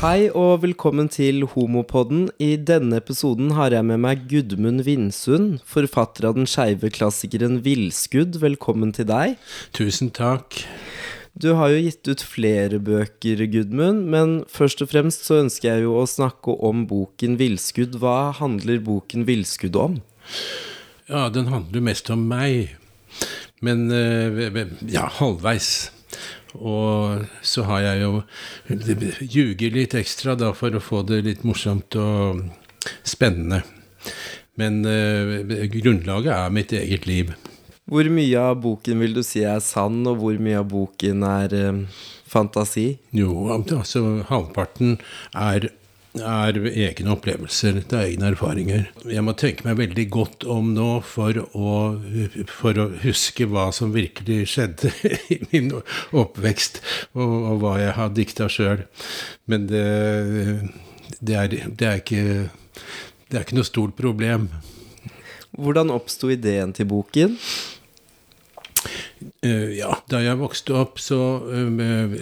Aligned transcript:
Hei 0.00 0.30
og 0.32 0.62
velkommen 0.62 1.10
til 1.12 1.42
Homopodden. 1.52 2.30
I 2.40 2.54
denne 2.56 3.02
episoden 3.02 3.50
har 3.52 3.74
jeg 3.74 3.84
med 3.84 4.00
meg 4.00 4.22
Gudmund 4.30 4.86
Vindsund, 4.86 5.58
forfatter 5.68 6.24
av 6.24 6.38
den 6.38 6.48
skeive 6.48 6.88
klassikeren 6.88 7.58
Villskudd. 7.66 8.38
Velkommen 8.40 8.94
til 8.96 9.10
deg. 9.10 9.34
Tusen 9.76 10.08
takk. 10.16 10.62
Du 11.36 11.50
har 11.60 11.74
jo 11.74 11.84
gitt 11.84 12.08
ut 12.08 12.24
flere 12.24 12.80
bøker, 12.80 13.44
Gudmund, 13.52 14.08
men 14.08 14.34
først 14.48 14.80
og 14.80 14.88
fremst 14.94 15.28
så 15.28 15.42
ønsker 15.42 15.68
jeg 15.68 15.84
jo 15.84 15.98
å 16.00 16.08
snakke 16.08 16.56
om 16.64 16.88
boken 16.88 17.36
Villskudd. 17.36 18.00
Hva 18.00 18.32
handler 18.40 18.80
boken 18.88 19.28
Villskudd 19.28 19.76
om? 19.76 20.00
Ja, 21.12 21.28
den 21.28 21.52
handler 21.52 21.84
mest 21.92 22.08
om 22.08 22.24
meg. 22.32 22.72
Men 23.60 23.90
eh, 23.92 24.64
ja, 24.88 25.10
halvveis. 25.20 25.90
Og 26.58 27.26
så 27.46 27.64
har 27.68 27.84
jeg 27.84 28.02
jo 28.04 28.22
ljuger 29.20 29.76
litt 29.76 29.94
ekstra 29.98 30.36
da 30.38 30.52
for 30.56 30.74
å 30.74 30.82
få 30.82 31.02
det 31.06 31.22
litt 31.26 31.44
morsomt 31.46 31.96
og 32.00 32.42
spennende. 33.06 33.62
Men 34.60 34.82
uh, 34.84 35.40
grunnlaget 35.72 36.32
er 36.34 36.54
mitt 36.54 36.74
eget 36.76 37.06
liv. 37.08 37.34
Hvor 37.90 38.06
mye 38.12 38.38
av 38.52 38.60
boken 38.62 39.02
vil 39.02 39.16
du 39.16 39.22
si 39.26 39.42
er 39.46 39.62
sann, 39.64 40.02
og 40.06 40.20
hvor 40.20 40.36
mye 40.42 40.60
av 40.60 40.68
boken 40.70 41.24
er 41.26 41.54
uh, 41.56 42.00
fantasi? 42.30 42.88
Jo, 43.16 43.50
altså 43.54 44.20
halvparten 44.28 44.98
er 45.34 45.70
er 46.18 46.56
egne 46.66 47.12
opplevelser, 47.14 47.80
det 47.86 47.94
er 47.94 48.08
egne 48.08 48.30
erfaringer. 48.32 48.88
Jeg 49.06 49.22
må 49.22 49.34
tenke 49.38 49.66
meg 49.66 49.78
veldig 49.78 50.06
godt 50.10 50.46
om 50.50 50.72
nå 50.74 50.88
for 51.06 51.38
å, 51.54 51.74
for 52.50 52.80
å 52.82 52.88
huske 53.04 53.46
hva 53.50 53.68
som 53.74 53.94
virkelig 53.94 54.40
skjedde 54.54 54.90
i 55.36 55.40
min 55.52 55.70
oppvekst, 55.76 56.82
og, 57.14 57.36
og 57.52 57.62
hva 57.62 57.76
jeg 57.82 57.96
har 58.00 58.14
dikta 58.16 58.50
sjøl. 58.50 58.84
Men 59.50 59.68
det, 59.70 59.86
det, 61.20 61.36
er, 61.36 61.54
det, 61.68 61.86
er 61.86 62.02
ikke, 62.02 62.24
det 63.30 63.38
er 63.38 63.46
ikke 63.46 63.60
noe 63.60 63.70
stort 63.70 63.94
problem. 63.98 64.50
Hvordan 65.54 65.94
oppsto 65.94 66.30
ideen 66.30 66.74
til 66.74 66.90
boken? 66.90 67.38
Uh, 69.44 69.70
ja, 69.76 69.92
da 70.08 70.20
jeg 70.24 70.40
vokste 70.40 70.74
opp, 70.80 71.00
så 71.02 71.18
uh, 71.44 72.14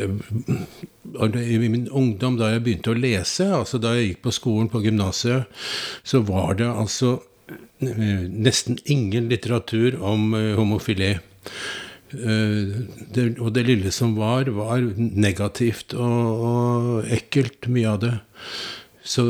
I 1.38 1.58
min 1.62 1.86
ungdom, 1.88 2.38
da 2.40 2.52
jeg 2.52 2.64
begynte 2.66 2.92
å 2.92 2.98
lese, 2.98 3.46
altså 3.54 3.78
da 3.82 3.94
jeg 3.96 4.08
gikk 4.08 4.22
på 4.26 4.34
skolen 4.34 4.70
på 4.72 4.82
gymnaset, 4.84 5.60
så 6.02 6.22
var 6.26 6.58
det 6.58 6.68
altså 6.68 7.18
nesten 7.78 8.76
ingen 8.84 9.30
litteratur 9.30 9.96
om 10.04 10.34
homofili. 10.58 11.14
Det, 12.12 13.24
og 13.40 13.54
det 13.56 13.64
lille 13.64 13.92
som 13.94 14.16
var, 14.18 14.50
var 14.52 14.84
negativt 14.98 15.94
og, 15.96 16.42
og 16.50 17.08
ekkelt, 17.14 17.70
mye 17.72 17.94
av 17.94 18.02
det. 18.02 18.12
Så 19.00 19.24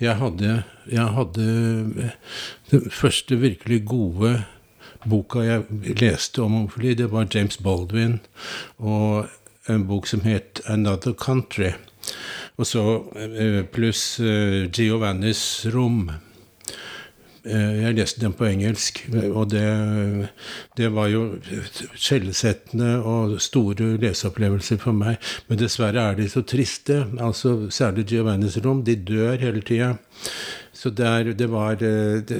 jeg 0.00 0.16
hadde, 0.22 0.62
jeg 0.88 1.14
hadde 1.18 1.46
den 2.72 2.90
første 2.92 3.36
virkelig 3.42 3.82
gode 3.92 4.32
boka 5.08 5.42
jeg 5.46 5.96
leste 6.00 6.42
om 6.42 6.52
homofili, 6.52 6.94
det 6.94 7.10
var 7.12 7.28
James 7.32 7.58
Baldwin 7.62 8.20
og 8.78 9.26
en 9.68 9.86
bok 9.86 10.06
som 10.06 10.20
het 10.20 10.60
'Another 10.66 11.12
Country'. 11.12 11.74
Og 12.56 12.66
så 12.66 12.82
eh, 13.16 13.64
pluss 13.64 14.20
uh, 14.20 14.64
Giovannis 14.72 15.66
rom. 15.74 16.10
Uh, 17.46 17.82
jeg 17.82 17.94
leste 17.94 18.20
den 18.20 18.32
på 18.32 18.46
engelsk, 18.48 19.02
og 19.28 19.50
det, 19.50 19.66
det 20.78 20.88
var 20.94 21.10
jo 21.12 21.36
skjellsettende 21.94 23.02
og 23.04 23.36
store 23.40 23.96
leseopplevelser 24.00 24.80
for 24.80 24.96
meg. 24.96 25.20
Men 25.48 25.60
dessverre 25.60 26.10
er 26.10 26.14
de 26.14 26.28
så 26.32 26.42
triste. 26.42 27.04
altså 27.20 27.70
Særlig 27.70 28.06
Giovannis 28.06 28.58
rom. 28.64 28.84
De 28.84 28.96
dør 28.96 29.36
hele 29.36 29.60
tida. 29.60 29.96
Så 30.86 30.90
der, 30.90 31.24
det, 31.24 31.46
var, 31.46 31.72
eh, 31.72 32.22
det, 32.22 32.36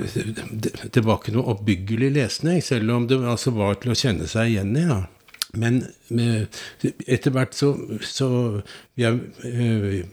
det, 0.50 0.70
det, 0.92 1.00
var 1.02 1.16
ikke 1.18 1.32
noe 1.34 1.50
oppbyggelig 1.50 2.12
lesning, 2.14 2.60
selv 2.62 2.92
om 2.94 3.08
det 3.10 3.16
altså 3.26 3.50
var 3.56 3.80
til 3.82 3.90
å 3.90 3.96
kjenne 3.98 4.28
seg 4.30 4.52
igjen 4.52 4.76
i. 4.78 4.84
Ja. 4.86 4.98
Men 5.58 5.80
etter 7.10 7.34
hvert 7.34 7.56
så, 7.58 7.72
så 8.06 8.28
jeg, 8.94 9.18
eh, 9.50 10.04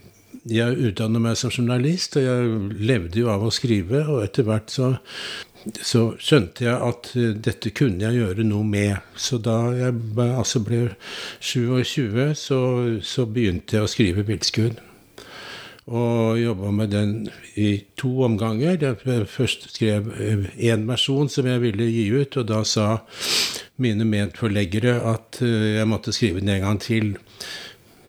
jeg 0.50 0.88
utdannet 0.88 1.22
meg 1.22 1.38
som 1.38 1.52
journalist, 1.54 2.18
og 2.18 2.26
jeg 2.26 2.80
levde 2.90 3.22
jo 3.22 3.30
av 3.30 3.44
å 3.46 3.52
skrive. 3.54 4.00
Og 4.02 4.24
etter 4.24 4.48
hvert 4.48 4.74
så, 4.74 4.88
så 5.78 6.02
skjønte 6.18 6.66
jeg 6.66 6.74
at 6.88 7.12
eh, 7.14 7.36
dette 7.38 7.70
kunne 7.70 8.02
jeg 8.02 8.18
gjøre 8.18 8.48
noe 8.48 8.66
med. 8.66 8.98
Så 9.14 9.38
da 9.38 9.60
jeg 9.78 9.94
altså 10.26 10.64
ble 10.66 10.88
27, 11.38 12.34
så, 12.42 12.60
så 12.98 13.28
begynte 13.30 13.78
jeg 13.78 13.86
å 13.86 13.94
skrive 13.94 14.26
bildskudd 14.26 14.82
og 15.84 16.38
jobba 16.40 16.70
med 16.72 16.94
den 16.94 17.12
i 17.60 17.84
to 18.00 18.22
omganger. 18.24 18.78
Jeg 18.80 19.28
først 19.28 19.68
skrev 19.74 20.08
én 20.56 20.86
versjon 20.88 21.28
som 21.28 21.48
jeg 21.48 21.60
ville 21.60 21.90
gi 21.92 22.06
ut, 22.14 22.38
og 22.40 22.48
da 22.48 22.62
sa 22.64 22.88
mine 23.82 24.06
medforleggere 24.08 24.96
at 25.12 25.42
eh, 25.42 25.74
jeg 25.80 25.90
måtte 25.90 26.14
skrive 26.14 26.40
den 26.40 26.54
en 26.54 26.64
gang 26.64 26.80
til. 26.80 27.14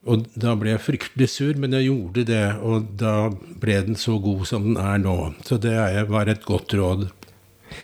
Og 0.05 0.27
da 0.37 0.53
ble 0.53 0.75
jeg 0.75 0.83
fryktelig 0.85 1.27
sur, 1.33 1.57
men 1.57 1.73
jeg 1.73 1.89
gjorde 1.89 2.27
det, 2.29 2.45
og 2.61 2.91
da 3.01 3.31
ble 3.33 3.79
den 3.87 3.97
så 3.97 4.19
god 4.21 4.45
som 4.47 4.67
den 4.69 4.77
er 4.77 5.01
nå. 5.01 5.33
Så 5.47 5.57
det 5.57 5.75
var 6.11 6.29
et 6.29 6.45
godt 6.45 6.77
råd. 6.77 7.07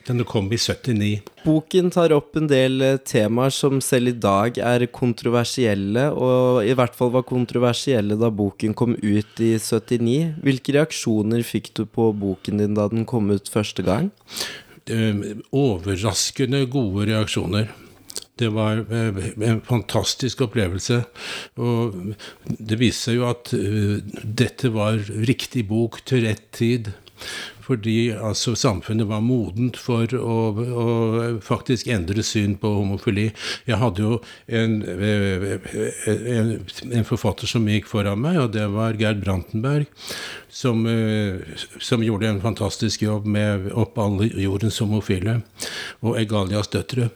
Den 0.07 0.24
kom 0.28 0.50
i 0.53 0.57
79. 0.59 1.09
Boken 1.46 1.91
tar 1.94 2.13
opp 2.16 2.38
en 2.38 2.50
del 2.52 2.81
eh, 2.85 2.97
temaer 3.07 3.53
som 3.53 3.81
selv 3.84 4.13
i 4.13 4.18
dag 4.24 4.57
er 4.62 4.88
kontroversielle, 4.94 6.07
og 6.13 6.66
i 6.68 6.75
hvert 6.78 6.97
fall 6.97 7.13
var 7.16 7.28
kontroversielle 7.29 8.18
da 8.19 8.31
boken 8.34 8.75
kom 8.78 8.97
ut 8.97 9.44
i 9.44 9.53
79. 9.57 10.18
Hvilke 10.46 10.75
reaksjoner 10.78 11.46
fikk 11.47 11.72
du 11.78 11.85
på 11.85 12.12
boken 12.18 12.62
din 12.62 12.78
da 12.78 12.88
den 12.91 13.07
kom 13.09 13.31
ut 13.34 13.52
første 13.52 13.85
gang? 13.85 14.12
Overraskende 15.52 16.66
gode 16.72 17.08
reaksjoner. 17.12 17.69
Det 18.41 18.50
var 18.50 18.79
eh, 18.90 19.22
en 19.50 19.62
fantastisk 19.62 20.41
opplevelse. 20.47 21.03
Og 21.62 22.16
det 22.58 22.79
viste 22.81 23.12
seg 23.12 23.19
jo 23.19 23.28
at 23.29 23.53
eh, 23.58 24.00
dette 24.23 24.72
var 24.73 24.97
riktig 25.29 25.68
bok 25.69 26.02
til 26.09 26.25
rett 26.25 26.47
tid 26.58 26.91
fordi 27.66 28.12
altså, 28.14 28.54
samfunnet 28.58 29.10
var 29.10 29.24
modent 29.26 29.78
for 29.80 30.10
å, 30.18 30.38
å, 30.84 30.86
faktisk 31.44 31.90
endre 31.92 32.24
syn 32.26 32.58
på 32.62 32.72
homofili. 32.80 33.30
Jeg 33.70 33.80
hadde 33.82 34.06
jo 34.06 34.18
en, 34.48 34.80
en, 34.88 36.54
en, 36.92 37.08
forfatter 37.08 37.50
som 37.50 37.68
gikk 37.70 37.90
foran 37.92 38.22
meg, 38.24 38.40
og 38.42 38.52
det 38.56 38.68
var 38.74 39.00
Gerd 39.00 39.24
Brantenberg, 39.26 39.88
som, 40.52 40.84
som 41.80 42.04
gjorde 42.04 42.30
en 42.30 42.44
fantastisk 42.44 43.06
jobb 43.06 43.30
med 43.30 43.70
Opp 43.72 43.98
alle 44.02 44.28
jordens 44.42 44.82
homofile 44.84 45.40
og 46.02 46.20
Egalias 46.20 46.72
døtre. 46.74 47.10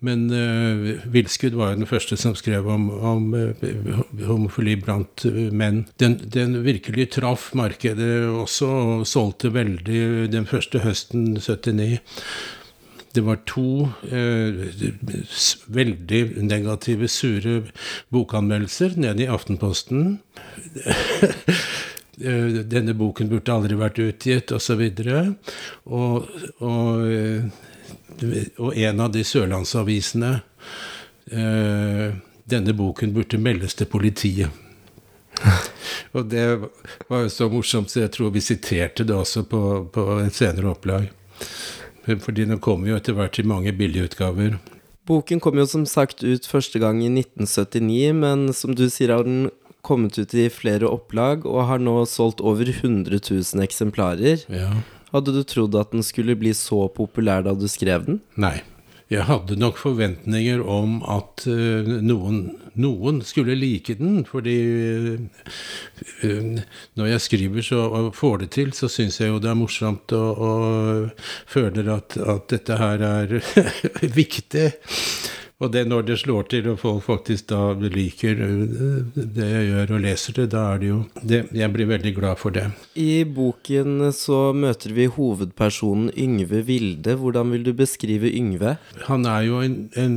Men 0.00 0.30
uh, 0.32 0.96
Vilskudd 1.12 1.56
var 1.58 1.74
jo 1.74 1.82
den 1.82 1.88
første 1.88 2.16
som 2.20 2.36
skrev 2.38 2.68
om, 2.72 2.86
om 2.90 3.34
uh, 3.36 4.00
homofili 4.24 4.78
blant 4.80 5.26
uh, 5.28 5.50
menn. 5.52 5.82
Den, 6.00 6.16
den, 6.24 6.56
virkelig 6.64 7.10
traff 7.18 7.50
markedet 7.58 8.24
også, 8.30 8.70
og 8.70 9.04
solgte 9.08 9.52
veldig 9.52 10.30
den 10.32 10.48
første 10.48 10.80
høsten 10.86 11.34
79. 11.36 12.00
Det 13.10 13.24
var 13.26 13.40
to 13.42 13.90
veldig 15.74 16.20
negative, 16.46 17.08
sure 17.10 17.56
bokanmeldelser 18.14 18.94
nede 19.02 19.24
i 19.24 19.26
Aftenposten. 19.34 20.20
Denne 22.20 22.94
boken 22.94 23.32
burde 23.32 23.56
aldri 23.56 23.80
vært 23.80 23.98
utgitt, 24.04 24.54
osv. 24.54 24.84
Og, 25.90 25.90
og, 25.90 26.22
og 26.62 27.50
og 28.58 28.76
en 28.76 29.00
av 29.00 29.12
de 29.14 29.22
sørlandsavisene 29.26 30.32
eh, 31.32 32.18
Denne 32.50 32.74
boken 32.74 33.12
burde 33.14 33.38
meldes 33.38 33.76
til 33.78 33.86
politiet. 33.86 34.50
og 36.16 36.26
det 36.32 36.44
var 37.06 37.22
jo 37.22 37.30
så 37.30 37.46
morsomt, 37.52 37.92
så 37.92 38.02
jeg 38.02 38.12
tror 38.16 38.32
vi 38.34 38.42
siterte 38.42 39.06
det 39.06 39.14
også 39.14 39.44
på, 39.46 39.60
på 39.94 40.06
et 40.24 40.34
senere 40.34 40.72
opplag. 40.72 41.06
Fordi 42.08 42.48
den 42.48 42.58
kom 42.58 42.88
jo 42.88 42.96
etter 42.98 43.14
hvert 43.14 43.38
i 43.38 43.46
mange 43.46 43.70
billigutgaver. 43.76 44.58
Boken 45.06 45.40
kom 45.42 45.58
jo 45.58 45.66
som 45.68 45.86
sagt 45.86 46.24
ut 46.26 46.46
første 46.46 46.82
gang 46.82 47.00
i 47.04 47.10
1979, 47.12 48.12
men 48.18 48.48
som 48.56 48.74
du 48.74 48.88
sier 48.90 49.14
har 49.14 49.26
den 49.26 49.48
kommet 49.86 50.18
ut 50.18 50.34
i 50.36 50.48
flere 50.52 50.88
opplag 50.90 51.46
og 51.48 51.64
har 51.70 51.80
nå 51.82 52.02
solgt 52.08 52.42
over 52.44 52.68
100 52.68 53.16
000 53.16 53.64
eksemplarer. 53.64 54.44
Ja. 54.52 54.72
Hadde 55.14 55.34
du 55.34 55.40
trodd 55.46 55.78
at 55.78 55.94
den 55.94 56.04
skulle 56.06 56.38
bli 56.38 56.52
så 56.56 56.84
populær 56.94 57.46
da 57.46 57.56
du 57.58 57.66
skrev 57.70 58.06
den? 58.06 58.20
Nei. 58.40 58.60
Jeg 59.10 59.24
hadde 59.26 59.56
nok 59.58 59.74
forventninger 59.80 60.60
om 60.70 61.00
at 61.02 61.42
uh, 61.50 61.88
noen, 61.98 62.44
noen, 62.78 63.16
skulle 63.26 63.56
like 63.58 63.96
den, 63.98 64.20
fordi 64.22 64.54
uh, 66.22 66.60
når 66.94 67.08
jeg 67.10 67.24
skriver 67.24 67.66
så, 67.66 67.80
og 67.88 68.12
får 68.14 68.44
det 68.44 68.50
til, 68.54 68.70
så 68.76 68.86
syns 68.86 69.18
jeg 69.18 69.32
jo 69.32 69.40
det 69.42 69.50
er 69.50 69.58
morsomt 69.58 70.14
og, 70.14 70.44
og 70.46 71.26
føler 71.50 71.90
at, 71.96 72.14
at, 72.22 72.46
dette 72.54 72.78
her 72.78 73.02
er 73.08 73.34
viktig. 74.20 74.68
Og 75.60 75.68
det 75.74 75.82
når 75.90 76.06
det 76.08 76.16
slår 76.22 76.46
til, 76.48 76.70
og 76.72 76.78
folk 76.80 77.02
faktisk 77.04 77.50
da 77.52 77.74
liker 77.76 78.38
det 79.12 79.48
jeg 79.48 79.66
gjør 79.68 79.92
og 79.96 80.02
leser 80.06 80.36
det, 80.38 80.46
da 80.54 80.62
er 80.72 80.80
det 80.80 80.88
jo 80.88 81.00
det, 81.20 81.40
Jeg 81.52 81.72
blir 81.74 81.90
veldig 81.90 82.12
glad 82.16 82.40
for 82.40 82.56
det. 82.56 82.64
I 82.96 83.24
boken 83.28 84.08
så 84.16 84.54
møter 84.56 84.94
vi 84.96 85.04
hovedpersonen 85.12 86.08
Yngve 86.16 86.62
Vilde. 86.64 87.16
Hvordan 87.20 87.52
vil 87.52 87.66
du 87.68 87.74
beskrive 87.76 88.32
Yngve? 88.32 88.78
Han 89.10 89.28
er 89.28 89.42
jo 89.50 89.60
en, 89.60 89.76
en, 90.00 90.16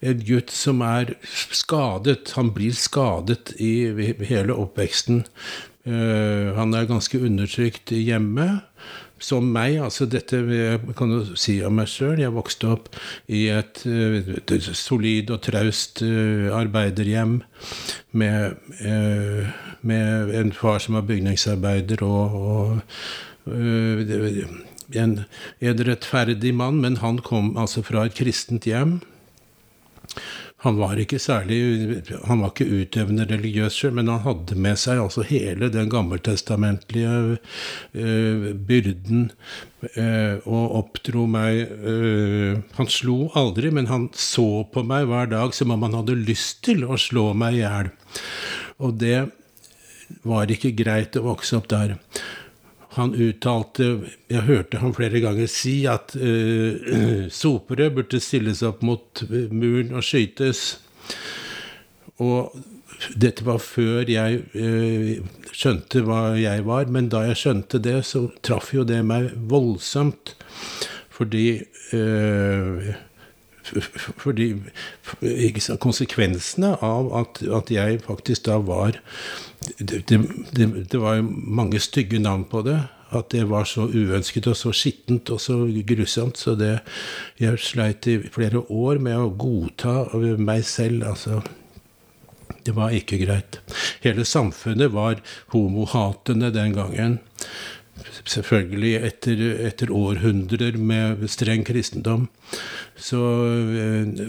en 0.00 0.24
gutt 0.24 0.54
som 0.54 0.80
er 0.80 1.12
skadet. 1.28 2.32
Han 2.40 2.54
blir 2.56 2.72
skadet 2.72 3.52
i 3.60 3.90
hele 4.32 4.56
oppveksten. 4.56 5.26
Uh, 5.84 6.56
han 6.56 6.72
er 6.76 6.88
ganske 6.88 7.20
undertrykt 7.20 7.92
hjemme 7.96 8.60
som 9.20 9.46
meg, 9.52 9.76
altså 9.84 10.06
dette 10.08 10.40
jeg 10.48 10.94
kan 10.98 11.12
jo 11.12 11.36
si 11.38 11.58
om 11.66 11.76
meg 11.78 11.90
sjøl. 11.92 12.20
Jeg 12.22 12.34
vokste 12.34 12.70
opp 12.72 12.88
i 13.28 13.46
et, 13.52 13.82
et 13.86 14.68
solid 14.76 15.30
og 15.34 15.42
traust 15.44 16.02
uh, 16.04 16.48
arbeiderhjem 16.56 17.40
med, 18.16 18.56
uh, 18.80 19.50
med, 19.80 20.34
en 20.40 20.54
far 20.56 20.80
som 20.82 20.96
var 20.98 21.06
bygningsarbeider 21.10 22.04
og, 22.06 22.40
og 22.40 22.80
en, 24.96 25.14
en 25.60 25.84
rettferdig 25.86 26.54
mann, 26.56 26.80
men 26.82 26.98
han 27.04 27.20
kom 27.24 27.54
altså 27.60 27.84
fra 27.86 28.08
et 28.08 28.16
kristent 28.18 28.68
hjem. 28.68 28.98
Han 30.60 30.76
var 30.76 30.98
ikke 31.00 31.18
særlig 31.22 31.58
Han 32.28 32.42
var 32.42 32.52
ikke 32.52 32.68
utøvende 32.68 33.24
religiøs 33.30 33.78
selv, 33.80 33.96
men 33.96 34.10
han 34.12 34.22
hadde 34.26 34.58
med 34.60 34.76
seg 34.80 35.00
altså 35.00 35.24
hele 35.24 35.70
den 35.72 35.88
gammeltestamentlige 35.92 37.38
uh, 37.96 38.46
byrden 38.68 39.30
uh, 39.96 40.36
og 40.44 40.76
oppdro 40.82 41.24
meg 41.30 41.64
uh, 41.80 42.60
Han 42.76 42.92
slo 42.92 43.30
aldri, 43.38 43.72
men 43.72 43.88
han 43.88 44.10
så 44.12 44.64
på 44.72 44.84
meg 44.84 45.08
hver 45.08 45.32
dag 45.32 45.56
som 45.56 45.72
om 45.72 45.88
han 45.88 45.96
hadde 46.02 46.18
lyst 46.20 46.60
til 46.68 46.84
å 46.84 47.00
slå 47.00 47.30
meg 47.32 47.60
i 47.60 47.64
hjel. 47.64 47.92
Og 48.80 49.00
det 49.00 49.30
var 50.26 50.50
ikke 50.50 50.74
greit 50.76 51.16
å 51.16 51.24
vokse 51.30 51.56
opp 51.56 51.70
der 51.70 51.96
han 52.96 53.14
uttalte 53.14 53.86
Jeg 54.30 54.46
hørte 54.48 54.80
han 54.82 54.94
flere 54.96 55.22
ganger 55.22 55.50
si 55.50 55.84
at 55.90 56.16
uh, 56.18 57.28
sopere 57.42 57.90
burde 57.94 58.20
stilles 58.22 58.64
opp 58.66 58.82
mot 58.86 59.24
muren 59.30 59.94
og 59.94 60.06
skytes. 60.06 60.80
Og 62.20 62.56
dette 63.16 63.46
var 63.46 63.60
før 63.64 64.10
jeg 64.10 64.42
uh, 64.54 65.12
skjønte 65.54 66.04
hva 66.06 66.22
jeg 66.40 66.66
var, 66.66 66.90
men 66.92 67.08
da 67.12 67.24
jeg 67.28 67.40
skjønte 67.42 67.80
det, 67.82 68.00
så 68.08 68.26
traff 68.44 68.74
jo 68.74 68.84
det 68.86 69.00
meg 69.06 69.30
voldsomt. 69.50 70.34
Fordi 71.14 71.46
uh, 71.94 72.90
fordi 74.22 74.52
Konsekvensene 75.80 76.74
av 76.84 77.10
at, 77.16 77.42
at, 77.42 77.70
jeg 77.72 78.00
faktisk 78.06 78.46
da 78.48 78.58
var 78.64 78.96
det, 79.78 80.02
det, 80.08 80.18
det, 80.56 80.98
var 81.00 81.20
mange 81.22 81.80
stygge 81.82 82.18
navn 82.18 82.46
på 82.48 82.62
det. 82.66 82.78
At 83.10 83.32
det 83.34 83.48
var 83.50 83.66
så 83.66 83.88
uønsket 83.90 84.46
og 84.46 84.56
så 84.56 84.72
skittent 84.74 85.30
og 85.34 85.40
så 85.42 85.56
grusomt. 85.86 86.38
Så 86.38 86.54
det 86.54 86.80
Jeg 87.38 87.58
sleit 87.58 88.06
i 88.06 88.18
flere 88.22 88.62
år 88.70 88.98
med 88.98 89.18
å 89.18 89.32
godta 89.34 90.06
meg 90.38 90.64
selv. 90.64 91.04
Altså 91.10 91.42
Det 92.64 92.74
var 92.76 92.94
ikke 92.94 93.18
greit. 93.24 93.60
Hele 94.00 94.24
samfunnet 94.24 94.92
var 94.92 95.20
homohatende 95.52 96.52
den 96.54 96.72
gangen. 96.72 97.18
Selvfølgelig 98.24 98.94
etter, 99.06 99.42
etter 99.66 99.92
århundrer 99.94 100.76
med 100.78 101.24
streng 101.30 101.64
kristendom. 101.66 102.28
Så 102.96 103.20
eh, 103.80 104.26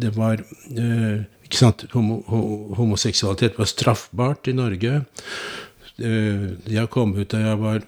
det 0.00 0.14
var 0.16 0.42
eh, 0.74 1.22
ikke 1.46 1.60
sant, 1.60 1.86
Homoseksualitet 1.94 3.58
var 3.58 3.70
straffbart 3.70 4.50
i 4.50 4.56
Norge. 4.56 5.02
Eh, 6.00 6.46
jeg 6.70 6.90
kom 6.92 7.14
ut 7.18 7.30
da 7.32 7.44
jeg 7.44 7.62
var 7.62 7.86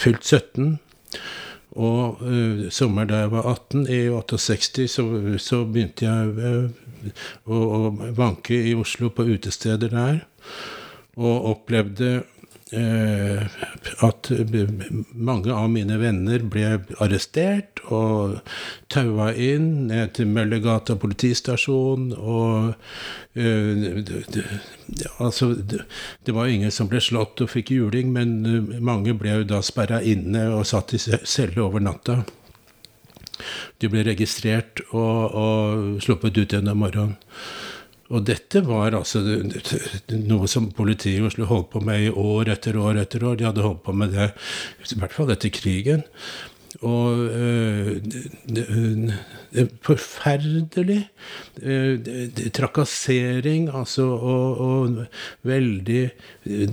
fylt 0.00 0.24
17. 0.24 0.78
Og 1.80 2.18
sommeren 2.74 3.08
da 3.12 3.20
jeg 3.22 3.30
var 3.30 3.46
18, 3.46 3.84
i 3.94 4.00
68, 4.10 4.88
så, 4.90 5.04
så 5.38 5.60
begynte 5.70 6.08
jeg 6.08 7.12
å, 7.46 7.54
å, 7.54 7.78
vanke 8.16 8.58
i 8.58 8.74
Oslo 8.74 9.12
på 9.14 9.28
utesteder 9.28 9.92
der. 9.94 10.18
Og 11.14 11.46
opplevde 11.52 12.24
at 12.70 14.30
mange 15.14 15.54
av 15.54 15.70
mine 15.72 15.96
venner 15.98 16.44
ble 16.46 16.78
arrestert 17.02 17.80
og 17.90 18.38
taua 18.92 19.32
inn 19.34 19.88
ned 19.88 20.12
til 20.14 20.30
Møllergata 20.30 20.94
politistasjon. 21.00 22.12
Og 22.14 22.74
det, 23.34 24.44
altså, 25.18 25.52
det, 25.58 26.34
var 26.34 26.46
ingen 26.46 26.70
som 26.74 26.90
ble 26.90 27.02
slått 27.02 27.42
og 27.42 27.50
fikk 27.52 27.72
juling, 27.74 28.12
men 28.14 28.36
uh, 28.46 28.76
mange 28.82 29.14
ble 29.18 29.40
jo 29.40 29.48
da 29.54 29.62
sperra 29.66 30.02
inne 30.02 30.48
og 30.54 30.66
satt 30.70 30.94
i 30.94 31.02
celle 31.02 31.62
over 31.62 31.82
natta. 31.82 32.22
De 33.80 33.88
ble 33.88 34.04
registrert 34.04 34.82
og, 34.90 35.34
og 35.34 36.00
sluppet 36.04 36.36
ut 36.36 36.52
igjen 36.52 36.70
om 36.70 36.82
morgenen. 36.84 37.16
Og 38.10 38.24
dette 38.26 38.62
var 38.66 38.96
altså 38.98 39.22
noe 39.22 40.48
som 40.50 40.70
politiet 40.74 41.20
i 41.20 41.26
Oslo 41.26 41.46
holdt 41.46 41.70
på 41.74 41.82
med 41.86 42.08
i 42.08 42.10
år 42.10 42.50
etter 42.56 42.78
år 42.80 42.98
etter 43.04 43.26
år. 43.26 43.38
De 43.38 43.46
hadde 43.46 43.66
holdt 43.66 43.84
på 43.86 43.94
med 43.94 44.16
det 44.16 44.32
i 44.90 44.98
hvert 44.98 45.14
fall 45.14 45.30
etter 45.30 45.52
krigen. 45.54 46.02
Og 46.86 47.18
øh, 47.18 47.96
det, 48.46 48.66
det, 49.52 49.64
forferdelig 49.82 51.08
øh, 51.62 51.98
trakassering, 52.54 53.70
altså, 53.74 54.02
og, 54.02 54.60
og, 54.60 55.04
veldig 55.42 56.10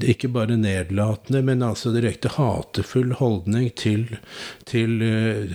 Ikke 0.04 0.30
bare 0.30 0.58
nedlatende, 0.58 1.42
men 1.42 1.64
altså 1.64 1.92
direkte 1.92 2.30
hatefull 2.30 3.14
holdning 3.14 3.74
til, 3.76 4.18
til 4.66 5.02
øh, 5.02 5.52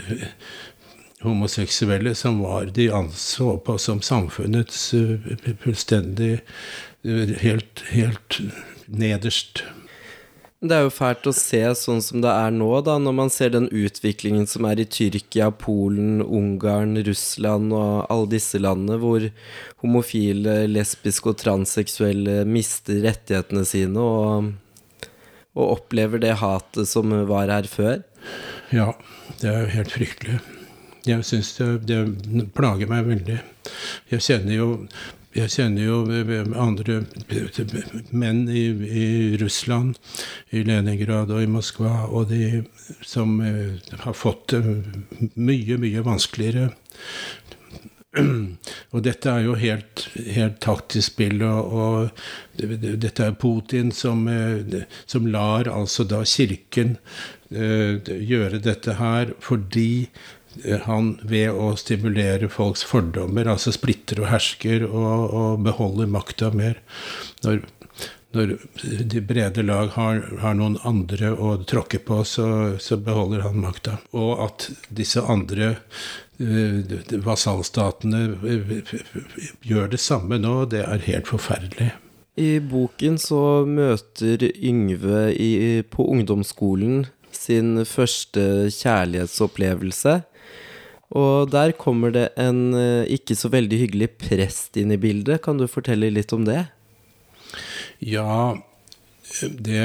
homoseksuelle 1.23 2.15
som 2.19 2.41
var 2.43 2.73
de 2.75 2.89
anså 2.95 3.57
på 3.67 3.79
som 3.79 4.03
samfunnets 4.05 4.89
uh, 4.95 5.31
fullstendig 5.63 6.35
uh, 7.07 7.37
helt, 7.43 7.85
helt 7.93 8.41
nederst. 8.87 9.65
Det 10.63 10.77
er 10.77 10.85
jo 10.85 10.93
fælt 10.95 11.27
å 11.27 11.33
se 11.35 11.59
sånn 11.75 11.99
som 12.07 12.21
det 12.23 12.31
er 12.31 12.53
nå, 12.55 12.69
da, 12.87 12.95
når 13.03 13.15
man 13.19 13.33
ser 13.35 13.51
den 13.51 13.67
utviklingen 13.75 14.47
som 14.47 14.69
er 14.69 14.79
i 14.79 14.87
Tyrkia, 14.87 15.49
Polen, 15.59 16.21
Ungarn, 16.23 16.95
Russland 17.03 17.75
og 17.75 18.05
alle 18.07 18.31
disse 18.37 18.61
landene, 18.63 19.01
hvor 19.03 19.27
homofile, 19.83 20.61
lesbiske 20.71 21.35
og 21.35 21.43
transseksuelle 21.43 22.45
mister 22.47 23.03
rettighetene 23.09 23.67
sine 23.67 24.07
og, 24.07 25.11
og 25.59 25.77
opplever 25.81 26.23
det 26.23 26.39
hatet 26.39 26.87
som 26.95 27.11
var 27.27 27.51
her 27.51 27.67
før. 27.67 27.99
Ja, 28.71 28.93
det 29.43 29.51
er 29.51 29.65
jo 29.65 29.79
helt 29.81 29.99
fryktelig. 29.99 30.43
Jeg 31.09 31.25
syns 31.27 31.57
det, 31.59 31.67
det, 31.89 31.99
plager 32.55 32.91
meg 32.91 33.09
veldig. 33.09 33.41
Jeg 34.13 34.23
kjenner 34.23 34.55
jo, 34.55 34.69
jeg 35.35 35.51
kjenner 35.51 35.89
jo 35.89 35.97
andre 36.61 37.01
menn 38.15 38.45
i, 38.47 38.67
i, 38.71 39.07
Russland, 39.41 39.99
i 40.55 40.63
Leningrad 40.69 41.33
og 41.35 41.43
i 41.43 41.51
Moskva, 41.51 42.07
og 42.07 42.31
de 42.31 42.63
som 43.03 43.41
eh, 43.43 43.81
har 44.05 44.15
fått 44.15 44.55
det 44.55 44.63
mye, 45.35 45.81
mye 45.83 46.07
vanskeligere. 46.07 46.71
Og 48.93 49.01
dette 49.07 49.31
er 49.33 49.47
jo 49.47 49.55
helt, 49.57 50.05
helt 50.37 50.59
taktisk 50.61 51.15
spill, 51.15 51.41
og, 51.49 51.73
og, 51.73 52.25
dette 52.61 53.25
er 53.25 53.39
Putin 53.41 53.93
som, 53.97 54.27
eh, 54.29 54.85
som 55.09 55.27
lar 55.33 55.71
altså 55.73 56.05
da 56.05 56.21
Kirken 56.29 56.99
uh, 57.57 57.97
gjøre 58.05 58.61
dette 58.65 58.99
her 59.01 59.33
fordi 59.41 60.09
han 60.87 61.15
ved 61.23 61.51
å 61.53 61.73
stimulere 61.81 62.49
folks 62.53 62.85
fordommer, 62.87 63.49
altså 63.49 63.73
splitter 63.75 64.23
og 64.23 64.31
hersker, 64.33 64.85
og, 64.89 65.33
og 65.33 65.63
beholder 65.67 66.11
makta 66.11 66.51
mer. 66.57 66.81
Når, 67.45 67.63
når, 68.37 68.55
de 69.13 69.23
brede 69.29 69.65
lag 69.65 69.93
har, 69.97 70.23
har, 70.43 70.57
noen 70.59 70.79
andre 70.89 71.33
å 71.33 71.57
tråkke 71.69 72.03
på, 72.05 72.23
så, 72.29 72.47
så 72.83 72.99
beholder 73.01 73.47
han 73.47 73.61
makta. 73.65 73.99
Og 74.13 74.45
at 74.47 74.69
disse 74.89 75.25
andre 75.25 75.75
uh, 76.41 76.95
vasallstatene 77.25 78.25
gjør 79.65 79.93
det 79.93 80.01
samme 80.01 80.41
nå, 80.41 80.63
det 80.73 80.85
er 80.87 81.09
helt 81.09 81.31
forferdelig. 81.33 81.93
I 82.41 82.57
boken 82.65 83.19
så 83.21 83.67
møter 83.69 84.47
Yngve 84.57 85.27
i, 85.37 85.83
på 85.85 86.07
ungdomsskolen 86.15 87.03
sin 87.37 87.83
første 87.89 88.71
kjærlighetsopplevelse. 88.73 90.23
Og 91.19 91.51
der 91.53 91.75
kommer 91.77 92.13
det 92.15 92.29
en 92.41 92.73
eh, 92.79 93.09
ikke 93.17 93.37
så 93.37 93.51
veldig 93.53 93.79
hyggelig 93.85 94.11
prest 94.23 94.79
inn 94.81 94.95
i 94.95 95.01
bildet. 95.01 95.43
Kan 95.45 95.61
du 95.61 95.67
fortelle 95.69 96.13
litt 96.13 96.33
om 96.33 96.47
det? 96.49 96.65
Ja, 98.01 98.57
det, 99.41 99.85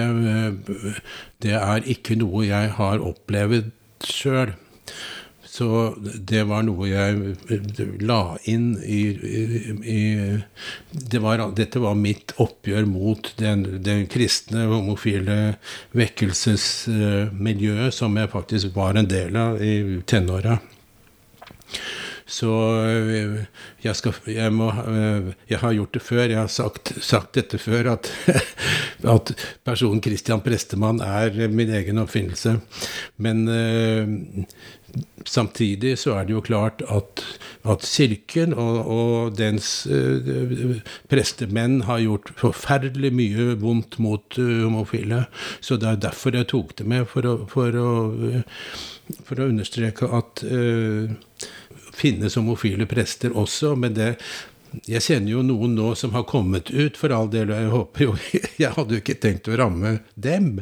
det 1.43 1.55
er 1.59 1.89
ikke 1.89 2.15
noe 2.19 2.45
jeg 2.47 2.71
har 2.79 3.03
opplevd 3.03 3.71
sjøl. 4.07 4.55
Så 5.57 5.95
det 5.97 6.43
var 6.45 6.61
noe 6.67 6.85
jeg 6.85 7.35
la 8.05 8.37
inn 8.51 8.77
i, 8.83 9.09
i, 9.89 10.01
det 10.91 11.19
var, 11.23 11.41
Dette 11.57 11.79
var 11.81 11.95
mitt 11.97 12.33
oppgjør 12.37 12.85
mot 12.85 13.33
den, 13.39 13.81
den 13.81 14.05
kristne, 14.11 14.67
homofile 14.69 15.55
vekkelsesmiljøet 15.97 17.95
som 17.95 18.17
jeg 18.21 18.29
faktisk 18.35 18.75
var 18.77 18.95
en 18.99 19.09
del 19.09 19.35
av 19.39 19.57
i 19.63 20.01
tenåra. 20.05 20.59
Så 22.27 22.51
eh, 22.83 23.45
jeg, 23.85 23.95
skal, 23.95 24.17
jeg, 24.27 24.51
må, 24.51 24.67
eh, 24.83 25.31
jeg, 25.47 25.61
har 25.61 25.75
gjort 25.77 25.93
det 25.95 26.03
før. 26.03 26.25
Jeg 26.27 26.41
har 26.41 26.51
sagt, 26.51 26.91
sagt 27.03 27.37
dette 27.39 27.59
før, 27.61 27.93
at, 27.93 28.09
at, 29.15 29.31
personen 29.67 30.03
Christian 30.03 30.43
Prestemann 30.43 30.99
er 31.03 31.47
min 31.47 31.71
egen 31.71 32.01
oppfinnelse. 32.03 32.57
Men 33.23 33.47
uh, 33.47 34.43
samtidig 35.23 35.93
så 36.01 36.17
er 36.17 36.27
det 36.27 36.35
jo 36.35 36.43
klart 36.43 36.83
at, 36.91 37.23
at 37.63 37.87
Kirken 37.87 38.51
og, 38.59 38.75
og 38.91 39.37
dens 39.39 39.87
prestemenn 41.11 41.79
har 41.87 42.03
gjort 42.03 42.33
forferdelig 42.39 43.13
mye 43.15 43.47
vondt 43.63 43.99
mot 44.03 44.39
homofile. 44.39 45.23
Så 45.63 45.79
det 45.79 45.93
er 45.93 46.03
derfor 46.09 46.35
jeg 46.35 46.51
tok 46.51 46.75
det 46.79 46.89
med, 46.91 47.07
for 47.11 47.27
å, 47.27 47.37
for 47.51 47.79
å, 47.79 47.89
for 49.23 49.39
å 49.39 49.49
understreke 49.51 50.11
at 50.19 50.43
finnes 51.97 52.37
homofile 52.37 52.87
prester 52.89 53.33
også, 53.33 53.75
men 53.79 53.97
det 53.97 54.13
jeg 54.85 55.01
kjenner 55.05 55.31
jo 55.31 55.41
noen 55.45 55.75
nå 55.77 55.93
som 55.97 56.11
har 56.13 56.25
kommet 56.27 56.69
ut, 56.69 56.97
for 56.99 57.13
all 57.15 57.29
del, 57.31 57.51
og 57.51 57.61
jeg 57.61 57.71
håper 57.71 58.03
jo 58.03 58.15
Jeg 58.63 58.73
hadde 58.75 58.97
jo 58.97 59.01
ikke 59.01 59.17
tenkt 59.23 59.47
å 59.49 59.57
ramme 59.59 59.93
dem. 60.13 60.57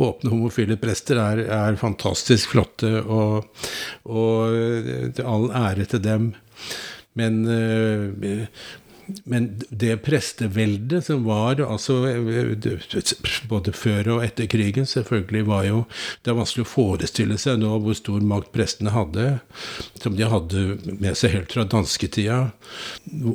Åpne 0.00 0.32
homofile 0.32 0.78
prester 0.80 1.20
er, 1.20 1.44
er 1.52 1.78
fantastisk 1.80 2.54
flotte, 2.54 2.90
og, 3.04 3.44
og 4.08 5.20
all 5.22 5.50
ære 5.60 5.86
til 5.92 6.02
dem. 6.04 6.32
Men 7.18 7.44
uh, 7.46 8.46
men 9.24 9.48
det 9.68 9.96
presteveldet 9.96 11.04
som 11.06 11.24
var 11.24 11.60
altså 11.60 11.96
både 13.48 13.72
før 13.76 14.10
og 14.16 14.24
etter 14.24 14.48
krigen, 14.50 14.86
selvfølgelig 14.88 15.44
var 15.48 15.66
jo 15.68 15.82
Det 16.24 16.32
er 16.32 16.38
vanskelig 16.38 16.64
å 16.64 16.70
forestille 16.70 17.38
seg 17.40 17.60
nå 17.60 17.72
hvor 17.84 17.96
stor 17.98 18.24
makt 18.24 18.52
prestene 18.54 18.94
hadde, 18.94 19.26
som 20.00 20.16
de 20.16 20.28
hadde 20.30 20.64
med 20.86 21.18
seg 21.18 21.34
helt 21.36 21.52
fra 21.52 21.66
dansketida, 21.68 22.38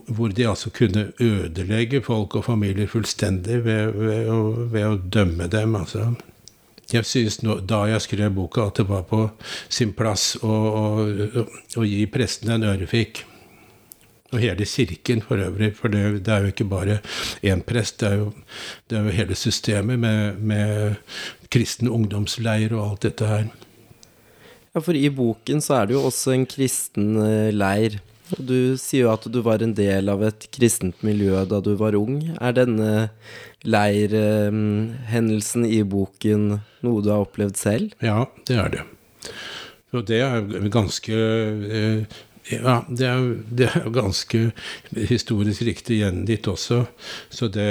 hvor 0.08 0.34
de 0.34 0.48
altså 0.50 0.74
kunne 0.74 1.10
ødelegge 1.20 2.02
folk 2.06 2.40
og 2.40 2.48
familier 2.50 2.90
fullstendig 2.90 3.62
ved, 3.66 3.94
ved, 3.96 4.30
å, 4.34 4.42
ved 4.72 4.88
å, 4.88 4.98
dømme 5.20 5.50
dem. 5.52 5.76
altså. 5.76 6.14
Jeg 6.90 7.06
synes 7.06 7.42
nå, 7.46 7.60
Da 7.70 7.84
jeg 7.90 8.02
skrev 8.02 8.34
boka, 8.34 8.68
at 8.68 8.82
det 8.82 8.88
var 8.90 9.06
på 9.10 9.28
sin 9.70 9.94
plass 9.94 10.36
å, 10.42 10.50
å, 10.50 11.46
å 11.78 11.86
gi 11.86 12.06
prestene 12.10 12.58
en 12.58 12.72
ørefik. 12.72 13.26
Og 14.30 14.44
hele 14.44 14.66
kirken 14.66 15.24
for 15.26 15.42
øvrig, 15.42 15.72
for 15.76 15.90
det, 15.90 16.26
det 16.26 16.34
er 16.34 16.44
jo 16.44 16.52
ikke 16.52 16.68
bare 16.70 17.00
én 17.42 17.64
prest, 17.66 18.02
det 18.02 18.12
er 18.12 18.20
jo, 18.20 18.28
det 18.90 18.98
er 18.98 19.08
jo 19.08 19.16
hele 19.16 19.36
systemet 19.36 20.00
med, 20.00 20.38
med 20.38 20.96
kristen 21.50 21.90
ungdomsleir 21.90 22.76
og 22.76 22.92
alt 22.92 23.08
dette 23.08 23.26
her. 23.26 23.48
Ja, 24.76 24.84
for 24.86 24.94
i 24.94 25.10
boken 25.10 25.64
så 25.66 25.80
er 25.80 25.90
det 25.90 25.98
jo 25.98 26.06
også 26.12 26.36
en 26.36 26.46
kristen 26.50 27.18
eh, 27.26 27.50
leir. 27.56 27.98
Og 28.38 28.44
du 28.46 28.78
sier 28.78 29.08
jo 29.08 29.14
at 29.16 29.26
du 29.26 29.40
var 29.42 29.64
en 29.66 29.74
del 29.74 30.12
av 30.14 30.22
et 30.28 30.46
kristent 30.54 31.00
miljø 31.06 31.42
da 31.50 31.58
du 31.66 31.72
var 31.80 31.98
ung. 31.98 32.20
Er 32.38 32.54
denne 32.54 33.10
leirhendelsen 33.66 35.66
i 35.66 35.82
boken 35.82 36.60
noe 36.86 37.02
du 37.02 37.10
har 37.10 37.26
opplevd 37.26 37.58
selv? 37.58 37.98
Ja, 38.06 38.28
det 38.46 38.62
er 38.62 38.70
det. 38.76 38.84
Og 39.90 40.06
det 40.06 40.20
er 40.22 40.46
ganske 40.70 41.18
eh, 41.18 42.06
ja, 42.50 42.80
det 42.90 43.06
er, 43.06 43.28
det 43.50 43.70
er 43.70 43.90
ganske 43.94 44.42
historisk 45.10 45.64
riktig 45.68 46.02
gjengitt 46.02 46.50
også. 46.50 46.84
Så 47.30 47.50
det 47.54 47.70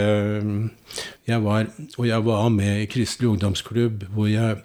jeg 1.28 1.44
var, 1.44 1.66
Og 1.98 2.08
jeg 2.08 2.24
var 2.24 2.48
med 2.48 2.82
i 2.82 2.86
Kristelig 2.90 3.28
ungdomsklubb, 3.28 4.04
hvor 4.14 4.26
jeg 4.30 4.58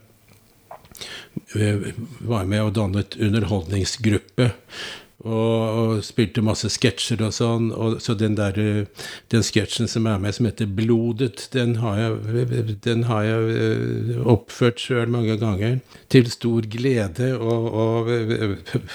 eh, 1.55 1.93
var 2.19 2.45
med 2.45 2.61
og 2.61 2.75
dannet 2.75 3.17
underholdningsgruppe 3.19 4.51
og, 5.23 5.59
og, 5.79 6.03
spilte 6.03 6.43
masse 6.43 6.69
sketsjer 6.73 7.23
og 7.23 7.33
sånn. 7.35 7.69
Og, 7.71 7.99
så 8.03 8.15
den 8.19 8.35
der, 8.39 8.57
den 9.31 9.45
sketsjen 9.45 9.89
som 9.91 10.07
er 10.09 10.19
med, 10.19 10.35
som 10.35 10.47
heter 10.49 10.67
'Blodet', 10.67 11.47
den 11.53 11.77
har 11.83 11.99
jeg, 11.99 12.77
den 12.83 13.05
har 13.09 13.23
jeg 13.23 13.55
eh, 13.55 14.19
oppført 14.25 14.83
sjøl 14.83 15.09
mange 15.09 15.37
ganger. 15.39 15.79
Til 16.09 16.31
stor 16.31 16.67
glede 16.69 17.33
og, 17.37 17.69
og 17.73 18.11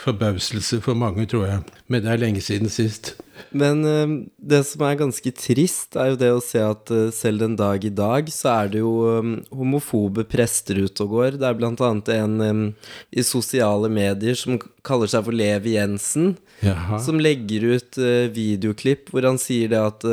forbauselse 0.04 0.80
for 0.84 0.94
mange, 0.94 1.26
tror 1.26 1.46
jeg. 1.46 1.64
Men 1.88 2.04
det 2.04 2.12
er 2.12 2.24
lenge 2.26 2.40
siden 2.44 2.68
sist. 2.68 3.16
Men 3.50 3.84
uh, 3.84 4.14
det 4.36 4.60
som 4.68 4.84
er 4.86 4.98
ganske 5.00 5.32
trist, 5.36 5.96
er 5.96 6.12
jo 6.12 6.18
det 6.20 6.30
å 6.34 6.42
se 6.44 6.62
at 6.62 6.92
uh, 6.94 7.08
selv 7.14 7.44
den 7.44 7.56
dag 7.58 7.84
i 7.84 7.92
dag, 7.92 8.28
så 8.32 8.52
er 8.54 8.72
det 8.72 8.82
jo 8.82 8.92
um, 9.18 9.36
homofobe 9.54 10.26
prester 10.28 10.80
ute 10.84 11.06
og 11.06 11.14
går. 11.16 11.38
Det 11.40 11.48
er 11.48 11.58
blant 11.58 11.82
annet 11.84 12.12
en 12.18 12.74
i 13.10 13.24
sosiale 13.26 13.90
medier 13.92 14.36
som 14.38 14.58
kaller 14.86 15.10
seg 15.10 15.24
for 15.26 15.36
Levi 15.36 15.76
Jensen, 15.76 16.36
Jaha. 16.64 16.98
som 17.02 17.20
legger 17.20 17.66
ut 17.74 17.98
videoklipp 18.34 19.12
hvor 19.12 19.26
han 19.26 19.38
sier 19.40 19.70
det 19.70 19.80
at 19.80 20.06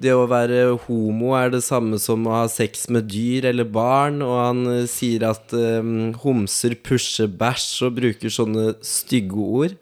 det 0.00 0.12
å 0.16 0.26
være 0.28 0.76
homo 0.86 1.34
er 1.38 1.52
det 1.54 1.62
samme 1.64 2.00
som 2.02 2.26
å 2.28 2.34
ha 2.38 2.44
sex 2.52 2.86
med 2.92 3.08
dyr 3.12 3.48
eller 3.52 3.68
barn, 3.68 4.20
og 4.24 4.36
han 4.40 4.62
sier 4.90 5.28
at 5.28 5.54
homser 6.24 6.76
pusher 6.86 7.30
bæsj 7.30 7.88
og 7.88 7.98
bruker 8.00 8.32
sånne 8.32 8.74
stygge 8.84 9.50
ord. 9.60 9.76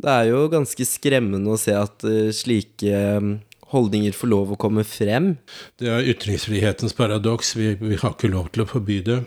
Det 0.00 0.10
er 0.10 0.30
jo 0.32 0.46
ganske 0.50 0.86
skremmende 0.88 1.54
å 1.54 1.60
se 1.60 1.74
at 1.78 2.04
uh, 2.06 2.32
slike 2.34 3.02
um, 3.18 3.36
holdninger 3.74 4.14
får 4.16 4.30
lov 4.32 4.54
å 4.54 4.60
komme 4.60 4.84
frem. 4.86 5.34
Det 5.80 5.90
er 5.90 6.10
ytringsfrihetens 6.14 6.96
paradoks. 6.98 7.54
Vi, 7.58 7.74
vi 7.80 7.98
har 8.00 8.14
ikke 8.16 8.32
lov 8.32 8.50
til 8.54 8.64
å 8.64 8.70
forby 8.70 9.00
det. 9.06 9.22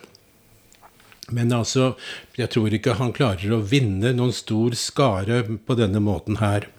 Men 1.36 1.52
altså, 1.52 1.94
jeg 2.40 2.52
tror 2.54 2.72
ikke 2.72 2.96
han 3.02 3.12
klarer 3.16 3.56
å 3.56 3.64
vinne 3.64 4.14
noen 4.16 4.36
stor 4.36 4.76
skare 4.80 5.42
på 5.44 5.76
denne 5.80 6.00
måten 6.04 6.40
her. 6.40 6.70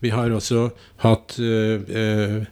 Vi 0.00 0.12
har 0.14 0.30
også 0.34 0.68
hatt 1.02 1.38
øh, 1.40 1.80
øh, 1.88 2.44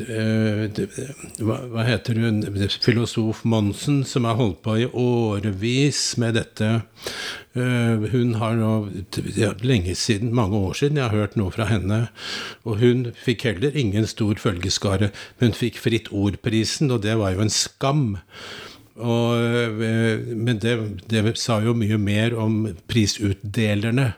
hva, 0.00 1.56
hva, 1.68 1.84
heter 1.84 2.18
hun 2.18 2.40
Filosof 2.82 3.44
Monsen, 3.44 4.02
som 4.08 4.24
har 4.24 4.38
holdt 4.38 4.62
på 4.64 4.76
i 4.80 4.86
årevis 4.88 6.16
med 6.18 6.38
dette. 6.38 6.70
Uh, 7.52 8.08
hun 8.08 8.34
har 8.40 8.56
nå 8.56 8.72
ja, 9.36 9.50
lenge 9.60 9.94
siden, 9.98 10.32
mange 10.34 10.56
år 10.56 10.72
siden, 10.78 10.96
jeg 10.96 11.10
har 11.10 11.24
hørt 11.24 11.36
noe 11.36 11.52
fra 11.52 11.68
henne. 11.68 12.06
Og 12.64 12.80
hun 12.80 13.10
fikk 13.24 13.44
heller 13.50 13.76
ingen 13.76 14.08
stor 14.08 14.40
følgeskare. 14.40 15.10
Hun 15.42 15.52
fikk 15.56 15.80
Fritt 15.82 16.08
Ord-prisen, 16.12 16.90
og 16.90 17.02
det 17.04 17.18
var 17.20 17.36
jo 17.36 17.44
en 17.44 17.52
skam. 17.52 18.06
Og, 18.96 19.80
men 20.36 20.58
det, 20.60 20.76
det, 21.10 21.24
sa 21.40 21.58
jo 21.64 21.72
mye 21.76 21.98
mer 22.00 22.36
om 22.38 22.64
prisutdelerne 22.88 24.12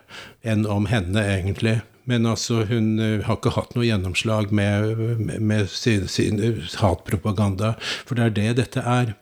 enn 0.45 0.65
om 0.67 0.87
henne, 0.91 1.23
egentlig. 1.23 1.79
Men 2.09 2.25
altså, 2.29 2.63
hun 2.69 2.99
eh, 3.01 3.23
har 3.25 3.39
ikke 3.39 3.55
hatt 3.55 3.73
noe 3.75 3.87
gjennomslag 3.87 4.51
med, 4.55 4.91
med, 5.19 5.39
med 5.41 5.71
sin, 5.73 6.07
sin, 6.11 6.41
hatpropaganda. 6.81 7.75
For 8.05 8.17
det 8.17 8.27
er 8.27 8.35
det 8.35 8.51
dette 8.61 8.85
er. 8.85 9.15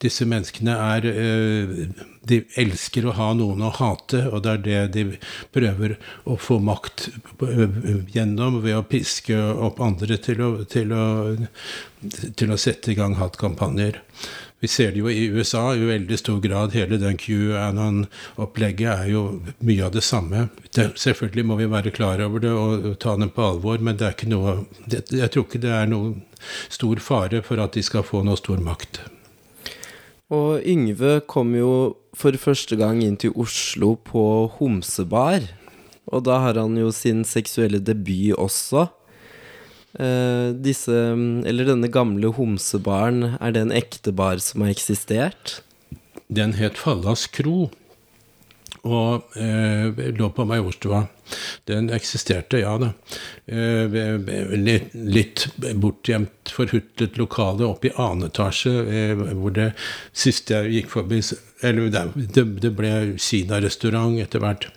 Disse 0.00 0.24
menneskene 0.24 0.72
er 0.80 1.06
eh, 1.10 1.72
De 2.30 2.38
elsker 2.60 3.04
å 3.04 3.14
ha 3.18 3.30
noen 3.36 3.64
å 3.64 3.72
hate, 3.76 4.22
og 4.30 4.44
det 4.44 4.52
er 4.52 4.64
det 4.64 4.80
de 4.96 5.04
prøver 5.52 5.96
å 6.24 6.36
få 6.40 6.58
makt 6.64 7.08
gjennom 8.12 8.60
ved 8.64 8.76
å 8.76 8.84
piske 8.88 9.36
opp 9.36 9.80
andre 9.84 10.16
til 10.20 10.44
å, 10.44 10.50
til 10.68 10.92
å, 10.92 11.06
til 12.36 12.52
å 12.52 12.60
sette 12.60 12.92
i 12.92 12.98
gang 12.98 13.16
hatkampanjer. 13.20 14.00
Vi 14.60 14.68
ser 14.68 14.92
det 14.92 15.00
jo 15.00 15.08
i 15.08 15.28
USA 15.32 15.70
i 15.72 15.86
veldig 15.88 16.18
stor 16.20 16.40
grad. 16.44 16.74
Hele 16.76 16.98
den 17.00 17.16
QAnon-opplegget 17.20 18.90
er 18.92 19.06
jo 19.08 19.22
mye 19.64 19.86
av 19.86 19.94
det 19.94 20.02
samme. 20.04 20.48
Det, 20.68 20.90
selvfølgelig 21.00 21.46
må 21.48 21.56
vi 21.56 21.68
være 21.72 21.92
klar 21.96 22.20
over 22.26 22.44
det 22.44 22.52
og, 22.52 22.90
ta 23.00 23.16
dem 23.16 23.32
på 23.32 23.46
alvor, 23.46 23.80
men 23.80 23.96
det 23.96 24.06
er 24.06 24.18
ikke 24.18 24.28
noe 24.28 24.58
det, 24.84 25.06
Jeg 25.16 25.32
tror 25.32 25.48
ikke 25.48 25.62
det 25.64 25.72
er 25.72 25.88
noen 25.88 26.20
stor 26.68 27.00
fare 27.00 27.40
for 27.46 27.62
at 27.62 27.72
de 27.76 27.84
skal 27.84 28.04
få 28.04 28.20
noe 28.26 28.36
stor 28.40 28.60
makt. 28.64 29.00
Og 30.30 30.60
Yngve 30.68 31.22
kom 31.26 31.56
jo 31.56 31.72
for 32.14 32.36
første 32.38 32.76
gang 32.78 33.00
inn 33.02 33.16
til 33.18 33.32
Oslo 33.40 33.96
på 33.96 34.22
homsebar. 34.60 35.48
Og 36.10 36.26
da 36.26 36.36
har 36.44 36.60
han 36.60 36.76
jo 36.78 36.92
sin 36.94 37.24
seksuelle 37.24 37.80
debut 37.80 38.36
også. 38.36 38.90
Uh, 39.98 40.54
disse, 40.54 40.94
eller 41.50 41.66
denne 41.66 41.90
gamle 41.90 42.30
homsebaren, 42.36 43.34
er 43.42 43.54
det 43.56 43.64
en 43.66 43.74
ekte 43.74 44.14
bar 44.14 44.38
som 44.42 44.62
har 44.62 44.70
eksistert? 44.70 45.60
Den 46.30 46.54
het 46.60 46.78
Fallas 46.78 47.26
kro 47.26 47.72
og 48.86 49.34
uh, 49.36 49.98
lå 50.16 50.28
på 50.32 50.46
Majorstua. 50.46 51.02
Den 51.68 51.90
eksisterte, 51.92 52.62
ja 52.62 52.76
da. 52.80 52.92
Uh, 53.50 53.98
litt, 54.54 54.94
litt 54.94 55.48
bortgjemt, 55.58 56.54
forhutlet 56.54 57.18
lokale 57.18 57.66
oppe 57.66 57.90
i 57.90 57.94
annen 57.96 58.30
etasje, 58.30 58.72
hvor 59.34 59.56
det 59.58 59.72
siste 60.14 60.62
jeg 60.62 60.78
gikk 60.78 60.94
forbi, 60.94 61.20
Eller 61.66 61.90
det, 61.90 62.46
det 62.62 62.72
ble 62.78 62.94
Kina-restaurant 63.18 64.22
etter 64.22 64.46
hvert. 64.46 64.70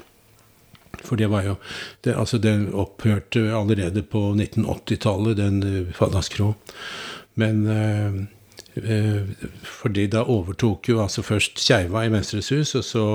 For 1.03 1.19
det 1.19 1.29
var 1.31 1.43
jo 1.47 1.55
det, 2.03 2.15
Altså, 2.15 2.37
den 2.37 2.69
opphørte 2.73 3.49
allerede 3.53 4.03
på 4.03 4.31
1980-tallet, 4.33 5.37
den 5.37 5.89
Fadderskro. 5.93 6.53
Men 7.35 7.67
eh, 7.67 8.13
eh, 8.75 9.21
fordi 9.63 10.07
da 10.07 10.23
overtok 10.29 10.89
jo 10.89 11.01
altså 11.03 11.23
først 11.25 11.59
Keiva 11.63 12.05
i 12.05 12.11
Venstres 12.13 12.49
hus, 12.53 12.75
og 12.75 12.85
så 12.87 13.05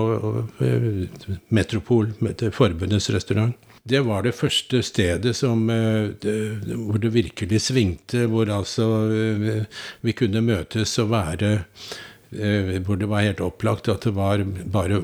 eh, 0.65 1.07
Metropol, 1.55 2.13
forbundets 2.53 3.11
restaurant. 3.15 3.57
Det 3.89 4.01
var 4.05 4.23
det 4.23 4.35
første 4.37 4.83
stedet 4.85 5.35
som, 5.37 5.63
eh, 5.71 6.11
hvor 6.77 6.99
det 7.01 7.15
virkelig 7.15 7.61
svingte, 7.71 8.27
hvor 8.29 8.51
altså 8.53 8.87
eh, 9.09 9.65
vi 10.05 10.13
kunne 10.13 10.45
møtes 10.45 10.99
og 10.99 11.11
være 11.15 11.53
eh, 12.33 12.77
Hvor 12.85 12.97
det 13.01 13.09
var 13.09 13.25
helt 13.25 13.41
opplagt 13.41 13.89
at 13.89 14.05
det 14.05 14.15
var 14.15 14.45
bare, 14.73 15.03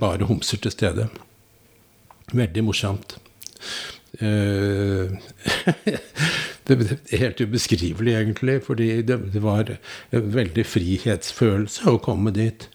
bare 0.00 0.26
homser 0.26 0.58
til 0.58 0.74
stede. 0.74 1.08
Veldig 2.32 2.64
morsomt. 2.64 3.18
det 4.18 4.26
er 6.66 7.20
helt 7.22 7.40
ubeskrivelig, 7.40 8.14
egentlig, 8.14 8.62
fordi 8.66 9.02
det, 9.02 9.18
det 9.32 9.42
var 9.42 9.70
en 10.10 10.34
veldig 10.34 10.64
frihetsfølelse 10.66 11.90
å 11.92 12.00
komme 12.02 12.30
dit. 12.34 12.68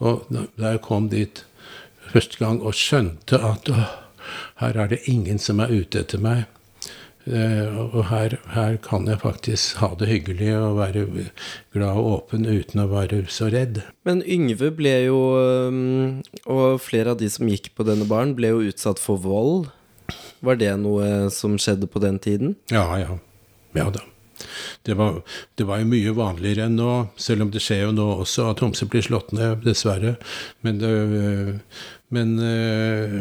Og 0.00 0.26
da 0.30 0.72
jeg 0.74 0.82
kom 0.84 1.08
dit 1.12 1.44
første 2.10 2.40
gang 2.40 2.60
og 2.64 2.74
skjønte 2.74 3.38
at 3.38 3.70
å, 3.70 3.84
her 4.60 4.76
er 4.76 4.90
det 4.92 5.04
ingen 5.10 5.38
som 5.38 5.60
er 5.62 5.72
ute 5.72 6.02
etter 6.02 6.18
meg. 6.22 6.44
Uh, 7.28 7.90
og 7.92 8.06
her, 8.08 8.38
her, 8.54 8.78
kan 8.80 9.04
jeg 9.06 9.20
faktisk 9.20 9.80
ha 9.82 9.90
det 10.00 10.08
hyggelig 10.08 10.54
og 10.56 10.78
være 10.78 11.02
glad 11.74 12.00
og 12.00 12.08
åpen 12.14 12.48
uten 12.48 12.80
å 12.80 12.88
være 12.90 13.24
så 13.28 13.50
redd. 13.52 13.82
Men 14.08 14.22
Yngve 14.24 14.72
ble 14.78 14.94
jo, 15.10 15.18
og 16.48 16.80
flere 16.80 17.12
av 17.12 17.20
de 17.20 17.28
som 17.30 17.50
gikk 17.50 17.72
på 17.76 17.84
denne 17.86 18.08
baren, 18.08 18.32
ble 18.38 18.54
jo 18.54 18.64
utsatt 18.70 19.02
for 19.02 19.20
vold. 19.20 19.68
Var 20.40 20.56
det 20.60 20.72
noe 20.80 21.28
som 21.34 21.58
skjedde 21.60 21.90
på 21.90 22.00
den 22.02 22.18
tiden? 22.22 22.56
Ja, 22.72 22.86
ja. 22.98 23.18
Ja 23.76 23.90
da. 23.92 24.02
Det 24.82 24.94
var, 24.96 25.20
det 25.54 25.66
var, 25.68 25.82
jo 25.82 25.90
mye 25.90 26.12
vanligere 26.16 26.66
enn 26.66 26.78
nå, 26.80 26.92
selv 27.20 27.44
om 27.44 27.50
det 27.52 27.60
skjer 27.60 27.84
jo 27.84 27.92
nå 27.92 28.06
også 28.22 28.48
at 28.50 28.62
homser 28.64 28.88
blir 28.90 29.04
slått 29.04 29.34
ned, 29.36 29.60
dessverre. 29.66 30.14
Men, 30.64 30.80
det, 30.80 30.92
men 32.14 32.32
eh, 32.44 33.18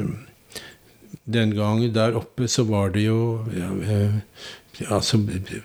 den 1.34 1.54
gangen 1.58 1.94
der 1.94 2.18
oppe 2.18 2.48
så 2.52 2.66
var 2.70 2.94
det 2.96 3.06
jo 3.06 3.20
ja, 3.56 3.70
eh, 3.94 4.18
altså, 4.88 5.20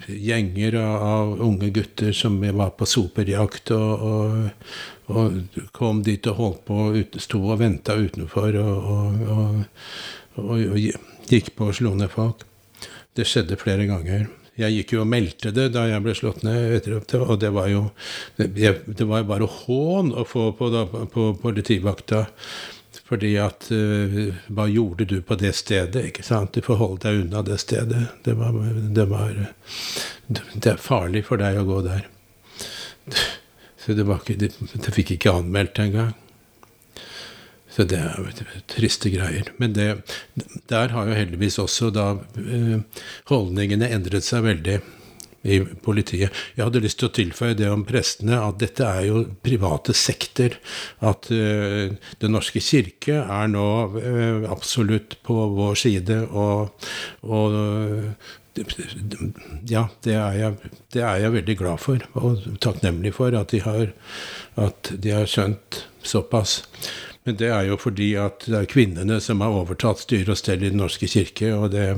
gjenger 0.09 0.78
av, 0.80 0.94
av, 1.09 1.35
unge 1.47 1.71
gutter 1.75 2.12
som 2.16 2.40
var 2.42 2.75
på 2.78 2.88
soperjakt 2.88 3.73
og, 3.76 4.06
og, 4.09 4.71
og, 5.14 5.59
kom 5.76 6.02
dit 6.06 6.26
og 6.30 6.40
holdt 6.40 6.64
på, 6.68 6.78
sto 7.23 7.42
og 7.44 7.61
venta 7.62 7.97
utenfor 7.97 8.61
og, 8.62 9.66
og 10.40 10.78
gikk 11.30 11.54
på 11.56 11.71
å 11.71 11.76
slå 11.76 11.94
ned 11.99 12.11
folk. 12.12 12.47
Det 13.14 13.26
skjedde 13.28 13.61
flere 13.61 13.87
ganger. 13.87 14.26
Jeg 14.59 14.71
gikk 14.71 14.92
jo 14.94 15.00
og 15.02 15.11
meldte 15.11 15.50
det 15.54 15.73
da 15.75 15.88
jeg 15.88 16.02
ble 16.04 16.12
slått 16.14 16.44
ned, 16.47 16.87
og 17.18 17.35
det 17.42 17.50
var 17.54 17.71
jo 17.73 17.88
det 18.38 19.06
var 19.11 19.26
bare 19.26 19.49
hån 19.50 20.12
å 20.14 20.23
få 20.26 20.52
på, 20.59 20.68
da, 20.71 20.85
på 21.11 21.33
politivakta. 21.42 22.25
Fordi 23.14 23.37
at 23.38 23.68
uh, 23.71 24.35
Hva 24.50 24.64
gjorde 24.66 25.06
du 25.06 25.21
på 25.23 25.37
det 25.38 25.52
stedet? 25.54 26.09
ikke 26.11 26.25
sant? 26.26 26.50
Du 26.50 26.64
får 26.66 26.80
holde 26.80 27.04
deg 27.04 27.21
unna 27.23 27.44
det 27.47 27.61
stedet. 27.62 28.09
Det, 28.26 28.35
var, 28.40 28.56
det, 28.75 29.04
var, 29.06 29.37
det 30.26 30.73
er 30.73 30.83
farlig 30.83 31.23
for 31.28 31.38
deg 31.38 31.61
å 31.61 31.68
gå 31.68 31.78
der. 31.87 32.09
Så 33.78 33.94
det, 33.94 34.09
var 34.09 34.25
ikke, 34.25 34.35
det, 34.40 34.50
det 34.59 34.94
fikk 34.97 35.14
ikke 35.14 35.37
anmeldt 35.38 35.78
engang. 35.85 36.11
Så 37.71 37.87
det 37.87 38.00
er 38.02 38.18
jo 38.18 38.50
triste 38.75 39.14
greier. 39.14 39.52
Men 39.62 39.78
det, 39.78 39.88
der 40.72 40.90
har 40.96 41.07
jo 41.07 41.14
heldigvis 41.14 41.61
også 41.62 41.92
da 41.94 42.09
eh, 42.40 42.83
holdningene 43.31 43.92
endret 43.94 44.27
seg 44.27 44.42
veldig 44.48 44.81
i 45.44 45.61
politiet. 45.85 46.33
Jeg 46.57 46.64
hadde 46.64 46.83
lyst 46.85 47.00
til 47.02 47.11
å 47.11 47.14
tilføye 47.14 47.57
det 47.59 47.68
om 47.70 47.85
prestene, 47.87 48.40
at 48.40 48.61
dette 48.62 48.87
er 48.88 49.09
jo 49.09 49.24
private 49.44 49.94
sekter. 49.96 50.59
At 51.04 51.28
uh, 51.33 51.92
Den 52.20 52.35
norske 52.35 52.62
kirke 52.64 53.20
er 53.22 53.50
nå 53.52 53.68
uh, 53.98 54.48
absolutt 54.52 55.18
på 55.26 55.37
vår 55.59 55.76
side, 55.85 56.22
og, 56.33 56.88
og 57.28 57.59
ja, 59.66 59.88
det 60.07 60.14
er, 60.14 60.37
jeg, 60.38 60.72
det 60.94 61.02
er, 61.02 61.16
jeg, 61.24 61.33
veldig 61.35 61.57
glad 61.59 61.80
for, 61.83 62.04
og 62.14 62.44
takknemlig 62.62 63.14
for 63.16 63.35
at 63.35 63.50
de 63.50 63.61
har, 63.64 63.90
at 64.61 64.92
de 64.94 65.11
har 65.11 65.26
skjønt 65.30 65.85
såpass. 66.07 66.62
Men 67.24 67.38
det 67.40 67.50
er 67.50 67.66
jo 67.70 67.78
fordi 67.80 68.12
at 68.20 68.44
det 68.46 68.59
er 68.61 68.70
kvinnene 68.70 69.18
som 69.24 69.42
har 69.42 69.57
overtatt 69.57 70.04
styre 70.04 70.37
og 70.37 70.38
stell 70.38 70.62
i 70.62 70.70
Den 70.70 70.83
norske 70.85 71.09
kirke. 71.11 71.54
og 71.57 71.72
det 71.72 71.88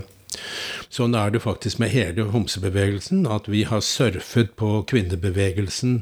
Sånn 0.93 1.17
er 1.19 1.35
det 1.35 1.45
faktisk 1.45 1.81
med 1.83 1.93
hele 1.95 2.29
homsebevegelsen, 2.33 3.27
at 3.31 3.51
vi 3.51 3.65
har 3.69 3.85
surfet 3.85 4.55
på 4.61 4.81
kvinnebevegelsen 4.91 5.99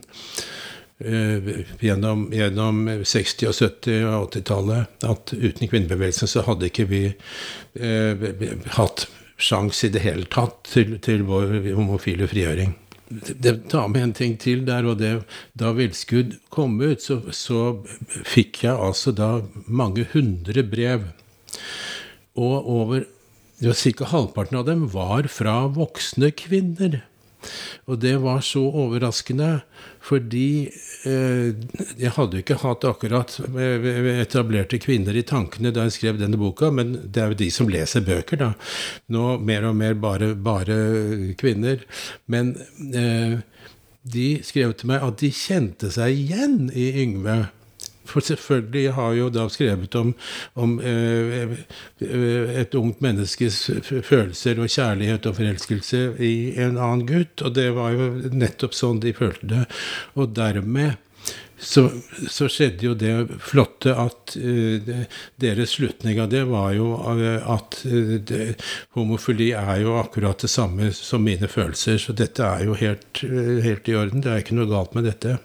uh, 1.05 1.51
gjennom, 1.85 2.29
gjennom, 2.35 2.85
60-, 3.03 3.51
og 3.51 3.59
70- 3.59 4.07
og 4.11 4.31
80-tallet. 4.31 5.05
At 5.09 5.35
uten 5.35 5.71
kvinnebevegelsen 5.71 6.31
så 6.31 6.47
hadde 6.49 6.71
ikke 6.71 6.89
vi 6.93 7.05
uh, 7.11 8.31
hatt 8.79 9.09
sjans 9.35 9.83
i 9.85 9.91
det 9.91 10.05
hele 10.05 10.31
tatt 10.31 10.63
til, 10.71 10.97
til 11.03 11.27
vår 11.27 11.59
homofile 11.75 12.31
frigjøring 12.31 12.77
det 13.15 13.69
tar 13.71 13.89
med 13.89 14.03
en 14.03 14.13
ting 14.13 14.37
til 14.41 14.65
der, 14.67 14.87
og 14.87 14.99
det 14.99 15.25
Da 15.59 15.73
Villskudd 15.77 16.39
kom 16.51 16.81
ut, 16.81 17.03
så, 17.03 17.21
så 17.31 17.85
fikk 18.25 18.65
jeg 18.65 18.75
altså 18.75 19.13
da 19.13 19.29
mange 19.67 20.07
hundre 20.13 20.65
brev. 20.67 21.11
Og 22.35 22.71
over 22.71 23.05
var 23.71 23.97
Ca. 23.99 24.11
halvparten 24.13 24.61
av 24.61 24.69
dem 24.69 24.87
var 24.93 25.29
fra 25.33 25.65
voksne 25.73 26.31
kvinner. 26.37 27.03
Og 27.91 27.99
det 28.01 28.15
var 28.23 28.41
så 28.45 28.63
overraskende, 28.65 29.49
fordi 30.05 30.71
eh, 31.09 31.51
jeg 32.01 32.13
hadde 32.17 32.39
jo 32.39 32.45
ikke 32.45 32.61
hatt 32.63 32.87
akkurat 32.89 33.35
eh, 33.45 33.89
etablerte 34.23 34.81
kvinner 34.81 35.17
i 35.17 35.25
tankene 35.29 35.73
da 35.75 35.85
jeg 35.87 35.99
skrev 35.99 36.21
denne 36.21 36.41
boka, 36.41 36.71
men 36.73 36.97
det 37.05 37.21
er 37.23 37.33
jo 37.33 37.41
de 37.43 37.51
som 37.53 37.69
leser 37.69 38.07
bøker, 38.07 38.41
da. 38.41 38.53
Nå 39.13 39.35
mer 39.45 39.69
og 39.69 39.77
mer 39.81 39.99
bare, 40.01 40.33
bare 40.35 40.79
kvinner. 41.41 41.85
Men 42.33 42.55
eh, 42.97 43.43
de 44.05 44.29
skrev 44.45 44.75
til 44.79 44.93
meg 44.93 45.05
at 45.05 45.21
de 45.21 45.33
kjente 45.35 45.93
seg 45.93 46.17
igjen 46.25 46.69
i 46.73 46.91
Yngve. 47.05 47.45
For 48.09 48.25
selvfølgelig 48.25 48.95
har 48.99 49.15
jo 49.19 49.31
da 49.33 49.47
skrevet 49.53 49.95
om, 50.01 50.13
om 50.61 50.77
eh, 50.81 51.57
et 52.61 52.75
ungt 52.79 53.01
menneskes 53.05 53.63
følelser 54.05 54.61
og 54.61 54.73
kjærlighet 54.73 55.31
og 55.31 55.39
forelskelse 55.39 56.05
i 56.23 56.35
en 56.61 56.77
annen 56.77 57.07
gutt, 57.09 57.43
og 57.43 57.57
det 57.57 57.71
var 57.77 57.97
jo 57.97 58.11
nettopp 58.35 58.77
sånn 58.77 59.03
de 59.05 59.15
følte 59.17 59.51
det. 59.55 59.65
Og 60.19 60.35
dermed 60.37 61.01
så, 61.65 61.91
så, 62.29 62.49
skjedde 62.51 62.85
jo 62.85 62.95
det 62.99 63.13
flotte 63.43 63.95
at 63.97 64.35
uh, 64.37 64.91
deres 65.41 65.77
slutning 65.79 66.19
av 66.21 66.29
det 66.33 66.43
var 66.51 66.75
jo 66.77 66.91
at 66.99 67.79
uh, 67.87 68.17
det, 68.21 68.57
homofili 68.99 69.53
er 69.57 69.85
jo 69.85 69.97
akkurat 70.01 70.45
det 70.45 70.51
samme 70.53 70.91
som 70.97 71.25
mine 71.25 71.49
følelser. 71.49 71.99
Så 72.03 72.17
dette 72.17 72.45
er 72.45 72.67
jo 72.69 72.77
helt, 72.79 73.23
helt 73.65 73.89
i 73.89 73.97
orden. 73.97 74.25
Det 74.25 74.33
er 74.33 74.45
ikke 74.45 74.59
noe 74.59 74.71
galt 74.71 74.99
med 74.99 75.09
dette. 75.09 75.39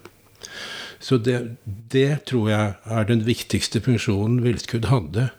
Så 1.00 1.18
det, 1.18 1.56
det, 1.64 2.26
tror 2.28 2.50
jeg 2.52 2.74
er 2.84 3.08
den 3.08 3.24
viktigste 3.28 3.82
funksjonen 3.82 4.42
Vilskud 4.44 4.90
hadde. 4.92 5.30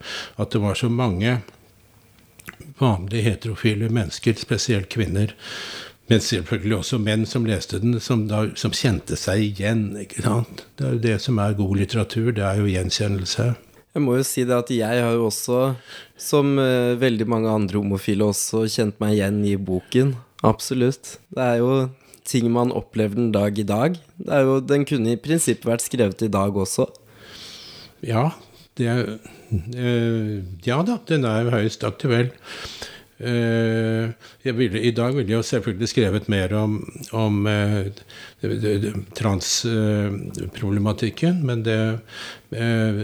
At 0.40 0.54
det 0.54 0.62
var 0.62 0.78
så 0.78 0.88
mange 0.88 1.40
vanlige 2.80 3.26
heterofile 3.26 3.90
mennesker, 3.92 4.38
spesielt 4.40 4.88
kvinner, 4.88 5.34
men 6.08 6.22
selvfølgelig 6.24 6.76
også 6.80 6.98
menn 6.98 7.26
som 7.28 7.44
leste 7.46 7.78
den, 7.78 8.00
som, 8.02 8.24
da, 8.26 8.46
som 8.58 8.72
kjente 8.74 9.18
seg 9.20 9.44
igjen. 9.44 9.84
ikke 10.00 10.24
sant? 10.24 10.64
Det 10.74 10.86
er 10.86 10.96
jo 10.96 11.02
det 11.04 11.18
som 11.22 11.38
er 11.38 11.58
god 11.58 11.76
litteratur. 11.78 12.32
Det 12.34 12.42
er 12.42 12.58
jo 12.58 12.72
gjenkjennelse. 12.72 13.52
Jeg 13.94 14.02
må 14.02 14.16
jo 14.16 14.24
si 14.26 14.42
det 14.46 14.56
at 14.56 14.72
jeg 14.74 15.04
har 15.04 15.14
jo 15.14 15.28
også, 15.28 15.60
som 16.18 16.56
uh, 16.58 16.98
veldig 16.98 17.28
mange 17.30 17.52
andre 17.52 17.78
homofile, 17.78 18.26
også 18.26 18.64
kjent 18.70 18.98
meg 19.02 19.18
igjen 19.18 19.38
i 19.46 19.54
boken. 19.54 20.16
Absolutt. 20.46 21.18
Det 21.30 21.46
er 21.46 21.60
jo 21.60 21.72
ting 22.28 22.50
man 22.52 22.72
opplever 22.72 23.18
den 23.18 23.32
dag 23.32 23.58
i 23.58 23.66
dag. 23.66 23.98
Jo, 24.26 24.60
den 24.60 24.84
kunne 24.88 25.14
i 25.14 25.20
prinsippet 25.20 25.68
vært 25.68 25.86
skrevet 25.86 26.26
i 26.26 26.32
dag 26.32 26.56
også. 26.56 26.88
Ja, 28.06 28.30
er, 28.80 29.18
øh, 29.76 30.36
ja 30.64 30.80
da, 30.86 30.96
den 31.08 31.24
er 31.28 31.50
høyst 31.52 31.84
aktuell. 31.84 32.30
Uh, 33.20 34.08
ville, 34.56 34.80
I 34.80 34.96
dag 34.96 35.12
ville 35.12 35.34
jeg 35.34 35.44
selvfølgelig 35.44 35.88
skrevet 35.88 36.28
mer 36.32 36.54
om, 36.56 36.80
om 37.12 37.46
uh, 37.46 37.84
transproblematikken, 39.18 41.42
uh, 41.42 41.44
men 41.44 41.64
det, 41.64 41.98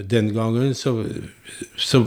den 0.09 0.35
gangen 0.35 0.75
så, 0.75 1.05
så 1.77 2.07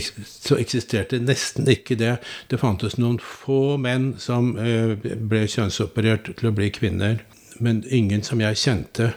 så 0.00 0.56
eksisterte 0.56 1.20
nesten 1.20 1.68
ikke 1.68 1.98
det. 2.00 2.16
Det 2.48 2.60
fantes 2.62 2.96
noen 2.96 3.18
få 3.20 3.76
menn 3.82 4.14
som 4.22 4.54
eh, 4.56 4.96
ble 4.96 5.44
kjønnsoperert 5.44 6.32
til 6.38 6.48
å 6.48 6.54
bli 6.56 6.70
kvinner, 6.72 7.20
men 7.60 7.84
ingen 7.90 8.24
som 8.24 8.40
jeg 8.40 8.60
kjente 8.62 9.12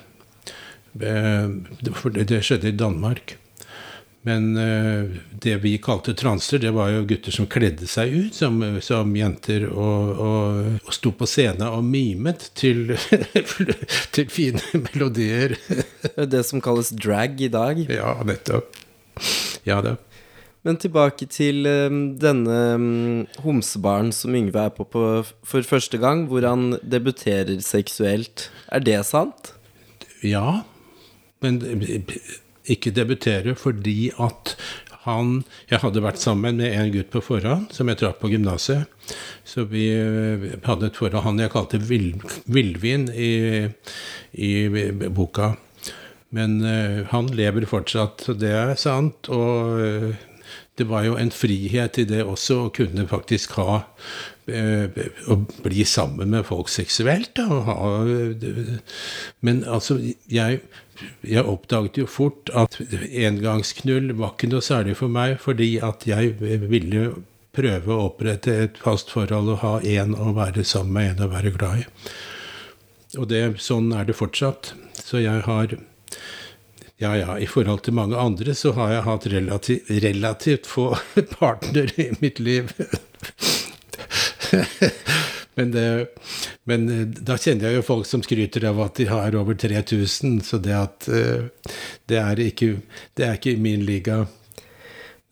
Eh, 1.02 1.50
for 1.94 2.10
det, 2.10 2.42
skjedde 2.44 2.72
i 2.72 2.78
Danmark. 2.78 3.38
Men 4.26 4.58
uh, 4.58 5.12
det 5.30 5.60
vi 5.62 5.76
kalte 5.78 6.16
transer, 6.18 6.58
det 6.58 6.72
var 6.74 6.90
jo 6.90 7.04
gutter 7.06 7.36
som 7.36 7.46
kledde 7.46 7.86
seg 7.86 8.10
ut 8.10 8.34
som, 8.34 8.58
som 8.82 9.12
jenter 9.14 9.68
og, 9.68 10.08
og, 10.16 10.64
og, 10.80 10.94
sto 10.98 11.12
på 11.14 11.28
scenen 11.30 11.68
og 11.68 11.86
mimet 11.86 12.48
til, 12.58 12.96
til 14.18 14.32
fine 14.34 14.64
melodier. 14.88 15.54
det 16.18 16.42
som 16.50 16.64
kalles 16.64 16.90
drag 16.90 17.38
i 17.38 17.52
dag. 17.54 17.86
Ja, 17.86 18.16
nettopp. 18.26 18.82
Ja 19.62 19.78
da. 19.86 19.94
Men 20.66 20.80
tilbake 20.82 21.28
til 21.30 21.68
um, 21.70 22.16
denne 22.18 22.56
um, 22.74 23.26
homsebaren 23.46 24.10
som 24.16 24.34
Yngve 24.34 24.64
er 24.66 24.72
på, 24.74 24.88
på 24.90 25.04
for 25.46 25.68
første 25.68 26.00
gang, 26.02 26.26
hvor 26.32 26.46
han 26.48 26.80
debuterer 26.82 27.62
seksuelt. 27.62 28.50
Er 28.74 28.82
det 28.82 29.04
sant? 29.06 29.54
Ja, 30.26 30.64
men 31.46 31.62
ikke 32.66 32.96
debutere 32.96 33.54
fordi 33.60 34.10
at 34.18 34.56
han 35.06 35.44
Jeg 35.70 35.84
hadde 35.84 36.02
vært 36.02 36.18
sammen 36.18 36.58
med 36.58 36.74
en 36.74 36.90
gutt 36.90 37.12
på 37.14 37.22
forhånd 37.22 37.70
som 37.76 37.92
jeg 37.92 38.00
traff 38.00 38.18
på 38.18 38.32
gymnaset. 38.32 38.90
Så 39.46 39.68
vi 39.70 39.92
eh, 39.94 40.56
hadde 40.66 40.90
et 40.90 40.98
forhold 40.98 41.22
han 41.22 41.38
jeg 41.38 41.54
kalte 41.54 41.78
vill, 41.78 42.16
villvin 42.50 43.06
i, 43.14 43.68
i, 44.34 44.52
boka. 45.14 45.54
Men 46.34 46.58
uh, 46.66 47.06
han 47.12 47.30
lever 47.38 47.70
fortsatt, 47.70 48.26
det 48.42 48.50
er 48.50 48.74
sant. 48.82 49.30
Og 49.30 49.78
det 50.76 50.88
var 50.90 51.06
jo 51.08 51.16
en 51.20 51.32
frihet 51.32 52.00
i 52.02 52.08
det 52.10 52.24
også, 52.24 52.66
å 52.66 52.72
kunne 52.76 53.08
faktisk 53.08 53.56
ha 53.60 53.82
uh, 54.52 54.98
Å 55.32 55.38
bli 55.64 55.86
sammen 55.88 56.34
med 56.36 56.46
folk 56.48 56.70
seksuelt. 56.70 57.40
Ha, 57.40 57.78
men 59.46 59.64
altså, 59.64 60.00
jeg 60.28 60.66
jeg 61.28 61.44
oppdaget 61.44 61.98
jo 62.00 62.06
fort 62.08 62.50
at 62.56 62.78
engangsknull 63.04 64.14
var 64.16 64.36
ikke 64.36 64.48
noe 64.52 64.64
særlig 64.64 64.96
for 65.00 65.12
meg, 65.12 65.38
fordi 65.44 65.74
at 65.84 66.06
jeg 66.08 66.36
ville 66.40 67.10
prøve 67.56 67.92
å 67.92 68.08
opprette 68.10 68.56
et 68.66 68.80
fast 68.82 69.12
forhold 69.14 69.52
og 69.56 69.62
ha 69.64 69.74
én 69.84 70.16
å 70.16 70.34
være 70.36 70.64
sammen 70.68 70.96
med, 70.96 71.12
en 71.16 71.28
å 71.28 71.34
være 71.34 71.54
glad 71.56 71.84
i. 71.84 71.86
Og 73.20 73.30
det, 73.32 73.44
sånn 73.64 73.92
er 73.96 74.08
det 74.08 74.18
fortsatt. 74.18 74.74
Så 75.00 75.22
jeg 75.24 75.44
har 75.46 75.78
Ja, 76.98 77.18
ja, 77.18 77.40
i 77.40 77.48
forhold 77.48 77.82
til 77.84 77.94
mange 77.98 78.16
andre 78.16 78.54
så 78.56 78.72
har 78.78 78.94
jeg 78.94 79.04
hatt 79.04 79.26
relativt, 79.34 79.90
relativt 80.04 80.68
få 80.70 80.94
partnere 81.40 81.92
i 82.00 82.12
mitt 82.22 82.40
liv. 82.40 82.72
Men, 85.56 85.70
det, 85.72 86.08
men, 86.68 86.90
eh, 86.92 87.06
da 87.08 87.38
kjenner 87.40 87.70
jeg 87.70 87.78
jo 87.78 87.84
folk 87.88 88.08
som 88.10 88.20
skryter 88.24 88.66
av 88.68 88.82
at 88.84 88.98
de 89.00 89.06
har 89.08 89.38
over 89.40 89.56
3000, 89.56 90.42
så 90.44 90.60
det 90.60 90.74
at 90.76 91.08
eh, 91.08 91.46
det 92.12 92.18
er 92.20 92.42
ikke, 92.44 92.74
det 93.16 93.24
er 93.24 93.38
ikke 93.40 93.54
min 93.64 93.86
liga. 93.88 94.26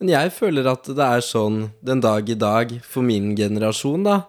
Men 0.00 0.14
jeg 0.14 0.32
føler 0.32 0.70
at 0.72 0.88
det 0.88 1.04
er 1.04 1.20
sånn 1.24 1.66
den 1.84 2.00
dag 2.00 2.32
i 2.32 2.38
dag, 2.40 2.72
for 2.88 3.04
min 3.04 3.34
generasjon, 3.36 4.08
da, 4.08 4.22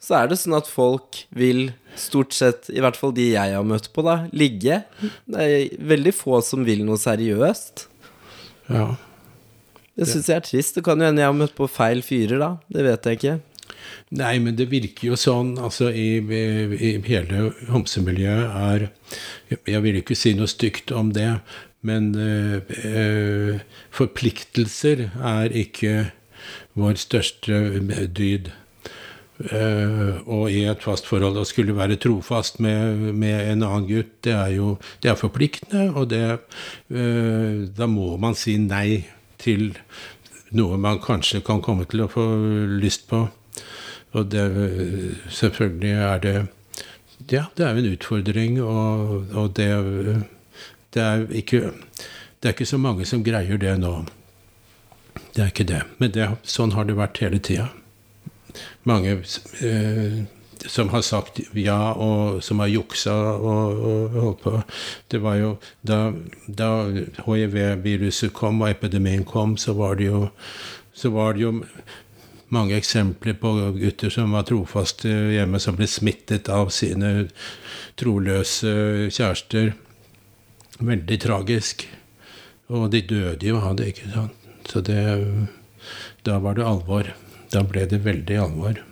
så 0.00 0.16
er 0.22 0.30
det 0.30 0.38
sånn 0.40 0.56
at 0.56 0.68
folk 0.70 1.22
vil 1.36 1.70
stort 1.98 2.32
sett, 2.32 2.70
i 2.72 2.80
hvert 2.80 2.96
fall 2.96 3.12
de 3.16 3.32
jeg 3.34 3.54
har 3.56 3.66
møtt 3.66 3.90
på, 3.92 4.04
da, 4.06 4.24
ligge. 4.32 4.80
Det 5.28 5.44
er 5.44 5.84
veldig 5.92 6.14
få 6.16 6.40
som 6.44 6.64
vil 6.64 6.86
noe 6.86 6.96
seriøst. 7.00 7.86
Ja. 8.70 8.94
Det 9.98 10.08
syns 10.08 10.30
jeg 10.30 10.40
er 10.40 10.46
trist. 10.46 10.78
Det 10.78 10.84
kan 10.86 11.00
jo 11.00 11.08
hende 11.10 11.20
jeg 11.20 11.28
har 11.28 11.36
møtt 11.36 11.56
på 11.58 11.68
feil 11.68 12.00
fyrer, 12.06 12.38
da. 12.40 12.50
Det 12.72 12.84
vet 12.86 13.08
jeg 13.08 13.20
ikke. 13.20 13.36
Nei, 14.16 14.34
men 14.42 14.56
det 14.58 14.70
virker 14.70 15.12
jo 15.12 15.18
sånn 15.18 15.52
altså 15.62 15.90
i, 15.94 16.18
i, 16.18 16.92
hele 17.06 17.50
homsemiljøet 17.70 18.56
er 18.60 18.86
Jeg 19.68 19.82
vil 19.84 20.00
ikke 20.00 20.16
si 20.18 20.32
noe 20.38 20.50
stygt 20.50 20.92
om 20.94 21.12
det, 21.14 21.28
men 21.86 22.10
øh, 22.16 23.60
forpliktelser 23.94 25.08
er 25.16 25.54
ikke 25.56 26.10
vår 26.78 26.98
største 27.00 27.60
dyd. 28.14 28.50
Uh, 29.40 30.20
og 30.28 30.50
i 30.52 30.66
et 30.68 30.82
fast 30.84 31.06
forhold 31.08 31.38
å 31.40 31.46
skulle 31.48 31.72
være 31.72 31.96
trofast 31.96 32.58
med, 32.60 33.06
med, 33.16 33.38
en 33.48 33.64
annen 33.64 33.86
gutt, 33.88 34.18
det 34.26 34.34
er 34.36 34.50
jo 34.58 34.74
det 35.00 35.14
er 35.14 35.16
forpliktende, 35.16 35.86
og 35.96 36.10
det 36.12 36.24
uh, 36.36 37.64
Da 37.72 37.88
må 37.88 38.18
man 38.20 38.36
si 38.36 38.58
nei 38.60 39.06
til 39.40 39.70
noe 40.52 40.76
man 40.76 41.00
kanskje 41.00 41.40
kan 41.46 41.64
komme 41.64 41.88
til 41.88 42.04
å 42.04 42.10
få 42.12 42.26
lyst 42.82 43.08
på. 43.08 43.22
Og 44.12 44.28
det, 44.28 44.44
selvfølgelig 45.32 45.96
er 46.04 46.22
det 46.26 46.36
Ja, 47.30 47.46
det 47.56 47.64
er 47.64 47.72
jo 47.72 47.84
en 47.84 47.92
utfordring, 47.94 48.60
og, 48.60 49.32
og 49.32 49.52
det, 49.56 49.72
det, 50.92 51.00
er 51.00 51.26
ikke, 51.30 51.70
det 52.42 52.50
er 52.50 52.58
ikke 52.58 52.68
så 52.68 52.80
mange 52.82 53.08
som 53.08 53.24
greier 53.24 53.56
det 53.56 53.78
nå. 53.80 54.02
Det 55.32 55.46
er 55.46 55.52
ikke 55.52 55.68
det. 55.68 55.84
Men 55.96 56.12
det, 56.12 56.28
sånn 56.44 56.74
har 56.76 56.88
det 56.88 56.98
vært 56.98 57.22
hele 57.24 57.40
tida. 57.40 57.70
Mange 58.88 59.16
eh, 59.60 60.20
som 60.66 60.88
har 60.88 61.02
sagt 61.02 61.40
ja, 61.56 61.92
og 61.92 62.42
som 62.44 62.60
har 62.60 62.70
juksa 62.70 63.14
og, 63.14 63.80
og, 63.80 64.16
holdt 64.16 64.42
på. 64.44 64.52
Det 65.08 65.22
var 65.22 65.38
jo 65.40 65.54
Da, 65.86 66.12
da 66.46 66.70
hiv-viruset 67.24 68.32
kom 68.36 68.62
og 68.62 68.70
epidemien 68.70 69.24
kom, 69.24 69.56
så 69.56 69.72
var 69.72 70.00
jo, 70.00 70.28
så 70.92 71.10
var 71.10 71.34
det 71.34 71.46
jo 71.46 71.52
mange 72.50 72.76
eksempler 72.76 73.36
på 73.38 73.52
gutter 73.78 74.10
som 74.10 74.32
var 74.34 74.48
trofaste 74.48 75.08
hjemme, 75.08 75.60
som 75.62 75.76
ble 75.78 75.86
smittet 75.86 76.50
av 76.50 76.72
sine 76.74 77.28
troløse 78.00 79.08
kjærester. 79.08 79.72
Veldig 80.80 81.18
tragisk. 81.22 81.86
Og 82.70 82.90
de 82.90 83.02
døde 83.06 83.46
jo 83.46 83.58
av 83.62 83.76
det, 83.78 83.92
ikke 83.92 84.12
sant. 84.12 84.52
Så 84.66 84.80
det 84.84 85.00
Da 86.24 86.38
var 86.38 86.54
det 86.54 86.64
alvor. 86.66 87.08
Da 87.50 87.64
ble 87.66 87.86
det 87.90 88.02
veldig 88.04 88.36
alvor. 88.38 88.82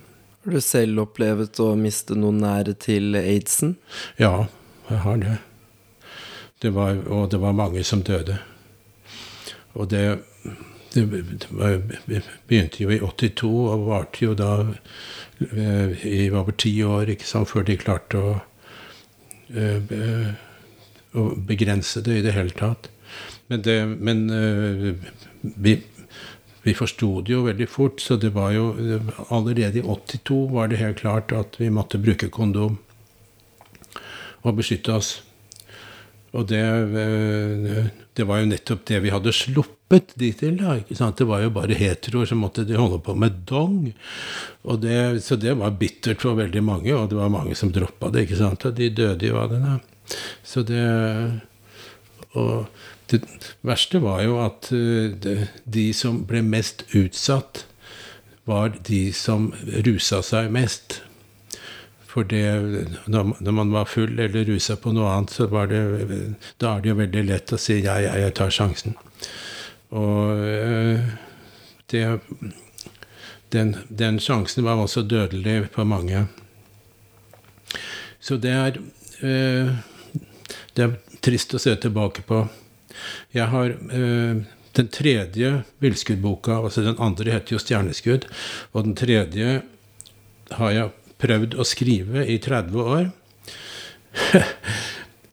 Har 0.43 0.55
du 0.55 0.61
selv 0.63 1.03
opplevd 1.05 1.59
å 1.63 1.73
miste 1.79 2.15
noen 2.17 2.41
nære 2.43 2.75
til 2.79 3.15
aidsen? 3.19 3.77
Ja, 4.19 4.47
jeg 4.89 5.03
har 5.05 5.21
det. 5.21 5.37
det 6.61 6.73
var, 6.75 6.97
og 7.07 7.29
det 7.31 7.39
var 7.39 7.55
mange 7.55 7.83
som 7.83 8.03
døde. 8.03 8.39
Og 9.73 9.89
det 9.89 10.19
det 10.93 11.05
begynte 12.47 12.81
jo 12.81 12.89
i 12.89 12.99
82 12.99 13.49
og 13.49 13.85
varte 13.85 14.23
jo 14.23 14.35
da 14.37 14.53
eh, 14.65 16.05
i 16.07 16.29
over 16.33 16.55
ti 16.57 16.71
år 16.83 17.11
sant, 17.21 17.49
før 17.51 17.67
de 17.67 17.77
klarte 17.77 18.17
å, 18.17 18.31
eh, 19.53 20.31
å 21.13 21.27
begrense 21.51 22.01
det 22.05 22.17
i 22.19 22.25
det 22.25 22.33
hele 22.33 22.55
tatt. 22.57 22.89
Men, 23.49 23.61
det, 23.65 23.77
men 23.85 24.25
eh, 24.33 25.13
vi, 25.41 25.77
vi 26.63 26.75
forsto 26.75 27.21
det 27.23 27.33
jo 27.33 27.45
veldig 27.45 27.67
fort, 27.71 28.01
så 28.03 28.17
det 28.19 28.33
var 28.35 28.51
jo 28.51 28.73
Allerede 29.29 29.79
i 29.79 29.85
82 29.85 30.39
var 30.51 30.67
det 30.67 30.81
helt 30.81 30.99
klart 30.99 31.31
at 31.35 31.59
vi 31.59 31.71
måtte 31.71 32.01
bruke 32.01 32.29
kondom 32.33 32.77
og 34.39 34.55
beskytte 34.55 34.93
oss. 34.95 35.09
Og 36.31 36.45
det, 36.47 36.61
det 38.15 38.25
var 38.29 38.41
jo 38.41 38.49
nettopp 38.51 38.85
det 38.87 38.99
vi 39.03 39.11
hadde 39.11 39.33
sluppet 39.35 40.13
dittil. 40.19 40.59
Da, 40.61 40.75
ikke 40.79 40.95
sant? 40.95 41.17
Det 41.19 41.27
var 41.27 41.41
jo 41.43 41.51
bare 41.55 41.77
heteroer 41.77 42.29
som 42.29 42.43
måtte 42.43 42.63
de 42.67 42.77
holde 42.77 43.01
på 43.03 43.15
med 43.17 43.41
dong. 43.49 43.89
Det, 44.83 44.99
så 45.25 45.39
det 45.41 45.57
var 45.59 45.75
bittert 45.81 46.21
for 46.23 46.37
veldig 46.39 46.63
mange, 46.63 46.93
og 46.95 47.09
det 47.11 47.17
var 47.17 47.33
mange 47.33 47.57
som 47.57 47.73
droppa 47.73 48.13
det. 48.13 48.27
ikke 48.27 48.39
sant? 48.39 48.67
Og 48.69 48.77
de 48.77 48.91
døde 48.93 49.31
jo 49.31 49.41
av 49.41 49.51
det. 49.51 49.59
Da. 49.65 49.75
Så 50.45 50.63
det 50.67 50.85
Og 52.37 52.67
det 53.11 53.21
verste 53.65 54.01
var 54.03 54.23
jo 54.23 54.39
at 54.43 54.71
eh, 54.75 55.45
de 55.65 55.85
som 55.97 56.23
ble 56.29 56.43
mest 56.45 56.85
utsatt, 56.97 57.65
var 58.49 58.73
de 58.87 59.11
som 59.13 59.51
rusa 59.85 60.23
seg 60.25 60.49
mest. 60.53 61.01
For 62.09 62.25
det, 62.25 62.45
når 63.05 63.53
man 63.53 63.73
var 63.73 63.85
full 63.85 64.17
eller 64.17 64.47
rusa 64.47 64.79
på 64.81 64.93
noe 64.95 65.11
annet, 65.13 65.35
så 65.35 65.45
var 65.51 65.69
det, 65.69 65.81
da 66.57 66.71
er 66.73 66.81
det 66.81 66.89
jo 66.89 66.97
veldig 67.03 67.23
lett 67.27 67.53
å 67.53 67.59
si 67.61 67.77
ja, 67.83 67.99
ja, 68.01 68.15
jeg 68.17 68.33
tar 68.39 68.53
sjansen. 68.53 68.97
Og 69.93 70.41
eh, 70.41 71.05
det, 71.93 72.03
den, 73.53 73.75
den, 73.89 74.17
sjansen 74.21 74.65
var 74.65 74.81
også 74.81 75.05
dødelig 75.05 75.69
for 75.75 75.85
mange. 75.89 76.25
Så 78.19 78.37
det 78.41 78.55
er 78.57 78.81
eh, 79.25 79.69
Det 80.73 80.85
er 80.85 80.97
trist 81.21 81.53
å 81.53 81.61
se 81.61 81.75
tilbake 81.75 82.25
på. 82.25 82.43
Jeg 83.35 83.49
har 83.53 83.73
eh, 83.73 84.45
den 84.79 84.91
tredje 84.93 85.51
villskuddboka, 85.83 86.61
altså 86.63 86.85
den 86.85 86.99
andre 86.99 87.31
heter 87.35 87.55
jo 87.55 87.61
'Stjerneskudd', 87.61 88.29
og 88.73 88.85
den 88.85 88.95
tredje 88.95 89.61
har 90.51 90.71
jeg 90.71 90.91
prøvd 91.19 91.57
å 91.59 91.67
skrive 91.67 92.25
i 92.25 92.39
30 92.41 92.79
år. 92.85 93.11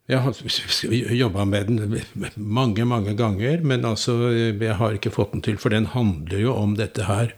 Jeg 0.06 0.22
har 0.22 1.14
jobba 1.18 1.44
med 1.50 1.66
den 1.66 1.96
mange, 2.36 2.84
mange 2.86 3.16
ganger, 3.18 3.58
men 3.66 3.82
altså, 3.84 4.30
jeg 4.30 4.76
har 4.78 4.94
ikke 4.94 5.10
fått 5.10 5.32
den 5.34 5.42
til. 5.42 5.56
For 5.58 5.74
den 5.74 5.88
handler 5.90 6.44
jo 6.44 6.52
om 6.54 6.76
dette 6.78 7.08
her. 7.08 7.32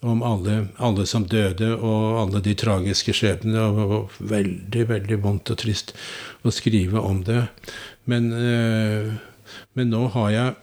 Om 0.00 0.22
alle, 0.24 0.54
alle 0.80 1.04
som 1.10 1.26
døde, 1.28 1.68
og 1.76 2.16
alle 2.22 2.40
de 2.40 2.54
tragiske 2.56 3.12
skjebnene. 3.12 3.66
Og 3.84 4.16
veldig, 4.24 4.86
veldig 4.88 5.18
vondt 5.20 5.52
og 5.52 5.60
trist 5.60 5.92
å 6.48 6.54
skrive 6.54 6.96
om 6.96 7.20
det. 7.28 7.42
Men, 8.08 8.32
eh, 8.32 9.12
men 9.76 9.92
nå 9.92 10.06
har 10.16 10.34
jeg 10.34 10.56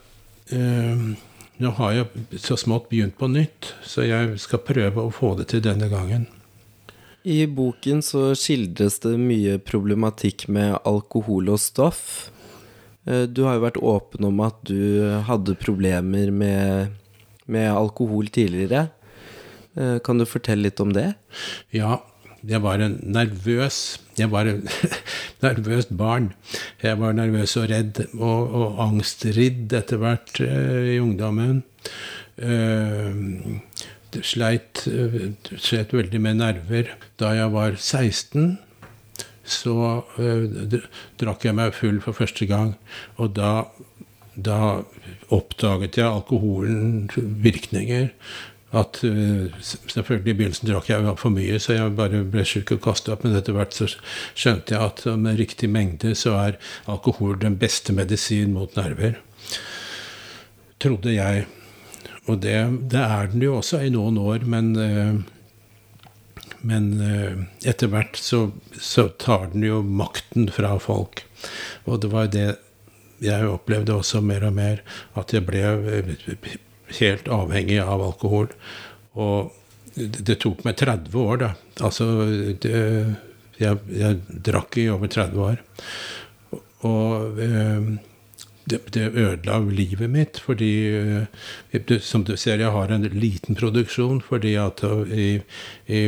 eh, 0.58 1.08
Nå 1.56 1.70
har 1.78 1.94
jeg 1.96 2.40
så 2.44 2.58
smått 2.60 2.90
begynt 2.92 3.16
på 3.16 3.30
nytt, 3.32 3.70
så 3.80 4.04
jeg 4.04 4.34
skal 4.44 4.60
prøve 4.68 5.06
å 5.06 5.12
få 5.14 5.38
det 5.40 5.46
til 5.54 5.62
denne 5.64 5.88
gangen. 5.88 6.26
I 7.24 7.46
boken 7.48 8.02
så 8.04 8.34
skildres 8.36 9.00
det 9.06 9.14
mye 9.16 9.56
problematikk 9.64 10.50
med 10.52 10.76
alkohol 10.84 11.54
og 11.54 11.62
stoff. 11.64 12.04
Eh, 13.08 13.24
du 13.32 13.46
har 13.48 13.56
jo 13.56 13.64
vært 13.64 13.80
åpen 13.80 14.28
om 14.28 14.44
at 14.44 14.60
du 14.68 15.08
hadde 15.30 15.56
problemer 15.64 16.34
med, 16.36 16.92
med 17.48 17.72
alkohol 17.72 18.28
tidligere. 18.28 18.90
Eh, 19.80 19.98
kan 20.04 20.20
du 20.20 20.28
fortelle 20.28 20.68
litt 20.68 20.84
om 20.84 20.92
det? 20.96 21.14
Ja, 21.76 22.02
jeg 22.46 22.62
var 22.62 22.82
en 22.84 22.98
nervøs 23.04 24.00
Jeg 24.18 24.32
var 24.32 24.48
et 24.48 24.64
nervøst 25.44 25.92
barn. 25.98 26.32
Jeg 26.84 27.00
var 27.00 27.16
nervøs 27.18 27.58
og 27.60 27.70
redd, 27.70 28.00
og, 28.16 28.54
og 28.56 28.78
angstridd 28.86 29.74
etter 29.76 30.00
hvert 30.00 30.40
uh, 30.40 30.86
i 30.94 31.00
ungdommen. 31.04 31.64
Uh, 32.40 33.60
sleit, 34.24 34.86
uh, 34.88 35.34
sleit 35.52 35.92
veldig 35.92 36.22
med 36.24 36.40
nerver. 36.40 36.94
Da 37.20 37.34
jeg 37.36 37.52
var 37.52 37.76
16, 37.76 38.56
så 39.44 39.76
drakk 41.20 41.44
jeg 41.46 41.60
meg 41.60 41.76
full 41.76 42.00
for 42.02 42.16
første 42.16 42.48
gang. 42.48 42.78
Og 43.20 43.36
da, 43.36 43.68
da 44.34 44.86
oppdaget 45.36 46.00
jeg 46.00 46.08
alkoholens 46.08 47.20
virkninger 47.20 48.14
at 48.74 49.02
uh, 49.04 49.52
Selvfølgelig 49.62 50.34
i 50.34 50.38
begynnelsen 50.38 50.70
drakk 50.70 50.90
jeg 50.90 51.18
for 51.20 51.34
mye, 51.34 51.60
så 51.62 51.76
jeg 51.76 51.94
bare 51.98 52.24
ble 52.28 52.46
sjuk 52.48 52.74
og 52.76 52.82
kastet 52.88 53.14
opp. 53.14 53.26
Men 53.26 53.38
etter 53.38 53.56
hvert 53.56 53.76
så 53.76 53.88
skjønte 54.34 54.76
jeg 54.76 54.82
at 54.82 55.06
med 55.20 55.40
riktig 55.40 55.70
mengde 55.72 56.16
så 56.18 56.36
er 56.42 56.58
alkohol 56.92 57.38
den 57.42 57.60
beste 57.62 57.96
medisin 57.96 58.56
mot 58.56 58.76
nerver. 58.76 59.20
Trodde 60.82 61.14
jeg. 61.14 61.46
Og 62.26 62.42
det, 62.42 62.58
det 62.92 63.06
er 63.06 63.32
den 63.32 63.46
jo 63.46 63.60
også 63.60 63.84
i 63.86 63.94
noen 63.94 64.18
år, 64.22 64.48
men 64.50 64.76
uh, 64.76 65.24
men 66.66 66.96
etter 67.62 67.92
hvert 67.92 68.18
så, 68.18 68.48
så, 68.74 69.04
tar 69.22 69.52
den 69.52 69.62
jo 69.68 69.84
makten 69.86 70.48
fra 70.50 70.72
folk. 70.82 71.22
Og 71.86 72.00
det 72.02 72.10
var 72.10 72.32
det 72.34 72.48
jeg 73.22 73.48
opplevde 73.48 73.94
også 73.94 74.22
mer 74.26 74.48
og 74.48 74.56
mer, 74.58 74.82
at 75.14 75.34
jeg 75.34 75.46
ble 75.46 75.62
helt 77.00 77.30
avhengig 77.32 77.80
av 77.84 78.04
alkohol. 78.06 78.50
Og 79.16 79.54
det 79.96 80.40
tok 80.44 80.66
meg 80.66 80.78
30 80.82 81.22
år, 81.22 81.38
da. 81.44 81.54
Altså 81.86 82.10
det, 82.62 82.82
jeg, 83.62 83.80
jeg, 83.96 84.20
drakk 84.50 84.78
i 84.82 84.90
over 84.92 85.12
30 85.12 85.46
år. 85.46 85.64
Og 86.86 87.40
eh, 87.42 87.88
det, 88.66 88.80
det, 88.96 89.06
ødela 89.14 89.60
livet 89.70 90.10
mitt, 90.10 90.40
fordi 90.42 90.72
eh, 91.72 92.00
Som 92.02 92.26
du 92.26 92.36
ser, 92.38 92.60
jeg 92.60 92.74
har 92.74 92.92
en 92.92 93.08
liten 93.14 93.56
produksjon, 93.56 94.22
fordi 94.22 94.56
at 94.60 94.84
i, 95.14 95.42
i, 95.86 96.02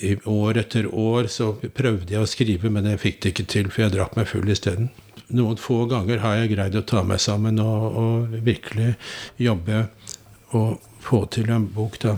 i 0.00 0.14
år 0.24 0.64
etter 0.64 0.88
år 0.88 1.28
så 1.32 1.52
prøvde 1.60 2.14
jeg 2.14 2.24
å 2.24 2.30
skrive, 2.30 2.72
men 2.72 2.88
jeg 2.88 3.04
fikk 3.04 3.20
det 3.22 3.34
ikke 3.34 3.50
til, 3.52 3.70
for 3.70 3.86
jeg 3.86 3.96
drakk 3.98 4.18
meg 4.18 4.30
full 4.30 4.48
isteden 4.48 4.90
noen 5.34 5.58
få 5.60 5.82
ganger 5.90 6.22
har 6.24 6.38
jeg 6.40 6.52
greid 6.54 6.76
å 6.78 6.84
ta 6.88 7.02
meg 7.06 7.20
sammen 7.22 7.60
og, 7.62 7.98
og 8.00 8.36
virkelig 8.44 8.94
jobbe 9.40 9.86
og 10.56 10.78
få 11.04 11.24
til 11.32 11.50
en 11.52 11.66
bok, 11.72 11.98
da. 12.02 12.16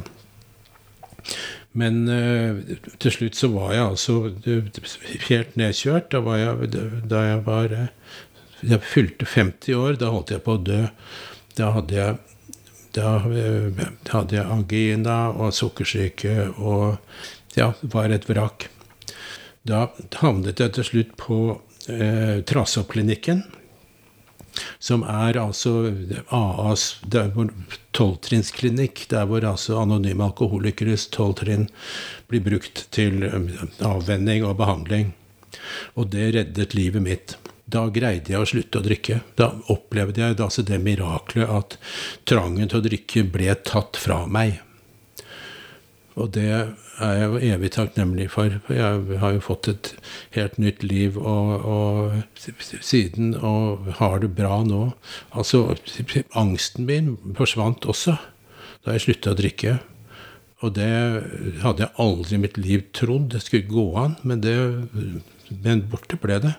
Men 1.79 2.03
uh, 2.11 2.59
til 2.99 3.15
slutt 3.15 3.39
så 3.39 3.51
var 3.53 3.75
jeg 3.75 3.85
altså 3.85 4.17
helt 5.29 5.59
nedkjørt. 5.59 6.11
Da, 6.15 6.23
var 6.27 6.41
jeg, 6.41 6.71
da 7.11 7.23
jeg 7.29 7.45
var 7.47 7.77
Jeg 8.61 8.83
fylte 8.85 9.27
50 9.27 9.79
år, 9.79 9.95
da 10.01 10.11
holdt 10.11 10.35
jeg 10.35 10.43
på 10.47 10.57
å 10.59 10.65
dø. 10.65 10.83
Da 11.59 11.71
hadde 11.77 11.97
jeg, 11.97 12.19
da, 12.97 13.19
hadde 14.11 14.37
jeg 14.37 14.45
angina 14.45 15.31
og 15.31 15.55
sukkersyke 15.55 16.51
og 16.59 16.99
ja, 17.57 17.73
var 17.83 18.11
et 18.11 18.29
vrak. 18.29 18.69
Da 19.67 19.89
havnet 20.21 20.61
jeg 20.61 20.75
til 20.75 20.87
slutt 20.87 21.17
på 21.21 21.61
eh, 21.91 22.37
Trasoppklinikken. 22.47 23.43
Som 24.83 25.05
er 25.07 25.39
altså 25.39 25.93
AAs 26.35 26.85
tolvtrinnsklinikk, 27.97 29.05
der 29.13 29.29
hvor 29.31 29.47
altså 29.47 29.79
anonyme 29.79 30.27
alkoholikeres 30.27 31.07
tolvtrinn 31.15 31.69
blir 32.31 32.43
brukt 32.45 32.87
til 32.95 33.23
eh, 33.29 33.53
avvenning 33.87 34.47
og 34.47 34.59
behandling. 34.63 35.13
Og 35.99 36.11
det 36.15 36.33
reddet 36.35 36.75
livet 36.79 37.05
mitt. 37.05 37.37
Da 37.71 37.85
greide 37.95 38.33
jeg 38.33 38.43
å 38.43 38.49
slutte 38.49 38.81
å 38.81 38.85
drikke. 38.85 39.21
Da 39.39 39.53
opplevde 39.71 40.25
jeg 40.25 40.41
altså 40.43 40.65
det 40.67 40.81
miraklet 40.83 41.51
at 41.51 41.77
trangen 42.27 42.71
til 42.71 42.81
å 42.81 42.87
drikke 42.87 43.27
ble 43.31 43.55
tatt 43.67 44.01
fra 44.01 44.25
meg. 44.27 44.59
Og 46.19 46.33
det 46.35 46.51
er 47.01 47.17
jeg 47.19 47.29
jo 47.29 47.41
evig 47.55 47.71
takknemlig 47.75 48.27
for. 48.33 48.57
For 48.67 48.77
jeg 48.77 49.21
har 49.23 49.35
jo 49.37 49.45
fått 49.45 49.69
et 49.73 49.93
helt 50.37 50.59
nytt 50.63 50.85
liv 50.85 51.19
og, 51.19 51.65
og, 51.65 52.19
siden, 52.81 53.35
og 53.37 53.89
har 54.01 54.21
det 54.23 54.35
bra 54.37 54.61
nå. 54.67 54.83
Altså, 55.31 55.65
angsten 56.39 56.89
min 56.89 57.15
forsvant 57.39 57.89
også 57.89 58.19
da 58.85 58.95
jeg 58.97 59.05
slutta 59.07 59.35
å 59.35 59.39
drikke. 59.39 59.79
Og 60.61 60.75
det 60.77 60.91
hadde 61.63 61.87
jeg 61.87 61.97
aldri 62.03 62.37
i 62.37 62.43
mitt 62.43 62.59
liv 62.61 62.85
trodd 62.97 63.31
det 63.33 63.43
skulle 63.45 63.69
gå 63.71 63.87
an, 64.01 64.19
men, 64.29 64.43
det, 64.45 64.57
men 65.65 65.87
borte 65.89 66.19
ble 66.21 66.37
det. 66.45 66.55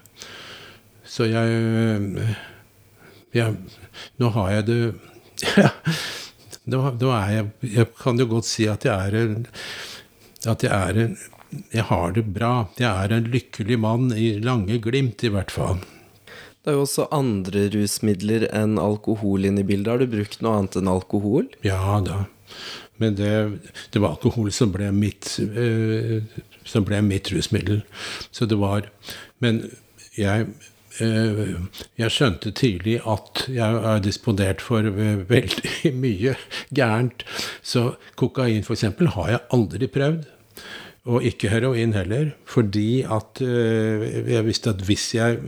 Så 1.05 1.27
jeg, 1.29 2.25
jeg 3.35 3.55
Nå 4.21 4.29
har 4.35 4.51
jeg 4.53 4.67
det 4.69 4.77
nå, 6.71 6.79
nå 7.01 7.09
er 7.15 7.31
jeg 7.33 7.71
Jeg 7.73 7.87
kan 7.97 8.19
jo 8.21 8.27
godt 8.29 8.47
si 8.47 8.67
at 8.69 8.85
jeg 8.85 8.93
er 8.93 9.17
en 9.17 9.47
at 10.49 10.65
jeg 10.65 10.71
er 10.71 11.05
en 11.05 11.15
Jeg 11.73 11.83
har 11.83 12.13
det 12.15 12.23
bra. 12.31 12.69
Jeg 12.79 12.87
er 12.87 13.11
en 13.11 13.25
lykkelig 13.27 13.75
mann 13.83 14.13
i 14.15 14.39
lange 14.39 14.77
glimt, 14.79 15.19
i 15.23 15.27
hvert 15.27 15.51
fall. 15.51 15.81
Det 16.63 16.71
er 16.71 16.77
jo 16.77 16.85
også 16.85 17.09
andre 17.11 17.65
rusmidler 17.73 18.45
enn 18.55 18.77
alkohol 18.79 19.43
inne 19.49 19.59
i 19.59 19.67
bildet. 19.67 19.91
Har 19.91 19.99
du 19.99 20.07
brukt 20.13 20.39
noe 20.39 20.61
annet 20.61 20.77
enn 20.79 20.87
alkohol? 20.87 21.49
Ja 21.65 21.99
da. 22.05 22.21
Men 23.03 23.17
det, 23.19 23.33
det 23.91 23.99
var 23.99 24.15
alkohol 24.15 24.51
som 24.55 24.71
ble 24.71 24.91
mitt 24.95 25.39
øh, 25.43 26.21
som 26.63 26.85
ble 26.87 27.01
mitt 27.03 27.31
rusmiddel. 27.33 27.81
Så 28.31 28.45
det 28.45 28.59
var 28.61 28.87
Men 29.41 29.63
jeg 30.17 30.47
jeg 31.01 32.13
skjønte 32.13 32.51
tidlig 32.57 32.99
at 33.07 33.45
jeg 33.51 33.79
er 33.93 34.03
disponert 34.03 34.61
for 34.61 34.85
veldig 34.85 35.93
mye 36.03 36.35
gærent. 36.75 37.25
Så 37.61 37.95
kokain 38.19 38.63
f.eks. 38.63 38.87
har 39.15 39.33
jeg 39.33 39.43
aldri 39.53 39.89
prøvd. 39.91 40.29
Og 41.09 41.23
ikke 41.25 41.49
heroin 41.49 41.95
heller, 41.97 42.35
fordi 42.45 43.01
at 43.01 43.41
øh, 43.41 44.03
jeg 44.29 44.45
visste 44.45 44.69
at 44.69 44.83
hvis 44.85 45.15
jeg, 45.15 45.39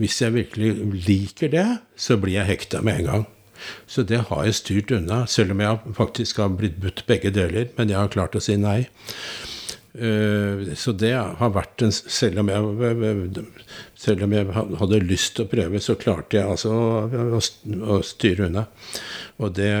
hvis 0.00 0.22
jeg, 0.22 0.34
virkelig 0.34 0.72
liker 1.06 1.52
det, 1.52 1.66
så 1.96 2.16
blir 2.16 2.38
jeg 2.38 2.48
hekta 2.48 2.80
med 2.80 3.02
en 3.02 3.10
gang. 3.10 3.26
Så 3.86 4.02
det 4.02 4.24
har 4.30 4.44
jeg 4.44 4.54
styrt 4.54 4.90
unna, 4.90 5.26
selv 5.26 5.52
om 5.52 5.60
jeg 5.60 5.94
faktisk 5.94 6.40
har 6.40 6.48
blitt 6.56 6.80
budt 6.80 7.04
begge 7.06 7.30
deler. 7.30 7.68
Men 7.76 7.92
jeg 7.92 8.00
har 8.00 8.08
klart 8.08 8.36
å 8.36 8.42
si 8.42 8.56
nei. 8.56 8.86
Uh, 9.92 10.72
så 10.78 10.94
det 10.96 11.12
har 11.12 11.52
vært 11.52 11.84
en 11.84 11.92
selv 11.92 12.40
om, 12.40 12.48
jeg, 12.48 13.44
selv 13.98 14.24
om 14.24 14.32
jeg 14.32 14.48
hadde 14.80 15.00
lyst 15.04 15.36
til 15.36 15.44
å 15.44 15.52
prøve, 15.52 15.82
så 15.84 15.98
klarte 16.00 16.38
jeg 16.38 16.48
altså 16.48 16.72
å, 16.72 17.40
å 17.40 18.00
styre 18.06 18.48
unna. 18.48 18.66
Og 19.42 19.52
det, 19.58 19.72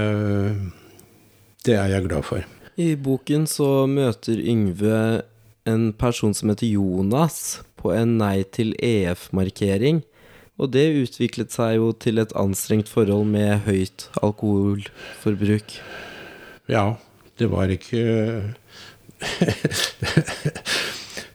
det 1.64 1.78
er 1.78 1.94
jeg 1.94 2.08
glad 2.10 2.28
for. 2.28 2.44
I 2.80 2.94
boken 2.96 3.44
så 3.48 3.84
møter 3.88 4.40
Yngve 4.40 5.22
en 5.68 5.92
person 5.92 6.34
som 6.34 6.50
heter 6.50 6.72
Jonas, 6.72 7.62
på 7.78 7.92
en 7.94 8.16
Nei 8.20 8.42
til 8.54 8.72
EF-markering. 8.82 10.02
Og 10.60 10.70
det 10.74 10.84
utviklet 11.00 11.54
seg 11.54 11.78
jo 11.78 11.90
til 11.96 12.20
et 12.22 12.34
anstrengt 12.38 12.90
forhold 12.90 13.26
med 13.32 13.64
høyt 13.66 14.06
alkoholforbruk. 14.22 15.78
Ja, 16.70 16.84
det 17.40 17.48
var 17.50 17.72
ikke 17.72 18.02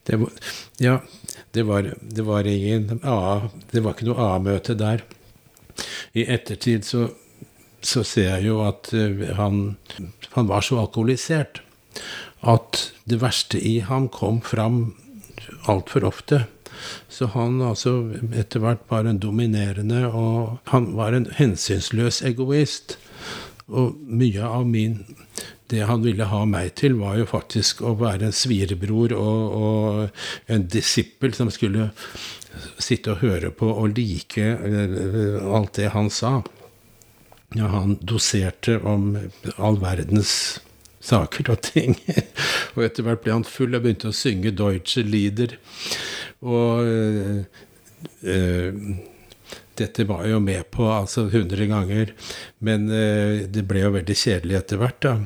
det 0.08 0.20
Ja, 0.84 1.00
det 1.52 1.64
var, 1.66 1.94
det 2.02 2.26
var 2.26 2.48
ingen 2.48 3.00
A 3.04 3.50
Det 3.72 3.82
var 3.82 3.96
ikke 3.96 4.10
noe 4.10 4.28
A-møte 4.36 4.76
der. 4.78 5.06
I 6.14 6.26
ettertid 6.28 6.86
så 6.86 7.08
så 7.82 8.04
ser 8.04 8.30
jeg 8.38 8.50
jo 8.50 8.62
at 8.66 8.90
eh, 8.96 9.34
han, 9.38 9.78
han 10.34 10.50
var 10.50 10.66
så 10.66 10.82
alkoholisert 10.82 11.62
at 12.48 12.82
det 13.10 13.20
verste 13.22 13.60
i 13.62 13.80
ham 13.86 14.08
kom 14.14 14.42
fram 14.46 14.96
altfor 15.72 16.06
ofte. 16.08 16.44
Så 17.10 17.32
han 17.34 17.62
altså 17.66 18.14
etter 18.38 18.62
hvert 18.62 18.84
var 18.92 19.08
en 19.08 19.20
dominerende, 19.20 20.06
og 20.08 20.60
han 20.72 20.92
var 20.98 21.16
en 21.18 21.26
hensynsløs 21.34 22.22
egoist. 22.28 22.98
Og 23.68 23.98
mye 23.98 24.46
av 24.46 24.68
min, 24.70 25.02
det 25.72 25.84
han 25.90 26.04
ville 26.06 26.28
ha 26.32 26.44
meg 26.48 26.76
til, 26.80 26.96
var 27.02 27.18
jo 27.20 27.28
faktisk 27.30 27.82
å 27.84 27.96
være 28.00 28.30
en 28.30 28.36
svirebror 28.36 29.16
og, 29.18 29.58
og 29.58 30.52
en 30.54 30.68
disippel 30.72 31.36
som 31.36 31.52
skulle 31.54 31.90
sitte 32.82 33.14
og 33.14 33.24
høre 33.26 33.52
på 33.54 33.70
og 33.70 33.98
like 33.98 34.44
eh, 34.44 35.36
alt 35.44 35.76
det 35.78 35.92
han 35.96 36.10
sa. 36.14 36.40
Ja, 37.56 37.70
han 37.72 37.98
doserte 38.02 38.80
om 38.84 39.14
all 39.56 39.80
verdens 39.80 40.60
saker 41.04 41.52
og 41.54 41.62
ting. 41.68 41.96
og 42.76 42.84
etter 42.88 43.06
hvert 43.06 43.24
ble 43.24 43.38
han 43.38 43.48
full 43.48 43.78
og 43.78 43.86
begynte 43.86 44.12
å 44.12 44.16
synge 44.16 44.56
Deutsche 44.56 45.06
Lieder. 45.06 45.56
Og 46.44 46.84
øh, 46.88 47.46
dette 49.78 50.06
var 50.10 50.26
jeg 50.26 50.36
jo 50.36 50.44
med 50.44 50.68
på 50.74 50.90
altså 50.90 51.28
100 51.28 51.70
ganger, 51.70 52.14
men 52.60 52.90
øh, 52.90 53.46
det 53.52 53.64
ble 53.70 53.86
jo 53.86 53.96
veldig 53.96 54.18
kjedelig 54.18 54.62
etter 54.62 54.82
hvert. 54.82 55.02
da. 55.06 55.18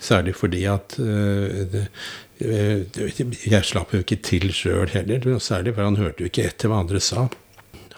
Særlig 0.00 0.34
fordi 0.38 0.64
at 0.70 0.96
det, 0.96 1.86
jeg 2.40 3.64
slapp 3.68 3.92
jo 3.92 4.00
ikke 4.00 4.16
til 4.24 4.48
sjøl 4.56 4.88
heller, 4.94 5.26
særlig 5.44 5.74
for 5.76 5.84
han 5.84 6.00
hørte 6.00 6.24
jo 6.24 6.30
ikke 6.30 6.46
etter 6.48 6.72
hva 6.72 6.80
andre 6.80 7.02
sa. 7.04 7.26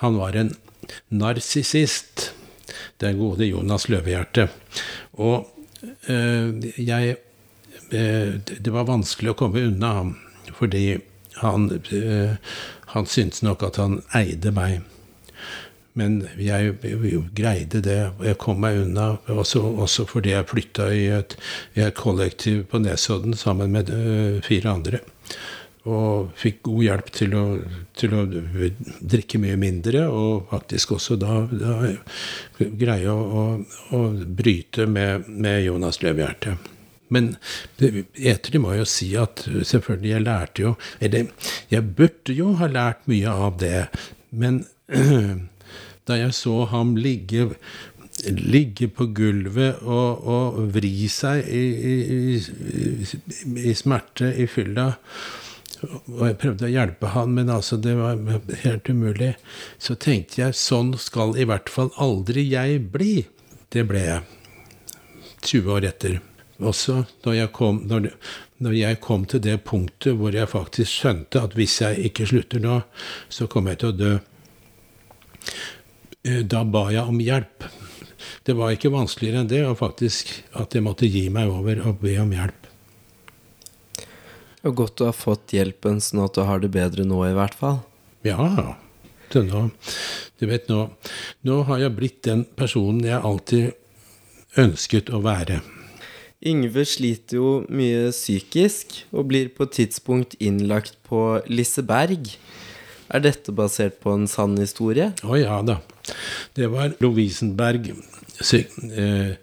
Han 0.01 0.19
var 0.19 0.35
en 0.35 0.51
narsissist, 1.15 2.33
den 2.99 3.21
gode 3.21 3.47
Jonas 3.47 3.87
Løvehjerte. 3.89 4.49
Og 5.13 5.47
øh, 6.09 6.63
jeg 6.77 7.17
Det 7.93 8.73
var 8.73 8.87
vanskelig 8.89 9.35
å 9.35 9.37
komme 9.37 9.61
unna 9.69 9.89
ham, 9.99 10.13
fordi 10.57 10.97
han, 11.43 11.67
han 12.95 13.07
syntes 13.07 13.43
nok 13.45 13.67
at 13.67 13.77
han 13.77 13.99
eide 14.17 14.49
meg. 14.57 14.79
Men 15.99 16.23
jeg, 16.41 16.77
greide 17.37 17.83
det. 17.85 17.99
Jeg 18.25 18.39
kom 18.41 18.63
meg 18.65 18.81
unna, 18.87 19.11
også, 19.33 19.61
også 19.85 20.07
fordi 20.09 20.33
jeg 20.33 20.49
flytta 20.49 20.89
i 20.97 21.03
et, 21.19 21.37
i 21.77 21.85
et 21.85 21.97
kollektiv 21.99 22.65
på 22.71 22.81
Nesodden 22.81 23.37
sammen 23.37 23.75
med 23.75 23.93
uh, 23.93 24.41
fire 24.45 24.73
andre. 24.73 25.03
Og 25.93 26.31
fikk 26.39 26.63
god 26.69 26.83
hjelp 26.87 27.09
til 27.13 27.33
å, 27.35 27.45
til 27.99 28.13
å, 28.15 28.23
drikke 29.03 29.41
mye 29.43 29.59
mindre, 29.59 30.07
og 30.09 30.47
faktisk 30.53 30.95
også 30.97 31.19
da, 31.21 31.41
da 31.51 31.79
greie 32.79 33.11
å, 33.11 33.19
å, 33.19 33.47
å, 33.99 34.03
bryte 34.41 34.87
med, 34.87 35.27
med 35.27 35.65
Jonas 35.67 35.99
Løvhjerte. 36.05 36.55
Men 37.13 37.35
etterlig 37.83 38.63
må 38.63 38.73
jeg 38.73 38.85
jo 38.85 38.89
si 38.89 39.11
at 39.21 39.43
selvfølgelig, 39.45 40.13
jeg 40.15 40.25
lærte 40.25 40.63
jo 40.63 40.71
Eller 40.97 41.27
jeg 41.69 41.85
burde 41.99 42.33
jo 42.33 42.55
ha 42.57 42.71
lært 42.73 43.03
mye 43.11 43.35
av 43.49 43.59
det, 43.61 43.83
men 44.31 44.63
da 46.09 46.19
jeg 46.19 46.35
så 46.35 46.65
ham 46.73 46.97
ligge, 46.99 47.53
ligge 48.27 48.89
på 48.93 49.09
gulvet 49.15 49.83
og, 49.83 50.27
og 50.27 50.59
vri 50.75 51.09
seg 51.13 51.47
i, 51.47 51.63
i, 51.93 51.95
i, 52.35 53.07
i, 53.71 53.75
smerte 53.79 54.33
i 54.35 54.49
fylla. 54.51 54.91
Og 55.83 56.27
jeg 56.29 56.39
prøvde 56.39 56.69
å 56.69 56.71
hjelpe 56.71 57.11
han, 57.15 57.33
men 57.35 57.51
altså 57.51 57.79
det 57.83 57.97
var 57.99 58.21
helt 58.63 58.91
umulig. 58.91 59.33
Så 59.83 59.97
tenkte 59.99 60.45
jeg 60.45 60.59
sånn 60.59 60.95
skal 61.01 61.35
i 61.39 61.47
hvert 61.49 61.73
fall 61.73 61.91
aldri 62.03 62.47
jeg 62.53 62.85
bli. 62.95 63.17
Det 63.73 63.87
ble 63.89 64.05
jeg. 64.05 64.23
20 65.43 65.75
år 65.75 65.89
etter. 65.91 66.21
Også 66.63 67.01
når 67.25 67.35
jeg 67.35 67.51
kom, 67.57 67.81
når, 67.91 68.13
når 68.63 68.77
jeg 68.79 69.01
kom 69.03 69.25
til 69.27 69.43
det 69.43 69.57
punktet 69.67 70.15
hvor 70.19 70.35
jeg 70.35 70.51
faktisk 70.51 70.93
skjønte 70.93 71.43
at 71.43 71.57
hvis 71.59 71.81
jeg 71.83 72.11
ikke 72.11 72.29
slutter 72.31 72.63
nå, 72.63 72.83
så 73.33 73.49
kommer 73.51 73.75
jeg 73.75 73.83
til 73.83 73.91
å 73.91 73.99
dø. 73.99 74.13
Eh, 76.23 76.43
da 76.47 76.63
ba 76.63 76.87
jeg 76.95 77.03
om 77.03 77.19
hjelp. 77.19 77.67
Det 78.47 78.55
var 78.55 78.75
ikke 78.75 78.93
vanskeligere 78.95 79.43
enn 79.43 79.51
det, 79.51 79.63
og 79.67 79.81
faktisk 79.81 80.31
at 80.59 80.75
jeg 80.75 80.85
måtte 80.87 81.11
gi 81.11 81.27
meg 81.35 81.51
over 81.51 81.83
og 81.89 82.03
be 82.03 82.15
om 82.23 82.31
hjelp. 82.35 82.69
Og 84.63 84.77
godt 84.79 85.01
du 85.01 85.09
har 85.09 85.17
fått 85.19 85.55
hjelpen, 85.57 85.99
sånn 85.99 86.23
at 86.23 86.39
du 86.39 86.45
har 86.47 86.63
det 86.63 86.71
bedre 86.75 87.07
nå, 87.07 87.19
i 87.27 87.35
hvert 87.35 87.57
fall. 87.59 87.81
Ja. 88.27 88.77
Det 89.33 89.41
nå, 89.49 89.63
du 90.39 90.45
vet 90.45 90.67
nå 90.69 90.83
Nå 91.49 91.55
har 91.65 91.79
jeg 91.81 91.95
blitt 91.97 92.19
den 92.27 92.43
personen 92.45 93.01
jeg 93.07 93.17
alltid 93.17 94.59
ønsket 94.61 95.09
å 95.09 95.23
være. 95.25 95.63
Yngve 96.45 96.85
sliter 96.87 97.39
jo 97.39 97.53
mye 97.73 98.11
psykisk, 98.13 99.01
og 99.11 99.31
blir 99.33 99.49
på 99.57 99.67
et 99.67 99.75
tidspunkt 99.79 100.37
innlagt 100.39 100.99
på 101.09 101.41
Liseberg. 101.49 102.35
Er 103.09 103.25
dette 103.25 103.55
basert 103.57 103.99
på 104.05 104.15
en 104.15 104.29
sann 104.31 104.59
historie? 104.61 105.11
Å 105.25 105.41
ja 105.41 105.59
da. 105.67 105.81
Det 106.57 106.69
var 106.73 106.97
Lovisenberg 107.03 107.93
sy 108.43 108.65
eh, 108.97 109.35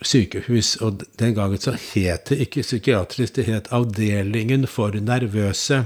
sykehus, 0.00 0.76
og 0.84 1.02
den 1.20 1.34
gangen 1.36 1.60
så 1.60 1.74
het 1.74 2.30
det 2.30 2.40
ikke 2.46 2.64
psykiatrisk, 2.64 3.36
det 3.36 3.48
het 3.48 3.70
Avdelingen 3.74 4.66
for 4.70 4.94
nervøse. 4.96 5.84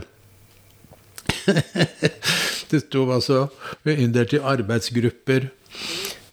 det 2.71 2.81
sto 2.87 3.07
altså 3.13 3.47
inndelt 3.89 4.37
i 4.37 4.43
arbeidsgrupper. 4.43 5.49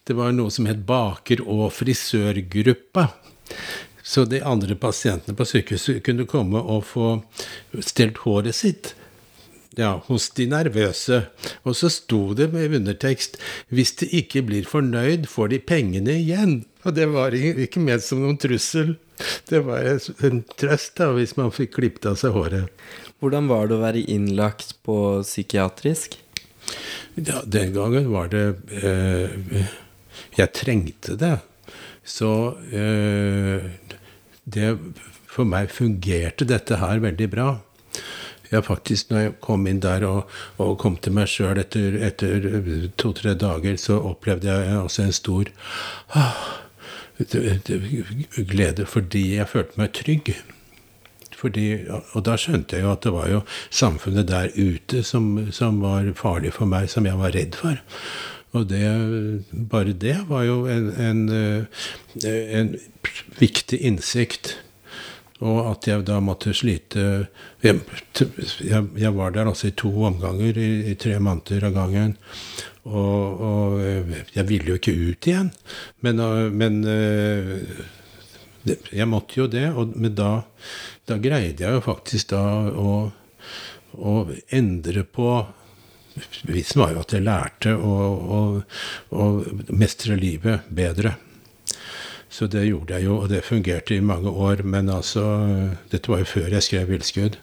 Det 0.03 0.17
var 0.17 0.33
noe 0.35 0.51
som 0.51 0.67
het 0.69 0.85
baker- 0.85 1.43
og 1.45 1.69
frisørgruppa. 1.73 3.07
Så 4.03 4.25
de 4.25 4.41
andre 4.43 4.75
pasientene 4.75 5.37
på 5.37 5.45
sykehuset 5.45 6.01
kunne 6.03 6.25
komme 6.27 6.59
og 6.59 6.83
få 6.89 7.11
stelt 7.85 8.23
håret 8.25 8.57
sitt 8.57 8.95
ja, 9.79 9.91
hos 10.07 10.29
de 10.35 10.47
nervøse. 10.51 11.21
Og 11.63 11.77
så 11.77 11.89
sto 11.91 12.33
det 12.37 12.51
med 12.53 12.75
undertekst 12.75 13.37
'Hvis 13.71 13.95
de 13.99 14.07
ikke 14.07 14.43
blir 14.43 14.65
fornøyd, 14.67 15.27
får 15.27 15.47
de 15.47 15.59
pengene 15.59 16.17
igjen'. 16.19 16.65
Og 16.83 16.95
det 16.95 17.07
var 17.13 17.31
ikke 17.31 17.79
ment 17.79 18.03
som 18.03 18.21
noen 18.21 18.37
trussel. 18.37 18.97
Det 19.47 19.61
var 19.65 19.85
en 20.25 20.43
trøst 20.57 20.95
da, 20.97 21.11
hvis 21.13 21.37
man 21.37 21.51
fikk 21.51 21.75
klippet 21.77 22.05
av 22.05 22.15
seg 22.17 22.33
håret. 22.33 22.69
Hvordan 23.21 23.47
var 23.47 23.67
det 23.67 23.75
å 23.75 23.83
være 23.83 24.05
innlagt 24.09 24.75
på 24.83 25.21
psykiatrisk? 25.21 26.17
Ja, 27.15 27.43
den 27.45 27.73
gangen 27.73 28.11
var 28.11 28.27
det 28.31 28.55
eh, 28.81 29.29
Jeg 30.37 30.53
trengte 30.53 31.15
det. 31.15 31.37
Så 32.03 32.57
eh, 32.73 33.61
det 34.43 34.77
For 35.31 35.45
meg 35.45 35.69
fungerte 35.71 36.43
dette 36.43 36.75
her 36.81 36.99
veldig 36.99 37.29
bra 37.31 37.61
jeg 38.51 38.65
faktisk, 38.67 39.11
når 39.11 39.23
jeg 39.23 39.35
kom 39.43 39.67
inn 39.67 39.81
der 39.83 40.05
og, 40.07 40.31
og 40.61 40.77
kom 40.81 40.97
til 40.99 41.15
meg 41.15 41.29
sjøl 41.31 41.61
etter, 41.61 41.97
etter 42.03 42.47
to-tre 42.99 43.35
dager, 43.39 43.77
så 43.79 43.99
opplevde 44.11 44.51
jeg 44.51 44.79
også 44.79 45.05
en 45.05 45.15
stor 45.15 45.51
ah, 46.19 46.41
glede 48.51 48.87
fordi 48.89 49.27
jeg 49.35 49.49
følte 49.51 49.81
meg 49.81 49.93
trygg. 49.97 50.33
Fordi, 51.41 51.65
og 51.89 52.21
da 52.27 52.35
skjønte 52.37 52.77
jeg 52.77 52.85
jo 52.85 52.91
at 52.93 53.05
det 53.05 53.13
var 53.15 53.29
jo 53.31 53.39
samfunnet 53.73 54.27
der 54.29 54.51
ute 54.53 55.01
som, 55.03 55.33
som 55.53 55.79
var 55.81 56.11
farlig 56.19 56.53
for 56.53 56.69
meg, 56.69 56.89
som 56.91 57.07
jeg 57.09 57.17
var 57.17 57.33
redd 57.33 57.57
for. 57.57 57.81
Og 58.51 58.67
det, 58.69 58.83
bare 59.71 59.95
det 59.95 60.17
var 60.27 60.43
jo 60.43 60.65
en, 60.69 60.91
en, 60.99 61.21
en 62.27 62.75
viktig 63.39 63.79
innsikt. 63.79 64.57
Og 65.41 65.59
at 65.71 65.87
jeg 65.89 66.03
da 66.05 66.19
måtte 66.21 66.53
slite 66.53 67.27
Jeg, 67.61 68.83
jeg 68.97 69.13
var 69.15 69.33
der 69.33 69.49
altså 69.49 69.71
i 69.71 69.77
to 69.77 69.89
omganger, 70.05 70.57
i, 70.57 70.91
i 70.91 70.95
tre 70.95 71.17
måneder 71.19 71.65
av 71.69 71.77
gangen. 71.79 72.13
Og, 72.85 73.41
og, 73.41 73.79
jeg 74.33 74.45
ville 74.49 74.73
jo 74.73 74.77
ikke 74.77 74.93
ut 74.93 75.27
igjen. 75.29 75.49
Men, 76.01 76.21
men 76.57 76.81
jeg 78.65 79.09
måtte 79.09 79.39
jo 79.41 79.47
det. 79.49 79.67
Og, 79.73 79.95
men 79.95 80.15
da, 80.17 80.31
da, 81.09 81.17
greide 81.21 81.65
jeg 81.65 81.77
jo 81.77 81.85
faktisk 81.85 82.31
da 82.33 82.43
å, 82.69 82.93
å 83.97 84.15
endre 84.49 85.05
på 85.05 85.33
Vitsen 86.43 86.81
var 86.81 86.89
jo 86.91 87.01
at 87.05 87.13
jeg 87.15 87.23
lærte 87.23 87.71
å, 87.71 87.91
å, 88.35 88.39
å 89.15 89.27
mestre 89.71 90.17
livet 90.19 90.67
bedre. 90.67 91.13
Så 92.31 92.47
det 92.47 92.63
gjorde 92.69 92.95
jeg 92.95 93.05
jo, 93.05 93.17
og 93.19 93.29
det 93.29 93.43
fungerte 93.43 93.95
i 93.95 94.03
mange 94.03 94.29
år. 94.29 94.63
Men 94.63 94.89
altså 94.89 95.23
Dette 95.91 96.11
var 96.11 96.23
jo 96.23 96.29
før 96.31 96.47
jeg 96.47 96.63
skrev 96.63 96.87
'Villskudd'. 96.87 97.37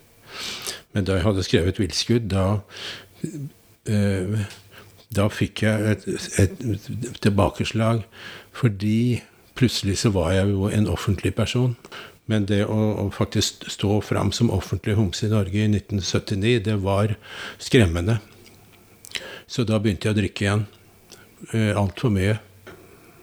Men 0.92 1.04
da 1.04 1.12
jeg 1.12 1.22
hadde 1.22 1.42
skrevet 1.42 1.78
'Villskudd', 1.78 2.28
da 2.28 2.58
eh, 3.86 4.40
Da 5.16 5.28
fikk 5.28 5.62
jeg 5.62 5.90
et, 5.90 6.02
et, 6.38 6.56
tilbakeslag. 7.20 8.02
Fordi 8.52 9.22
plutselig 9.54 9.98
så 9.98 10.10
var 10.10 10.32
jeg 10.32 10.48
jo 10.48 10.68
en 10.68 10.88
offentlig 10.88 11.34
person. 11.34 11.76
Men 12.26 12.44
det 12.44 12.64
å, 12.66 13.06
å 13.06 13.10
faktisk 13.10 13.70
stå 13.72 14.00
fram 14.00 14.32
som 14.32 14.50
offentlig 14.50 14.94
homse 14.94 15.26
i 15.26 15.30
Norge 15.32 15.58
i 15.58 15.68
1979, 15.68 16.64
det 16.64 16.82
var 16.82 17.16
skremmende. 17.58 18.18
Så 19.46 19.64
da 19.64 19.78
begynte 19.78 20.08
jeg 20.08 20.16
å 20.16 20.20
drikke 20.20 20.44
igjen. 20.44 20.66
Eh, 21.52 21.72
Altfor 21.76 22.12
mye. 22.12 22.38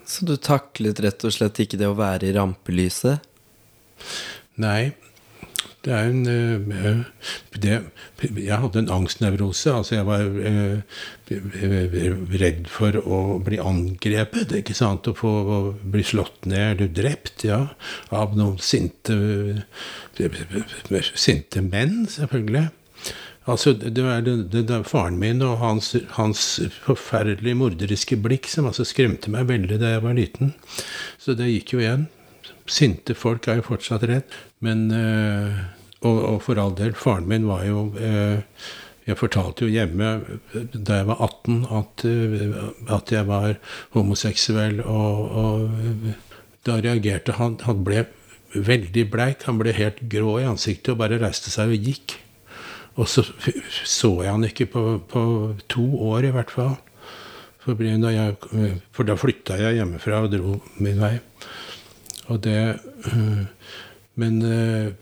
Så 0.06 0.26
du 0.26 0.36
taklet 0.38 1.02
rett 1.02 1.26
og 1.26 1.34
slett 1.34 1.60
ikke 1.64 1.80
det 1.82 1.90
å 1.90 1.98
være 1.98 2.30
i 2.30 2.36
rampelyset? 2.36 3.26
Nei, 4.62 4.94
Det 5.86 5.94
er 5.94 6.08
en 6.10 6.26
eh, 6.26 7.02
det, 7.62 7.76
Jeg 8.22 8.58
hadde 8.62 8.82
en 8.82 8.90
angstnevrose. 8.96 9.70
Altså, 9.70 9.96
jeg 9.96 10.06
var 10.08 10.24
eh, 10.50 10.80
redd 12.42 12.66
for 12.70 12.98
å 13.02 13.20
bli 13.46 13.60
angrepet, 13.62 14.56
ikke 14.62 14.74
sant? 14.78 15.06
Å 15.06 15.14
få 15.18 15.34
å 15.46 15.60
bli 15.82 16.02
slått 16.06 16.50
ned 16.50 16.80
eller 16.80 16.90
drept, 16.90 17.46
ja. 17.46 17.60
Av 18.10 18.34
noen 18.38 18.58
sinte 18.58 19.14
Sinte 21.14 21.62
menn, 21.62 22.06
selvfølgelig. 22.10 22.70
Altså, 23.46 23.76
det 23.78 24.02
var 24.02 24.24
det, 24.26 24.36
det, 24.50 24.64
det 24.72 24.82
faren 24.90 25.20
min 25.22 25.44
og 25.46 25.60
hans, 25.62 25.92
hans 26.18 26.42
forferdelig 26.82 27.54
morderiske 27.60 28.18
blikk 28.18 28.50
som 28.50 28.66
altså 28.66 28.88
skremte 28.90 29.30
meg 29.34 29.46
veldig 29.52 29.78
da 29.82 29.92
jeg 29.94 30.06
var 30.06 30.18
liten. 30.18 30.56
Så 31.22 31.38
det 31.38 31.52
gikk 31.52 31.76
jo 31.76 31.84
igjen. 31.84 32.08
Sinte 32.66 33.14
folk 33.14 33.46
er 33.46 33.60
jo 33.60 33.68
fortsatt 33.68 34.08
redd. 34.10 34.34
Men 34.66 34.90
øh, 34.90 35.62
og, 36.02 36.18
og, 36.18 36.40
for 36.48 36.62
all 36.62 36.74
del, 36.78 36.98
faren 36.98 37.30
min 37.30 37.46
var 37.50 37.64
jo 37.68 37.92
øh, 38.02 38.42
Jeg 39.06 39.18
fortalte 39.20 39.68
jo 39.68 39.70
hjemme 39.70 40.08
da 40.74 40.96
jeg 40.98 41.08
var 41.12 41.22
18 41.22 41.66
at, 41.70 42.06
øh, 42.10 42.56
at 42.90 43.12
jeg 43.14 43.28
var 43.28 43.54
homoseksuell, 43.94 44.82
og, 44.82 45.32
og 45.32 45.70
da 46.66 46.80
reagerte 46.82 47.38
han 47.38 47.60
Han 47.70 47.86
ble 47.86 48.08
veldig 48.56 49.10
bleik. 49.12 49.46
Han 49.46 49.62
ble 49.62 49.78
helt 49.78 50.02
grå 50.10 50.40
i 50.40 50.50
ansiktet 50.50 50.96
og 50.96 51.04
bare 51.04 51.22
reiste 51.22 51.54
seg 51.54 51.70
og 51.70 51.90
gikk. 51.92 52.25
Og 52.96 53.10
så 53.12 53.26
så 53.84 54.12
jeg 54.24 54.32
han 54.32 54.48
ikke 54.48 54.70
på, 54.72 54.84
på 55.12 55.24
to 55.72 55.86
år, 56.10 56.30
i 56.30 56.34
hvert 56.36 56.52
fall. 56.54 56.76
For, 57.66 57.82
jeg, 57.82 58.36
da 59.10 59.16
flytta 59.18 59.58
jeg 59.58 59.80
hjemmefra 59.80 60.22
og 60.26 60.34
dro 60.36 60.60
min 60.78 61.02
vei. 61.02 61.16
Og 62.30 62.44
det 62.46 62.80
øh, 63.12 63.46
Men 64.16 64.42
øh, 64.42 64.94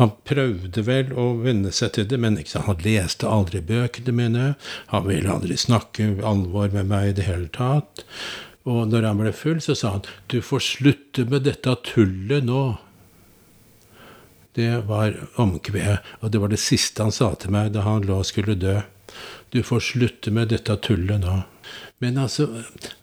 han 0.00 0.12
prøvde 0.24 0.82
vel 0.86 1.12
å 1.12 1.26
venne 1.44 1.70
seg 1.74 1.92
til 1.94 2.06
det, 2.10 2.18
men 2.22 2.38
sant, 2.48 2.66
han 2.66 2.84
leste 2.84 3.28
aldri 3.28 3.60
bøkene 3.60 4.14
mine. 4.16 4.46
Han 4.90 5.04
ville 5.06 5.30
aldri 5.30 5.58
snakke 5.60 6.14
alvor 6.26 6.72
med 6.72 6.88
meg 6.90 7.10
i 7.10 7.16
det 7.18 7.26
hele 7.28 7.50
tatt. 7.54 8.04
Og 8.68 8.88
når 8.90 9.06
han 9.08 9.20
ble 9.20 9.32
full, 9.36 9.60
så 9.60 9.76
sa 9.76 9.96
han 9.96 10.06
'Du 10.28 10.40
får 10.40 10.60
slutte 10.60 11.24
med 11.24 11.44
dette 11.44 11.74
tullet 11.84 12.44
nå'. 12.44 12.78
Det 14.54 14.70
var 14.88 15.14
omkvedet, 15.40 16.00
og 16.20 16.32
det 16.32 16.40
var 16.42 16.50
det 16.50 16.60
siste 16.62 17.04
han 17.04 17.14
sa 17.14 17.32
til 17.38 17.54
meg 17.54 17.70
da 17.74 17.84
han 17.86 18.06
lå 18.06 18.20
og 18.22 18.28
skulle 18.28 18.58
dø. 18.58 18.80
Du 19.50 19.62
får 19.66 19.82
slutte 19.92 20.30
med 20.34 20.50
dette 20.50 20.76
tullet 20.82 21.22
nå. 21.22 21.40
Men 22.02 22.18
altså, 22.18 22.46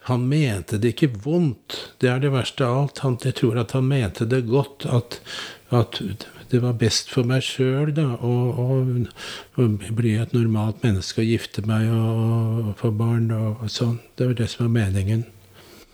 han 0.09 0.25
mente 0.27 0.79
det 0.81 0.95
ikke 0.95 1.11
vondt. 1.23 1.75
Det 2.01 2.09
er 2.11 2.23
det 2.23 2.31
verste 2.33 2.65
av 2.65 2.79
alt. 2.81 3.03
Han, 3.05 3.19
jeg 3.23 3.37
tror 3.39 3.59
at 3.61 3.75
han 3.77 3.87
mente 3.87 4.25
det 4.25 4.47
godt. 4.47 4.87
At, 4.89 5.19
at 5.69 6.01
det 6.49 6.61
var 6.63 6.77
best 6.79 7.11
for 7.11 7.27
meg 7.27 7.43
sjøl 7.43 7.91
å, 7.99 8.77
bli 9.99 10.15
et 10.17 10.35
normalt 10.35 10.83
menneske 10.85 11.23
og 11.23 11.31
gifte 11.33 11.63
meg 11.67 11.91
og, 11.91 12.21
og 12.71 12.75
få 12.81 12.93
barn 12.95 13.31
og, 13.35 13.63
og 13.63 13.71
sånn. 13.71 13.99
Det 14.15 14.31
var 14.31 14.39
det 14.39 14.49
som 14.53 14.65
var 14.65 14.75
meningen. 14.79 15.25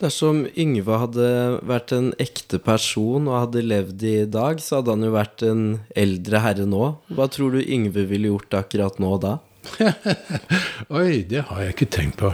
Dersom 0.03 0.41
Yngve 0.59 0.97
hadde 0.99 1.27
vært 1.63 1.93
en 1.95 2.09
ekte 2.19 2.57
person 2.59 3.29
og 3.29 3.37
hadde 3.37 3.61
levd 3.63 4.01
i 4.03 4.15
dag, 4.27 4.59
så 4.59 4.81
hadde 4.81 4.97
han 4.97 5.05
jo 5.07 5.11
vært 5.13 5.43
en 5.47 5.61
eldre 5.95 6.41
herre 6.43 6.65
nå. 6.67 6.89
Hva 7.15 7.29
tror 7.31 7.55
du 7.55 7.61
Yngve 7.63 8.03
ville 8.09 8.33
gjort 8.33 8.57
akkurat 8.59 8.99
nå 8.99 9.13
da? 9.23 9.37
Oi, 10.99 11.23
det 11.29 11.45
har 11.47 11.63
jeg 11.63 11.77
ikke 11.77 11.91
tenkt 11.95 12.19
på. 12.19 12.33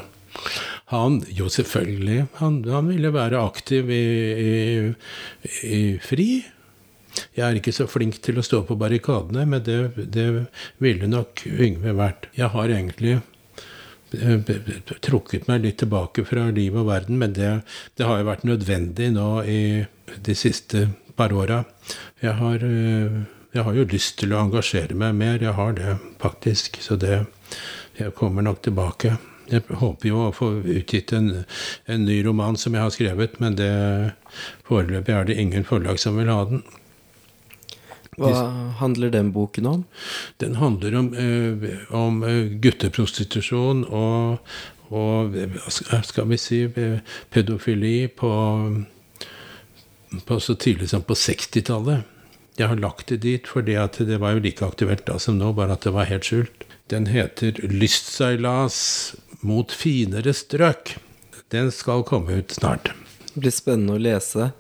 Han, 0.90 1.20
jo 1.30 1.46
selvfølgelig, 1.54 2.24
han, 2.40 2.64
han 2.66 2.90
ville 2.90 3.14
være 3.14 3.44
aktiv 3.52 3.92
i, 3.94 4.06
i, 4.42 4.54
i, 5.70 5.82
FRI. 6.02 6.30
Jeg 7.38 7.46
er 7.46 7.60
ikke 7.60 7.76
så 7.76 7.86
flink 7.90 8.18
til 8.26 8.42
å 8.42 8.46
stå 8.46 8.64
på 8.66 8.78
barrikadene, 8.82 9.46
men 9.46 9.62
det, 9.66 10.08
det 10.10 10.26
ville 10.82 11.10
nok 11.12 11.46
Yngve 11.46 11.94
vært. 12.02 12.32
Jeg 12.40 12.50
har 12.56 12.74
egentlig 12.74 13.20
trukket 14.10 15.48
meg 15.50 15.64
litt 15.64 15.80
tilbake 15.82 16.26
fra 16.26 16.48
liv 16.54 16.76
og 16.76 16.88
verden, 16.90 17.20
men 17.22 17.34
det, 17.38 17.52
det 17.98 18.08
har 18.08 18.20
jo 18.20 18.30
vært 18.30 18.48
nødvendig 18.48 19.12
nå 19.16 19.30
i 19.46 19.62
de 20.26 20.36
siste 20.38 20.88
par 21.20 21.34
åra. 21.36 21.64
Jeg, 22.24 22.34
eh, 22.34 23.20
jeg, 23.54 23.64
har 23.66 23.74
jo 23.76 23.88
lyst 23.92 24.20
til 24.22 24.34
å 24.34 24.44
engasjere 24.46 24.98
meg 24.98 25.18
mer, 25.20 25.42
jeg 25.44 25.56
har 25.58 25.76
det 25.78 25.98
faktisk. 26.22 26.82
Så 26.82 27.00
det 27.00 27.26
Jeg 28.00 28.14
kommer 28.16 28.42
nok 28.42 28.62
tilbake. 28.64 29.18
Jeg 29.52 29.64
håper 29.76 30.08
jo 30.08 30.20
å 30.24 30.32
få 30.32 30.62
utgitt 30.62 31.12
en, 31.12 31.44
en, 31.86 32.06
ny 32.06 32.22
roman 32.24 32.56
som 32.56 32.74
jeg 32.74 32.86
har 32.86 32.94
skrevet, 32.96 33.40
men 33.44 33.58
det 33.60 34.14
foreløpig 34.70 35.12
er 35.12 35.26
det 35.28 35.36
ingen 35.42 35.66
forlag 35.68 36.00
som 36.00 36.16
vil 36.16 36.32
ha 36.32 36.46
den. 36.48 36.62
Hva 38.20 38.44
handler 38.82 39.14
den 39.14 39.32
boken 39.36 39.70
om? 39.70 39.86
Den 40.44 40.60
handler 40.60 40.96
om, 41.00 41.10
eh, 41.14 41.80
om 41.96 42.24
eh, 42.28 42.52
gutteprostitusjon 42.62 43.86
og, 43.88 44.54
og, 44.90 45.36
skal 46.04 46.30
vi 46.30 46.40
si, 46.42 46.62
pedofili 47.32 48.08
på, 48.08 48.32
på 50.26 50.40
så 50.40 50.56
tidlig 50.56 50.90
som 50.92 51.06
på 51.06 51.18
60-tallet. 51.18 52.16
Jeg 52.60 52.68
har 52.68 52.82
lagt 52.82 53.08
det 53.08 53.22
dit 53.24 53.48
fordi 53.48 53.78
det 54.04 54.20
var 54.20 54.36
jo 54.36 54.44
like 54.44 54.66
aktuelt 54.66 55.06
da 55.08 55.16
som 55.22 55.38
nå, 55.40 55.54
bare 55.56 55.78
at 55.78 55.86
det 55.88 55.96
var 55.96 56.10
helt 56.10 56.28
skjult. 56.28 56.66
Den 56.90 57.06
heter 57.06 57.54
'Lystseilas 57.70 59.16
mot 59.46 59.72
finere 59.72 60.34
strøk'. 60.34 60.98
Den 61.54 61.72
skal 61.72 62.04
komme 62.04 62.42
ut 62.42 62.52
snart. 62.52 62.92
Det 63.34 63.42
blir 63.44 63.54
spennende 63.54 63.96
å 63.96 64.02
lese. 64.02 64.52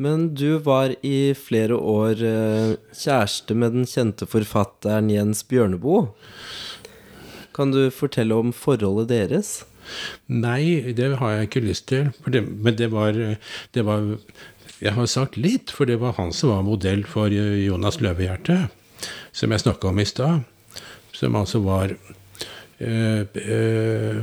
Men 0.00 0.30
du 0.34 0.56
var 0.64 0.94
i 1.04 1.34
flere 1.36 1.76
år 1.76 2.22
eh, 2.24 2.76
kjæreste 2.96 3.52
med 3.52 3.74
den 3.76 3.88
kjente 3.88 4.24
forfatteren 4.28 5.10
Jens 5.12 5.42
Bjørneboe. 5.44 6.06
Kan 7.56 7.74
du 7.74 7.82
fortelle 7.92 8.38
om 8.40 8.54
forholdet 8.56 9.10
deres? 9.10 9.50
Nei, 10.30 10.92
det 10.96 11.10
har 11.20 11.34
jeg 11.34 11.50
ikke 11.50 11.64
lyst 11.66 11.88
til. 11.90 12.08
Det, 12.24 12.40
men 12.40 12.78
det 12.78 12.88
var, 12.94 13.18
det 13.74 13.84
var, 13.84 14.06
Jeg 14.80 14.96
har 14.96 15.10
sagt 15.12 15.36
litt, 15.36 15.68
for 15.68 15.84
det 15.84 15.98
var 16.00 16.16
han 16.16 16.32
som 16.32 16.54
var 16.54 16.64
modell 16.64 17.04
for 17.04 17.28
Jonas 17.28 18.00
Løvehjerte, 18.00 18.70
som 19.36 19.52
jeg 19.52 19.64
snakka 19.66 19.90
om 19.90 20.00
i 20.00 20.08
stad. 20.08 20.46
Som 21.12 21.36
altså 21.36 21.60
var 21.60 21.92
øh, 21.92 23.26
eh, 23.36 24.16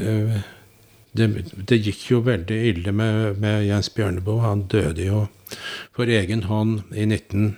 eh, 0.00 0.38
det, 1.16 1.28
det, 1.68 1.80
gikk 1.84 2.02
jo 2.10 2.22
veldig 2.24 2.58
ille 2.70 2.92
med, 2.92 3.40
med 3.42 3.66
Jens 3.66 3.90
Bjørneboe. 3.92 4.42
Han 4.44 4.66
døde 4.72 5.06
jo 5.08 5.26
for 5.96 6.10
egen 6.10 6.46
hånd 6.50 6.82
i 6.94 7.06
19... 7.06 7.56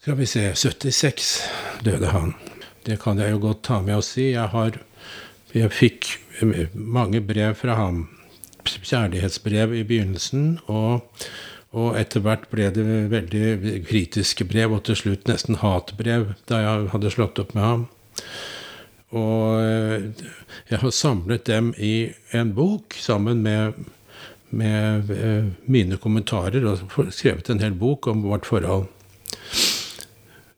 Skal 0.00 0.16
vi 0.16 0.24
se 0.24 0.46
76 0.56 1.26
døde 1.84 2.08
han. 2.14 2.32
Det 2.88 2.96
kan 3.02 3.18
jeg 3.20 3.34
jo 3.34 3.42
godt 3.42 3.66
ta 3.66 3.82
med 3.84 3.98
å 3.98 4.04
si. 4.04 4.30
Jeg 4.32 4.48
har 4.54 4.78
Jeg 5.52 5.72
fikk 5.74 6.06
mange 6.72 7.20
brev 7.20 7.56
fra 7.58 7.74
ham. 7.74 8.04
Kjærlighetsbrev 8.64 9.74
i 9.74 9.84
begynnelsen. 9.84 10.60
og 10.66 11.04
og 11.70 11.94
etter 11.98 12.22
hvert 12.24 12.48
ble 12.50 12.66
det 12.74 12.84
veldig 13.12 13.84
kritiske 13.86 14.46
brev, 14.50 14.74
og 14.74 14.84
til 14.88 14.98
slutt 14.98 15.28
nesten 15.30 15.60
hatbrev, 15.62 16.32
da 16.50 16.64
jeg 16.64 16.88
hadde 16.94 17.12
slått 17.14 17.38
opp 17.42 17.54
med 17.54 17.66
ham. 17.66 17.84
Og 19.14 19.60
eh, 19.62 20.26
jeg 20.70 20.82
har 20.82 20.94
samlet 20.94 21.46
dem 21.46 21.72
i 21.78 22.10
en 22.34 22.52
bok 22.54 22.94
sammen 22.98 23.42
med, 23.46 23.78
med 24.50 25.10
eh, 25.14 25.50
mine 25.70 25.98
kommentarer, 26.02 26.66
og 26.66 26.90
skrevet 27.14 27.50
en 27.50 27.62
hel 27.62 27.78
bok 27.78 28.10
om 28.10 28.26
vårt 28.26 28.50
forhold. 28.50 28.88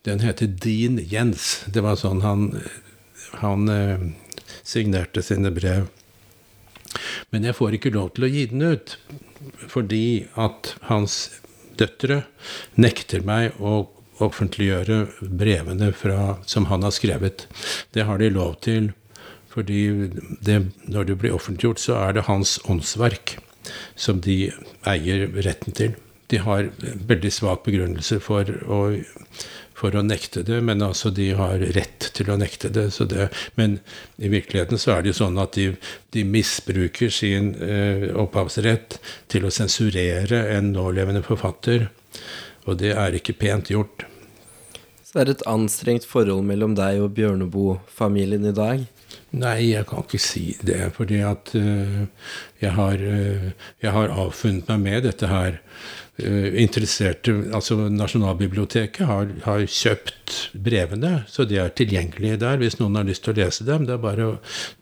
Den 0.08 0.24
heter 0.24 0.48
Din 0.48 0.98
Jens. 0.98 1.62
Det 1.68 1.84
var 1.84 2.00
sånn 2.00 2.24
han, 2.24 2.48
han 3.44 3.68
eh, 3.68 4.08
signerte 4.64 5.24
sine 5.24 5.52
brev. 5.52 5.92
Men 7.30 7.46
jeg 7.48 7.58
får 7.58 7.78
ikke 7.78 7.94
lov 7.94 8.12
til 8.16 8.26
å 8.26 8.32
gi 8.32 8.46
den 8.52 8.66
ut 8.74 8.96
fordi 9.72 10.28
at 10.38 10.74
hans 10.86 11.16
døtre 11.80 12.22
nekter 12.78 13.24
meg 13.26 13.58
å 13.58 13.86
offentliggjøre 14.22 14.98
brevene 15.40 15.90
fra, 15.96 16.36
som 16.46 16.68
han 16.70 16.84
har 16.86 16.94
skrevet. 16.94 17.46
Det 17.90 18.04
har 18.06 18.20
de 18.22 18.30
lov 18.30 18.60
til, 18.62 18.92
fordi 19.50 20.10
det, 20.44 20.58
når 20.86 21.08
det 21.08 21.18
blir 21.20 21.34
offentliggjort, 21.34 21.82
så 21.82 21.98
er 22.04 22.16
det 22.16 22.28
hans 22.28 22.58
åndsverk 22.70 23.36
som 23.98 24.20
de 24.22 24.52
eier 24.88 25.26
retten 25.44 25.74
til. 25.76 25.96
De 26.32 26.40
har 26.40 26.70
veldig 26.80 27.32
svak 27.34 27.66
begrunnelse 27.66 28.20
for 28.24 28.48
å 28.64 28.82
for 29.82 29.98
å 29.98 30.04
nekte 30.06 30.44
det, 30.46 30.60
men 30.62 30.84
altså 30.86 31.10
de 31.14 31.32
har 31.38 31.62
rett 31.74 32.08
til 32.14 32.30
å 32.30 32.38
nekte 32.38 32.70
det. 32.70 32.86
det 33.10 33.28
men 33.58 33.80
i 34.22 34.30
virkeligheten 34.30 34.78
så 34.78 34.94
er 34.94 35.02
det 35.02 35.12
jo 35.12 35.20
sånn 35.24 35.40
at 35.42 35.58
de, 35.58 35.72
de 36.14 36.22
misbruker 36.22 37.10
sin 37.10 37.52
eh, 37.58 38.06
opphavsrett 38.14 39.00
til 39.32 39.48
å 39.48 39.52
sensurere 39.54 40.44
en 40.54 40.72
nålevende 40.76 41.24
forfatter, 41.26 41.88
og 42.64 42.78
det 42.78 42.94
er 42.94 43.18
ikke 43.18 43.38
pent 43.40 43.72
gjort. 43.74 44.06
Så 45.02 45.18
det 45.18 45.22
er 45.22 45.34
et 45.34 45.46
anstrengt 45.50 46.06
forhold 46.08 46.46
mellom 46.48 46.76
deg 46.78 47.02
og 47.02 47.10
Bjørneboe-familien 47.18 48.46
i 48.48 48.54
dag? 48.56 48.86
Nei, 49.32 49.72
jeg 49.72 49.84
kan 49.88 50.04
ikke 50.04 50.20
si 50.20 50.54
det, 50.64 50.78
fordi 50.96 51.18
at 51.24 51.52
uh, 51.56 52.04
jeg, 52.60 52.72
har, 52.78 53.00
uh, 53.00 53.50
jeg 53.82 53.92
har 53.92 54.14
avfunnet 54.24 54.70
meg 54.72 54.86
med 54.86 55.06
dette 55.08 55.28
her. 55.28 55.58
Uh, 56.22 56.48
interesserte, 56.62 57.34
altså 57.54 57.76
Nasjonalbiblioteket 57.90 59.06
har, 59.08 59.30
har, 59.46 59.64
kjøpt 59.66 60.36
brevene, 60.54 61.22
så 61.28 61.46
de 61.48 61.58
er 61.62 61.72
tilgjengelige 61.76 62.40
der 62.42 62.60
hvis 62.60 62.78
noen 62.80 63.00
har 63.00 63.08
lyst 63.08 63.24
til 63.26 63.34
å 63.34 63.40
lese 63.42 63.66
dem. 63.68 63.86
Det 63.88 63.96
er 63.96 64.02
bare, 64.02 64.28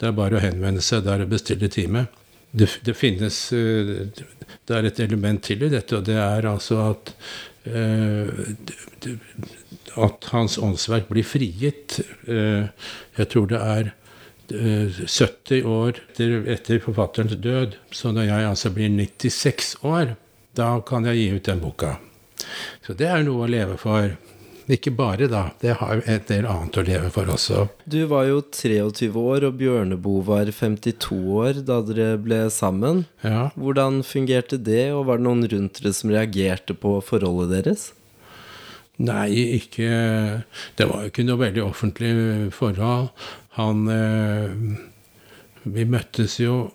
det 0.00 0.10
er 0.10 0.16
bare 0.16 0.38
å 0.38 0.42
henvende 0.44 0.84
seg 0.84 1.06
der 1.08 1.24
og 1.24 1.32
bestille 1.32 1.70
time. 1.72 2.06
Det, 2.50 2.66
det, 2.82 2.96
finnes 2.98 3.36
Det 3.54 4.74
er 4.74 4.86
et 4.88 4.98
element 5.04 5.38
til 5.46 5.62
i 5.62 5.70
dette, 5.70 6.00
og 6.00 6.08
det 6.08 6.16
er 6.18 6.48
altså 6.50 6.80
at 6.88 7.14
at 10.00 10.28
hans 10.32 10.56
åndsverk 10.58 11.10
blir 11.10 11.26
frigitt. 11.28 12.00
Jeg 12.26 13.28
tror 13.30 13.50
det 13.50 13.60
er 13.60 13.92
70 14.50 15.58
eh, 15.58 15.66
år 15.66 16.00
etter, 16.18 16.80
forfatterens 16.82 17.36
død. 17.36 17.76
Så 17.92 18.12
når 18.12 18.28
jeg 18.30 18.48
altså 18.48 18.70
blir 18.74 18.90
96 18.90 19.76
år, 19.82 20.16
da 20.56 20.72
kan 20.86 21.06
jeg 21.08 21.20
gi 21.20 21.28
ut 21.36 21.46
den 21.48 21.62
boka. 21.62 21.96
Så 22.86 22.96
det 22.98 23.08
er 23.10 23.24
noe 23.26 23.46
å 23.46 23.50
leve 23.50 23.76
for. 23.80 24.16
Ikke 24.70 24.92
bare, 24.94 25.26
da. 25.30 25.48
Det 25.58 25.74
har 25.80 26.02
et 26.06 26.28
del 26.30 26.46
annet 26.46 26.76
å 26.78 26.84
leve 26.86 27.08
for 27.10 27.30
også. 27.32 27.64
Du 27.90 27.98
var 28.10 28.28
jo 28.28 28.40
23 28.54 29.08
år, 29.18 29.46
og 29.48 29.56
Bjørneboe 29.58 30.22
var 30.28 30.50
52 30.54 31.18
år 31.40 31.62
da 31.66 31.80
dere 31.86 32.12
ble 32.22 32.44
sammen. 32.54 33.04
Ja. 33.26 33.48
Hvordan 33.58 34.04
fungerte 34.06 34.60
det, 34.60 34.92
og 34.94 35.08
var 35.08 35.18
det 35.18 35.26
noen 35.26 35.48
rundt 35.50 35.80
dere 35.80 35.94
som 35.96 36.12
reagerte 36.14 36.76
på 36.78 36.98
forholdet 37.02 37.56
deres? 37.56 37.88
Nei, 39.00 39.56
ikke 39.56 39.88
Det 40.76 40.84
var 40.84 41.02
jo 41.02 41.08
ikke 41.08 41.24
noe 41.24 41.40
veldig 41.40 41.62
offentlig 41.64 42.10
forhold. 42.52 43.08
Han 43.56 43.86
eh, 43.88 44.50
Vi 45.64 45.86
møttes 45.88 46.36
jo 46.42 46.66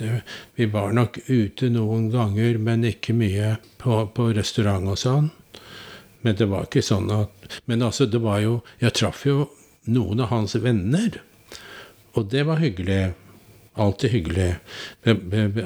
det, 0.00 0.22
Vi 0.54 0.66
var 0.66 0.92
nok 0.92 1.18
ute 1.28 1.68
noen 1.70 2.10
ganger, 2.12 2.58
men 2.58 2.84
ikke 2.84 3.14
mye 3.16 3.56
på, 3.78 4.06
på 4.14 4.28
restaurant 4.36 4.88
og 4.88 4.98
sånn. 5.00 5.30
Men 6.22 6.38
det 6.38 6.46
var 6.52 6.68
ikke 6.68 6.84
sånn 6.86 7.10
at 7.10 7.58
Men 7.66 7.82
altså, 7.82 8.06
det 8.06 8.20
var 8.22 8.38
jo 8.40 8.60
Jeg 8.78 8.94
traff 8.94 9.24
jo 9.26 9.48
noen 9.90 10.22
av 10.22 10.30
hans 10.30 10.54
venner. 10.54 11.18
Og 12.14 12.28
det 12.30 12.44
var 12.46 12.60
hyggelig. 12.62 13.14
Alltid 13.74 14.10
hyggelig. 14.10 14.50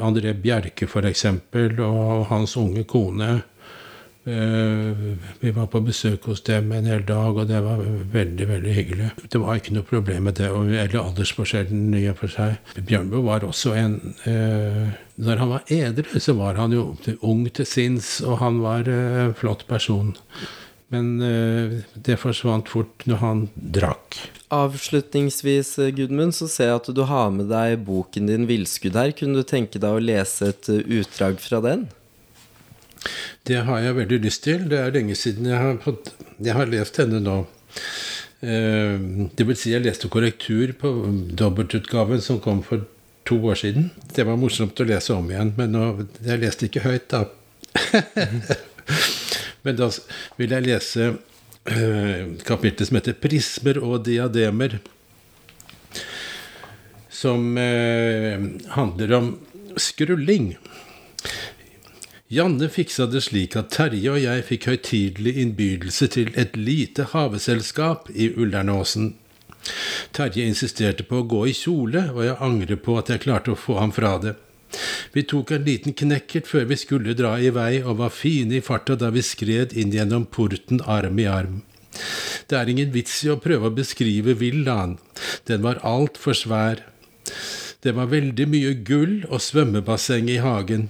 André 0.00 0.32
Bjerke, 0.32 0.86
for 0.88 1.04
eksempel, 1.04 1.80
og 1.84 2.28
hans 2.30 2.56
unge 2.56 2.86
kone. 2.88 3.42
Eh, 4.26 4.96
vi 5.38 5.52
var 5.54 5.68
på 5.70 5.78
besøk 5.86 6.24
hos 6.26 6.40
dem 6.42 6.72
en 6.74 6.88
hel 6.90 7.04
dag, 7.06 7.36
og 7.38 7.46
det 7.46 7.60
var 7.62 7.78
veldig 8.10 8.48
veldig 8.48 8.72
hyggelig. 8.74 9.10
Det 9.30 9.38
var 9.38 9.60
ikke 9.60 9.76
noe 9.76 9.86
problem 9.86 10.26
med 10.26 10.40
det, 10.40 10.48
eller 10.50 10.96
aldersforskjellen 10.98 11.94
i 11.94 12.08
og 12.10 12.18
for 12.24 12.34
seg. 12.34 12.56
Bjørnboe 12.88 13.22
var 13.22 13.46
også 13.46 13.76
en 13.78 13.98
eh, 14.26 14.96
Når 15.16 15.38
han 15.40 15.52
var 15.54 15.70
edru, 15.72 16.18
så 16.20 16.34
var 16.36 16.58
han 16.58 16.74
jo 16.74 16.88
ung 17.24 17.46
til 17.54 17.66
sinns, 17.66 18.18
og 18.20 18.40
han 18.42 18.58
var 18.64 18.90
en 18.90 19.28
eh, 19.30 19.34
flott 19.38 19.62
person. 19.70 20.16
Men 20.90 21.18
det 21.18 22.14
forsvant 22.22 22.68
fort 22.70 23.02
når 23.10 23.18
han 23.18 23.40
drakk. 23.54 24.20
Avslutningsvis, 24.54 25.72
Gudmund, 25.96 26.36
så 26.36 26.46
ser 26.46 26.70
jeg 26.70 26.78
at 26.78 26.90
du 26.94 27.00
har 27.10 27.32
med 27.34 27.50
deg 27.50 27.80
boken 27.88 28.30
din 28.30 28.46
'Villskudd' 28.46 28.94
her. 28.94 29.10
Kunne 29.10 29.42
du 29.42 29.42
tenke 29.42 29.82
deg 29.82 29.90
å 29.90 30.02
lese 30.02 30.52
et 30.52 30.70
utdrag 30.70 31.42
fra 31.42 31.58
den? 31.64 31.88
Det 33.46 33.62
har 33.68 33.82
jeg 33.82 33.98
veldig 34.00 34.18
lyst 34.24 34.42
til. 34.46 34.66
Det 34.70 34.80
er 34.80 34.94
lenge 34.94 35.14
siden 35.18 35.48
jeg 35.50 35.60
har, 35.62 35.78
fått, 35.84 36.10
jeg 36.42 36.56
har 36.56 36.70
lest 36.70 36.98
henne 37.02 37.20
nå. 37.22 37.38
Eh, 38.40 38.98
det 39.36 39.46
vil 39.48 39.58
si, 39.58 39.72
jeg 39.72 39.84
leste 39.84 40.10
korrektur 40.12 40.74
på 40.80 40.92
dobbeltutgaven 41.38 42.22
som 42.24 42.42
kom 42.42 42.62
for 42.66 42.84
to 43.26 43.38
år 43.50 43.58
siden. 43.58 43.90
Det 44.14 44.26
var 44.26 44.38
morsomt 44.40 44.80
å 44.80 44.86
lese 44.86 45.14
om 45.16 45.30
igjen, 45.30 45.54
men 45.58 45.72
nå, 45.74 45.86
jeg 46.24 46.42
leste 46.42 46.68
ikke 46.68 46.84
høyt, 46.86 47.08
da. 47.10 47.24
men 49.66 49.78
da 49.78 49.88
vil 50.38 50.54
jeg 50.54 50.66
lese 50.66 51.08
uh, 51.16 52.22
kapittelet 52.46 52.88
som 52.88 53.00
heter 53.00 53.18
'Prismer 53.18 53.80
og 53.82 54.04
diademer', 54.06 54.78
som 57.10 57.56
uh, 57.58 58.46
handler 58.76 59.16
om 59.18 59.32
skrulling. 59.76 60.54
Janne 62.28 62.66
fiksa 62.68 63.04
det 63.06 63.20
slik 63.22 63.54
at 63.54 63.68
Terje 63.70 64.10
og 64.10 64.18
jeg 64.18 64.42
fikk 64.48 64.64
høytidelig 64.66 65.36
innbydelse 65.44 66.08
til 66.10 66.32
et 66.34 66.56
lite 66.58 67.04
haveselskap 67.12 68.08
i 68.10 68.32
Ullernåsen. 68.34 69.12
Terje 70.16 70.42
insisterte 70.42 71.06
på 71.06 71.20
å 71.20 71.28
gå 71.30 71.44
i 71.46 71.54
kjole, 71.54 72.08
og 72.10 72.24
jeg 72.26 72.40
angrer 72.42 72.80
på 72.82 72.96
at 72.98 73.12
jeg 73.14 73.22
klarte 73.22 73.54
å 73.54 73.60
få 73.60 73.78
ham 73.78 73.94
fra 73.94 74.16
det. 74.18 74.34
Vi 75.14 75.22
tok 75.22 75.54
en 75.54 75.64
liten 75.68 75.94
knekkert 75.94 76.50
før 76.50 76.66
vi 76.72 76.80
skulle 76.82 77.14
dra 77.14 77.36
i 77.38 77.54
vei, 77.54 77.78
og 77.84 78.02
var 78.02 78.10
fine 78.10 78.58
i 78.58 78.64
farta 78.72 78.98
da 78.98 79.12
vi 79.14 79.22
skred 79.22 79.78
inn 79.78 79.94
gjennom 79.94 80.26
porten 80.26 80.82
arm 80.82 81.22
i 81.22 81.30
arm. 81.30 81.62
Det 82.50 82.58
er 82.58 82.74
ingen 82.74 82.90
vits 82.90 83.22
i 83.22 83.30
å 83.30 83.38
prøve 83.38 83.70
å 83.70 83.76
beskrive 83.78 84.34
villaen, 84.42 84.98
den 85.46 85.62
var 85.62 85.78
altfor 85.86 86.34
svær. 86.34 86.82
Det 87.86 87.94
var 87.94 88.10
veldig 88.10 88.50
mye 88.50 88.78
gull 88.82 89.20
og 89.30 89.38
svømmebasseng 89.46 90.26
i 90.26 90.42
hagen. 90.42 90.88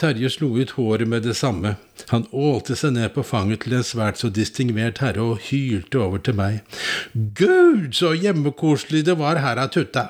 Terje 0.00 0.30
slo 0.32 0.54
ut 0.58 0.76
håret 0.78 1.08
med 1.08 1.24
det 1.26 1.36
samme. 1.38 1.76
Han 2.10 2.26
ålte 2.34 2.74
seg 2.76 2.96
ned 2.96 3.12
på 3.14 3.22
fanget 3.24 3.62
til 3.64 3.76
en 3.78 3.86
svært 3.86 4.18
så 4.20 4.28
distingvert 4.34 4.98
herre 5.02 5.22
og 5.22 5.44
hylte 5.46 6.00
over 6.02 6.20
til 6.24 6.36
meg. 6.38 6.60
Gud, 7.14 7.94
så 7.96 8.12
hjemmekoselig 8.18 9.04
det 9.06 9.16
var 9.20 9.40
her 9.42 9.60
av 9.62 9.70
tutta! 9.74 10.08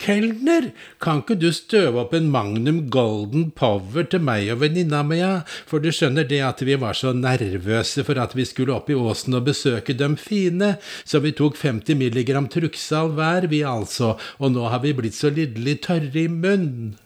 Kelner, 0.00 0.70
kan 1.02 1.22
ikke 1.22 1.36
du 1.38 1.48
støve 1.54 2.02
opp 2.02 2.14
en 2.16 2.30
Magnum 2.32 2.84
Golden 2.92 3.50
Power 3.56 4.08
til 4.10 4.24
meg 4.26 4.50
og 4.54 4.62
venninna 4.64 5.02
mi? 5.06 5.20
For 5.68 5.82
du 5.82 5.92
skjønner 5.94 6.26
det 6.28 6.42
at 6.46 6.64
vi 6.66 6.76
var 6.80 6.96
så 6.98 7.14
nervøse 7.16 8.04
for 8.06 8.20
at 8.22 8.36
vi 8.36 8.46
skulle 8.48 8.74
opp 8.74 8.90
i 8.90 8.98
åsen 8.98 9.38
og 9.38 9.46
besøke 9.50 9.96
dem 9.96 10.18
fine, 10.20 10.76
så 11.04 11.22
vi 11.24 11.34
tok 11.36 11.58
50 11.60 11.98
milligram 12.00 12.50
Truxal 12.52 13.14
hver, 13.16 13.48
vi 13.52 13.62
altså, 13.66 14.14
og 14.40 14.54
nå 14.56 14.68
har 14.72 14.84
vi 14.84 14.96
blitt 14.96 15.18
så 15.18 15.32
lidderlig 15.32 15.80
tørre 15.86 16.24
i 16.26 16.30
munnen. 16.32 16.96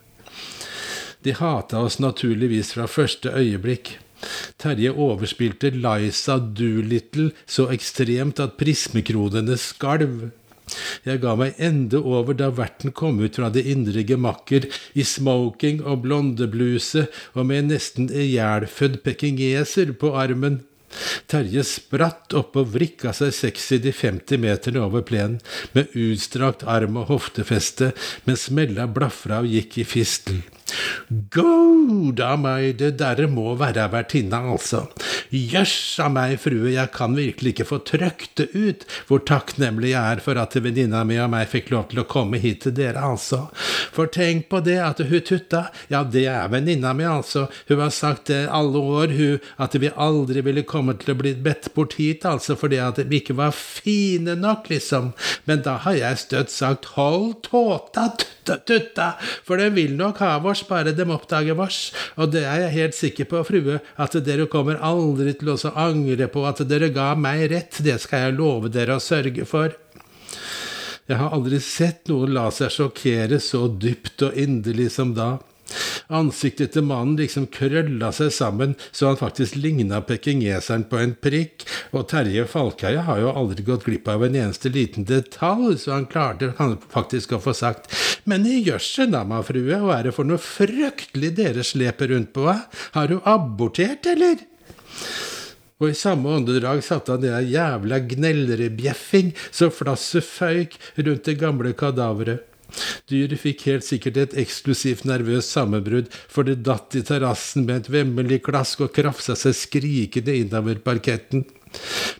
De 1.22 1.34
hata 1.36 1.82
oss 1.84 1.98
naturligvis 2.00 2.72
fra 2.76 2.86
første 2.88 3.32
øyeblikk. 3.36 3.98
Terje 4.60 4.92
overspilte 4.92 5.70
Liza 5.72 6.38
Doolittle 6.38 7.30
så 7.48 7.68
ekstremt 7.72 8.40
at 8.40 8.56
prismekronene 8.60 9.56
skalv. 9.60 10.30
Jeg 11.04 11.20
ga 11.24 11.34
meg 11.36 11.58
ende 11.58 11.98
over 11.98 12.36
da 12.38 12.50
verten 12.54 12.94
kom 12.94 13.18
ut 13.24 13.36
fra 13.40 13.50
det 13.52 13.64
indre 13.68 14.04
gemakker 14.06 14.68
i 14.94 15.04
smoking 15.04 15.82
og 15.82 16.04
blondebluse 16.04 17.08
og 17.34 17.48
med 17.48 17.64
en 17.64 17.72
nesten 17.74 18.10
ihjelfødd 18.12 19.00
pekingeser 19.06 19.96
på 20.00 20.14
armen. 20.16 20.60
Terje 21.30 21.62
spratt 21.66 22.34
opp 22.38 22.56
og 22.58 22.72
vrikka 22.74 23.12
seg 23.14 23.34
sexy 23.34 23.78
de 23.82 23.92
50 23.94 24.40
meterne 24.42 24.82
over 24.82 25.04
plenen, 25.06 25.38
med 25.74 25.92
utstrakt 25.94 26.64
arm 26.66 26.98
og 26.98 27.12
hoftefeste, 27.12 27.92
mens 28.26 28.48
Mella 28.50 28.88
blafra 28.90 29.44
og 29.44 29.52
gikk 29.52 29.78
i 29.84 29.86
fistel. 29.86 30.42
Gauda 31.34 32.34
meg, 32.40 32.76
det 32.80 32.94
derre 33.00 33.28
må 33.30 33.54
være 33.60 33.88
vertinna, 33.92 34.42
altså. 34.52 34.86
Jøssa 35.30 36.08
meg, 36.12 36.36
frue, 36.42 36.72
jeg 36.74 36.90
kan 36.94 37.14
virkelig 37.18 37.54
ikke 37.54 37.68
få 37.68 37.80
trøkt 37.86 38.40
det 38.40 38.48
ut 38.54 38.86
hvor 39.08 39.22
takknemlig 39.26 39.92
jeg 39.92 40.16
er 40.16 40.22
for 40.24 40.38
at 40.40 40.56
venninna 40.62 41.02
mi 41.06 41.18
og 41.22 41.30
meg 41.32 41.48
fikk 41.50 41.70
lov 41.74 41.88
til 41.90 42.02
å 42.02 42.06
komme 42.10 42.40
hit 42.42 42.64
til 42.64 42.74
dere, 42.76 43.02
altså. 43.12 43.46
For 43.94 44.10
tenk 44.10 44.48
på 44.50 44.62
det, 44.66 44.78
at 44.82 45.02
hun 45.02 45.26
Tutta, 45.30 45.66
ja, 45.92 46.00
det 46.02 46.24
er 46.30 46.48
venninna 46.50 46.94
mi, 46.96 47.04
altså. 47.06 47.46
Hun 47.68 47.82
har 47.84 47.92
sagt 47.94 48.30
det 48.30 48.42
alle 48.50 48.80
år, 48.80 49.14
hun, 49.18 49.46
at 49.62 49.76
vi 49.78 49.92
aldri 49.94 50.42
ville 50.46 50.66
komme 50.66 50.96
til 50.98 51.14
å 51.14 51.18
bli 51.20 51.34
bedt 51.44 51.70
bort 51.76 51.98
hit, 52.00 52.24
altså, 52.26 52.56
fordi 52.58 52.80
at 52.82 53.02
vi 53.10 53.20
ikke 53.20 53.36
var 53.38 53.54
fine 53.56 54.36
nok, 54.38 54.70
liksom. 54.72 55.12
Men 55.46 55.64
da 55.66 55.76
har 55.84 55.98
jeg 55.98 56.22
støtt 56.24 56.54
sagt 56.54 56.92
hold 56.96 57.42
tåta, 57.46 58.08
Tutta, 58.20 58.58
Tutta, 58.66 59.08
for 59.46 59.60
det 59.60 59.70
vil 59.76 59.94
nok 59.98 60.22
ha 60.24 60.34
vårs 60.60 60.68
bare 60.68 60.92
dem 60.92 61.10
oppdager 61.10 61.54
vars. 61.54 61.92
og 62.16 62.32
det 62.32 62.44
er 62.44 62.60
jeg 62.66 62.74
helt 62.74 62.94
sikker 62.94 63.24
på, 63.24 63.44
frue, 63.44 63.80
at 63.96 64.12
dere 64.24 64.46
kommer 64.46 64.76
aldri 64.76 65.34
til 65.34 65.50
å 65.54 65.72
angre 65.74 66.28
på 66.28 66.46
at 66.46 66.68
dere 66.68 66.90
ga 66.90 67.14
meg 67.14 67.50
rett, 67.50 67.82
det 67.82 68.00
skal 68.00 68.28
jeg 68.28 68.38
love 68.38 68.68
dere 68.68 68.96
å 68.96 69.00
sørge 69.00 69.44
for. 69.44 69.72
Jeg 71.08 71.18
har 71.18 71.32
aldri 71.32 71.58
sett 71.60 72.08
noen 72.08 72.34
la 72.34 72.50
seg 72.50 72.70
sjokkere 72.70 73.40
så 73.40 73.66
dypt 73.68 74.22
og 74.22 74.36
inderlig 74.36 74.90
som 74.92 75.14
da. 75.14 75.38
Ansiktet 76.10 76.72
til 76.74 76.82
mannen 76.82 77.14
liksom 77.18 77.46
krølla 77.54 78.10
seg 78.14 78.32
sammen 78.34 78.72
så 78.90 79.10
han 79.10 79.18
faktisk 79.20 79.54
ligna 79.54 80.00
pekingeseren 80.02 80.88
på 80.90 80.98
en 80.98 81.14
prikk, 81.14 81.66
og 81.94 82.08
Terje 82.10 82.46
Falkeie 82.50 83.04
har 83.06 83.20
jo 83.22 83.30
aldri 83.30 83.62
gått 83.66 83.86
glipp 83.86 84.10
av 84.10 84.24
en 84.26 84.38
eneste 84.38 84.72
liten 84.74 85.06
detalj, 85.06 85.76
så 85.78 85.94
han 85.94 86.08
klarte 86.10 86.50
faktisk 86.90 87.36
å 87.36 87.42
få 87.42 87.54
sagt 87.54 87.94
Men 88.28 88.44
i 88.48 88.60
jøsse 88.66 89.06
namma, 89.08 89.40
frue, 89.46 89.80
hva 89.80 89.98
er 89.98 90.08
det 90.08 90.14
for 90.16 90.28
noe 90.28 90.40
fryktelig 90.42 91.32
dere 91.38 91.64
sleper 91.66 92.12
rundt 92.12 92.32
på, 92.36 92.44
hva? 92.46 92.56
Har 92.96 93.10
du 93.10 93.20
abortert, 93.28 94.08
eller? 94.10 94.44
Og 95.80 95.94
i 95.94 95.96
samme 95.96 96.28
åndedrag 96.36 96.82
satte 96.84 97.14
han 97.14 97.22
det 97.22 97.32
der 97.32 97.46
jævla 97.48 98.02
gnellrebjeffing 98.10 99.32
så 99.48 99.70
flasset 99.72 100.26
føyk 100.26 100.76
rundt 101.00 101.24
det 101.28 101.38
gamle 101.40 101.72
kadaveret. 101.72 102.44
Dyret 103.10 103.40
fikk 103.42 103.64
helt 103.66 103.86
sikkert 103.86 104.18
et 104.20 104.36
eksklusivt 104.38 105.06
nervøst 105.08 105.56
sammenbrudd, 105.56 106.10
for 106.30 106.46
det 106.46 106.60
datt 106.66 106.94
i 106.94 107.02
terrassen 107.06 107.64
med 107.66 107.80
et 107.80 107.90
vemmelig 107.96 108.42
klask 108.46 108.84
og 108.84 108.92
krafsa 108.94 109.34
seg 109.38 109.56
skrikende 109.58 110.36
innover 110.44 110.78
parketten. 110.84 111.48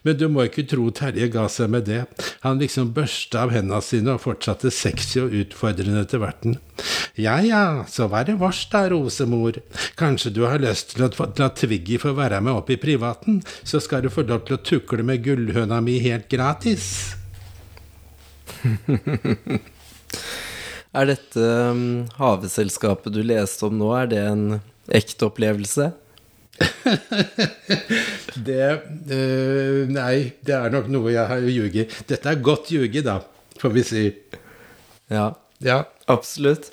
Men 0.07 0.17
du 0.17 0.27
må 0.33 0.47
ikke 0.47 0.65
tro 0.71 0.87
Terje 0.95 1.29
ga 1.33 1.47
seg 1.53 1.71
med 1.73 1.87
det. 1.89 2.05
Han 2.45 2.61
liksom 2.63 2.93
børsta 2.97 3.45
av 3.45 3.55
hendene 3.55 3.81
sine 3.85 4.15
og 4.15 4.23
fortsatte 4.25 4.73
sexy 4.73 5.21
og 5.23 5.35
utfordrende 5.43 6.05
til 6.09 6.23
verten. 6.23 6.57
Ja 7.21 7.37
ja, 7.45 7.85
så 7.91 8.09
var 8.09 8.25
det 8.29 8.39
vårs 8.41 8.63
da, 8.73 8.87
Rosemor. 8.93 9.59
Kanskje 10.01 10.33
du 10.37 10.43
har 10.49 10.63
lyst 10.63 10.95
til 10.95 11.05
å 11.05 11.11
la 11.41 11.51
Twiggy 11.53 11.99
få 12.01 12.15
være 12.17 12.41
med 12.45 12.63
opp 12.63 12.71
i 12.73 12.81
privaten, 12.81 13.43
så 13.65 13.81
skal 13.83 14.05
du 14.05 14.11
få 14.13 14.25
lov 14.29 14.47
til 14.47 14.57
å 14.57 14.65
tukle 14.65 15.05
med 15.07 15.25
gullhøna 15.27 15.81
mi 15.85 15.99
helt 16.05 16.31
gratis. 16.33 17.17
Er 20.91 21.07
dette 21.07 21.39
um, 21.71 21.83
haveselskapet 22.19 23.15
du 23.15 23.21
leste 23.23 23.63
om 23.69 23.77
nå, 23.79 23.93
er 23.95 24.09
det 24.11 24.23
en 24.27 24.47
ekte 24.91 25.29
opplevelse? 25.29 25.93
det 28.47 28.65
øh, 29.11 29.89
Nei, 29.91 30.33
det 30.47 30.55
er 30.57 30.73
nok 30.73 30.89
noe 30.93 31.13
jeg 31.15 31.27
har 31.31 31.45
ljuget. 31.45 31.95
Dette 32.11 32.33
er 32.33 32.43
godt 32.45 32.71
ljuget, 32.75 33.05
da, 33.07 33.21
får 33.61 33.75
vi 33.77 33.87
si. 33.87 34.05
Ja, 35.11 35.31
Ja. 35.61 35.83
absolutt. 36.09 36.71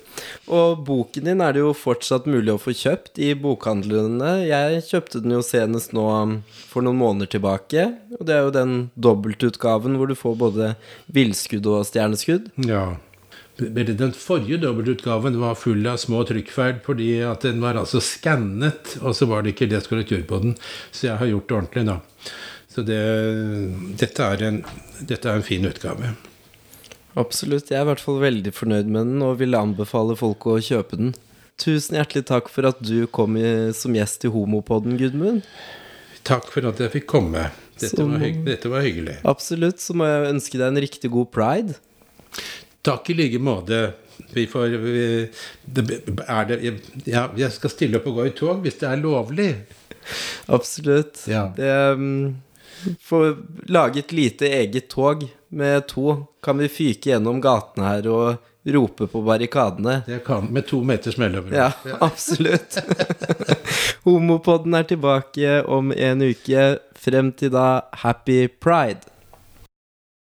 Og 0.48 0.78
boken 0.86 1.26
din 1.28 1.42
er 1.44 1.52
det 1.52 1.60
jo 1.60 1.74
fortsatt 1.76 2.24
mulig 2.30 2.54
å 2.54 2.60
få 2.62 2.72
kjøpt 2.72 3.18
i 3.20 3.34
bokhandlene. 3.36 4.30
Jeg 4.48 4.80
kjøpte 4.86 5.20
den 5.22 5.34
jo 5.36 5.42
senest 5.44 5.92
nå 5.92 6.06
um, 6.08 6.32
for 6.70 6.82
noen 6.86 6.96
måneder 6.98 7.28
tilbake. 7.36 7.84
Og 8.16 8.24
det 8.26 8.34
er 8.38 8.46
jo 8.46 8.54
den 8.56 8.72
dobbeltutgaven 8.96 9.98
hvor 10.00 10.08
du 10.08 10.16
får 10.18 10.38
både 10.40 10.70
villskudd 11.12 11.68
og 11.68 11.84
stjerneskudd. 11.90 12.48
ja. 12.66 12.86
Den 13.58 14.12
forrige 14.14 14.60
dobbeltutgaven 14.62 15.38
var 15.40 15.56
full 15.58 15.82
av 15.90 15.96
små 15.98 16.20
trykkfeil 16.28 16.76
fordi 16.84 17.08
at 17.26 17.42
den 17.42 17.58
var 17.64 17.74
altså 17.80 17.98
skannet, 18.04 18.92
og 19.02 19.16
så 19.18 19.26
var 19.26 19.42
det 19.42 19.56
ikke 19.56 19.66
det 19.72 19.80
korrektur 19.90 20.22
på 20.30 20.38
den. 20.44 20.54
Så 20.94 21.08
jeg 21.08 21.18
har 21.18 21.26
gjort 21.32 21.48
det 21.50 21.56
ordentlig 21.58 21.84
nå. 21.88 21.96
Så 22.70 22.84
det, 22.86 23.00
dette, 23.98 24.22
er 24.22 24.44
en, 24.46 24.60
dette 25.02 25.26
er 25.26 25.40
en 25.40 25.46
fin 25.46 25.66
utgave. 25.66 26.12
Absolutt. 27.18 27.72
Jeg 27.72 27.80
er 27.80 27.86
i 27.86 27.90
hvert 27.90 28.04
fall 28.04 28.20
veldig 28.22 28.52
fornøyd 28.54 28.86
med 28.94 29.10
den 29.10 29.24
og 29.26 29.40
vil 29.40 29.58
anbefale 29.58 30.14
folk 30.20 30.46
å 30.46 30.58
kjøpe 30.62 31.00
den. 31.00 31.14
Tusen 31.58 31.98
hjertelig 31.98 32.28
takk 32.28 32.50
for 32.54 32.68
at 32.70 32.78
du 32.86 33.08
kom 33.10 33.34
i, 33.40 33.72
som 33.74 33.96
gjest 33.98 34.28
i 34.28 34.30
Homopodden, 34.30 34.94
Gudmund. 35.00 35.42
Takk 36.28 36.46
for 36.52 36.68
at 36.70 36.78
jeg 36.78 36.92
fikk 36.94 37.08
komme. 37.10 37.48
Dette, 37.78 37.96
Så- 37.96 38.06
var, 38.06 38.22
dette 38.46 38.70
var 38.70 38.86
hyggelig. 38.86 39.18
Absolutt. 39.26 39.82
Så 39.82 39.96
må 39.98 40.06
jeg 40.06 40.30
ønske 40.36 40.58
deg 40.60 40.68
en 40.70 40.82
riktig 40.86 41.10
god 41.10 41.32
pride. 41.34 41.74
Takk 42.88 43.10
i 43.12 43.18
like 43.18 43.40
måte. 43.42 43.80
Vi 44.32 44.46
får 44.50 44.66
vi, 44.82 45.28
det, 45.64 45.82
er 46.26 46.44
det, 46.48 46.58
ja, 47.04 47.28
Jeg 47.36 47.52
skal 47.54 47.72
stille 47.72 48.00
opp 48.00 48.08
og 48.10 48.20
gå 48.20 48.28
i 48.28 48.34
tog 48.36 48.64
hvis 48.64 48.80
det 48.80 48.88
er 48.90 49.00
lovlig. 49.02 49.52
Absolutt. 50.46 51.22
Ja. 51.28 51.48
Det 51.56 51.72
um, 51.94 52.36
Få 53.02 53.22
lage 53.66 53.98
et 54.04 54.12
lite 54.12 54.48
eget 54.48 54.88
tog 54.88 55.26
med 55.48 55.86
to. 55.90 56.14
Kan 56.42 56.62
vi 56.62 56.68
fyke 56.70 57.10
gjennom 57.10 57.40
gatene 57.42 57.88
her 57.88 58.08
og 58.12 58.72
rope 58.74 59.08
på 59.10 59.22
barrikadene? 59.26 60.02
Det 60.06 60.20
kan 60.26 60.46
med 60.54 60.68
to 60.68 60.80
meters 60.86 61.18
mellomrom. 61.18 61.54
Ja, 61.54 61.72
absolutt. 62.00 62.78
Homopodden 64.06 64.78
er 64.78 64.86
tilbake 64.86 65.62
om 65.66 65.92
en 65.92 66.22
uke. 66.22 66.68
Frem 66.98 67.32
til 67.34 67.52
da, 67.54 67.68
happy 68.04 68.46
pride. 68.62 69.10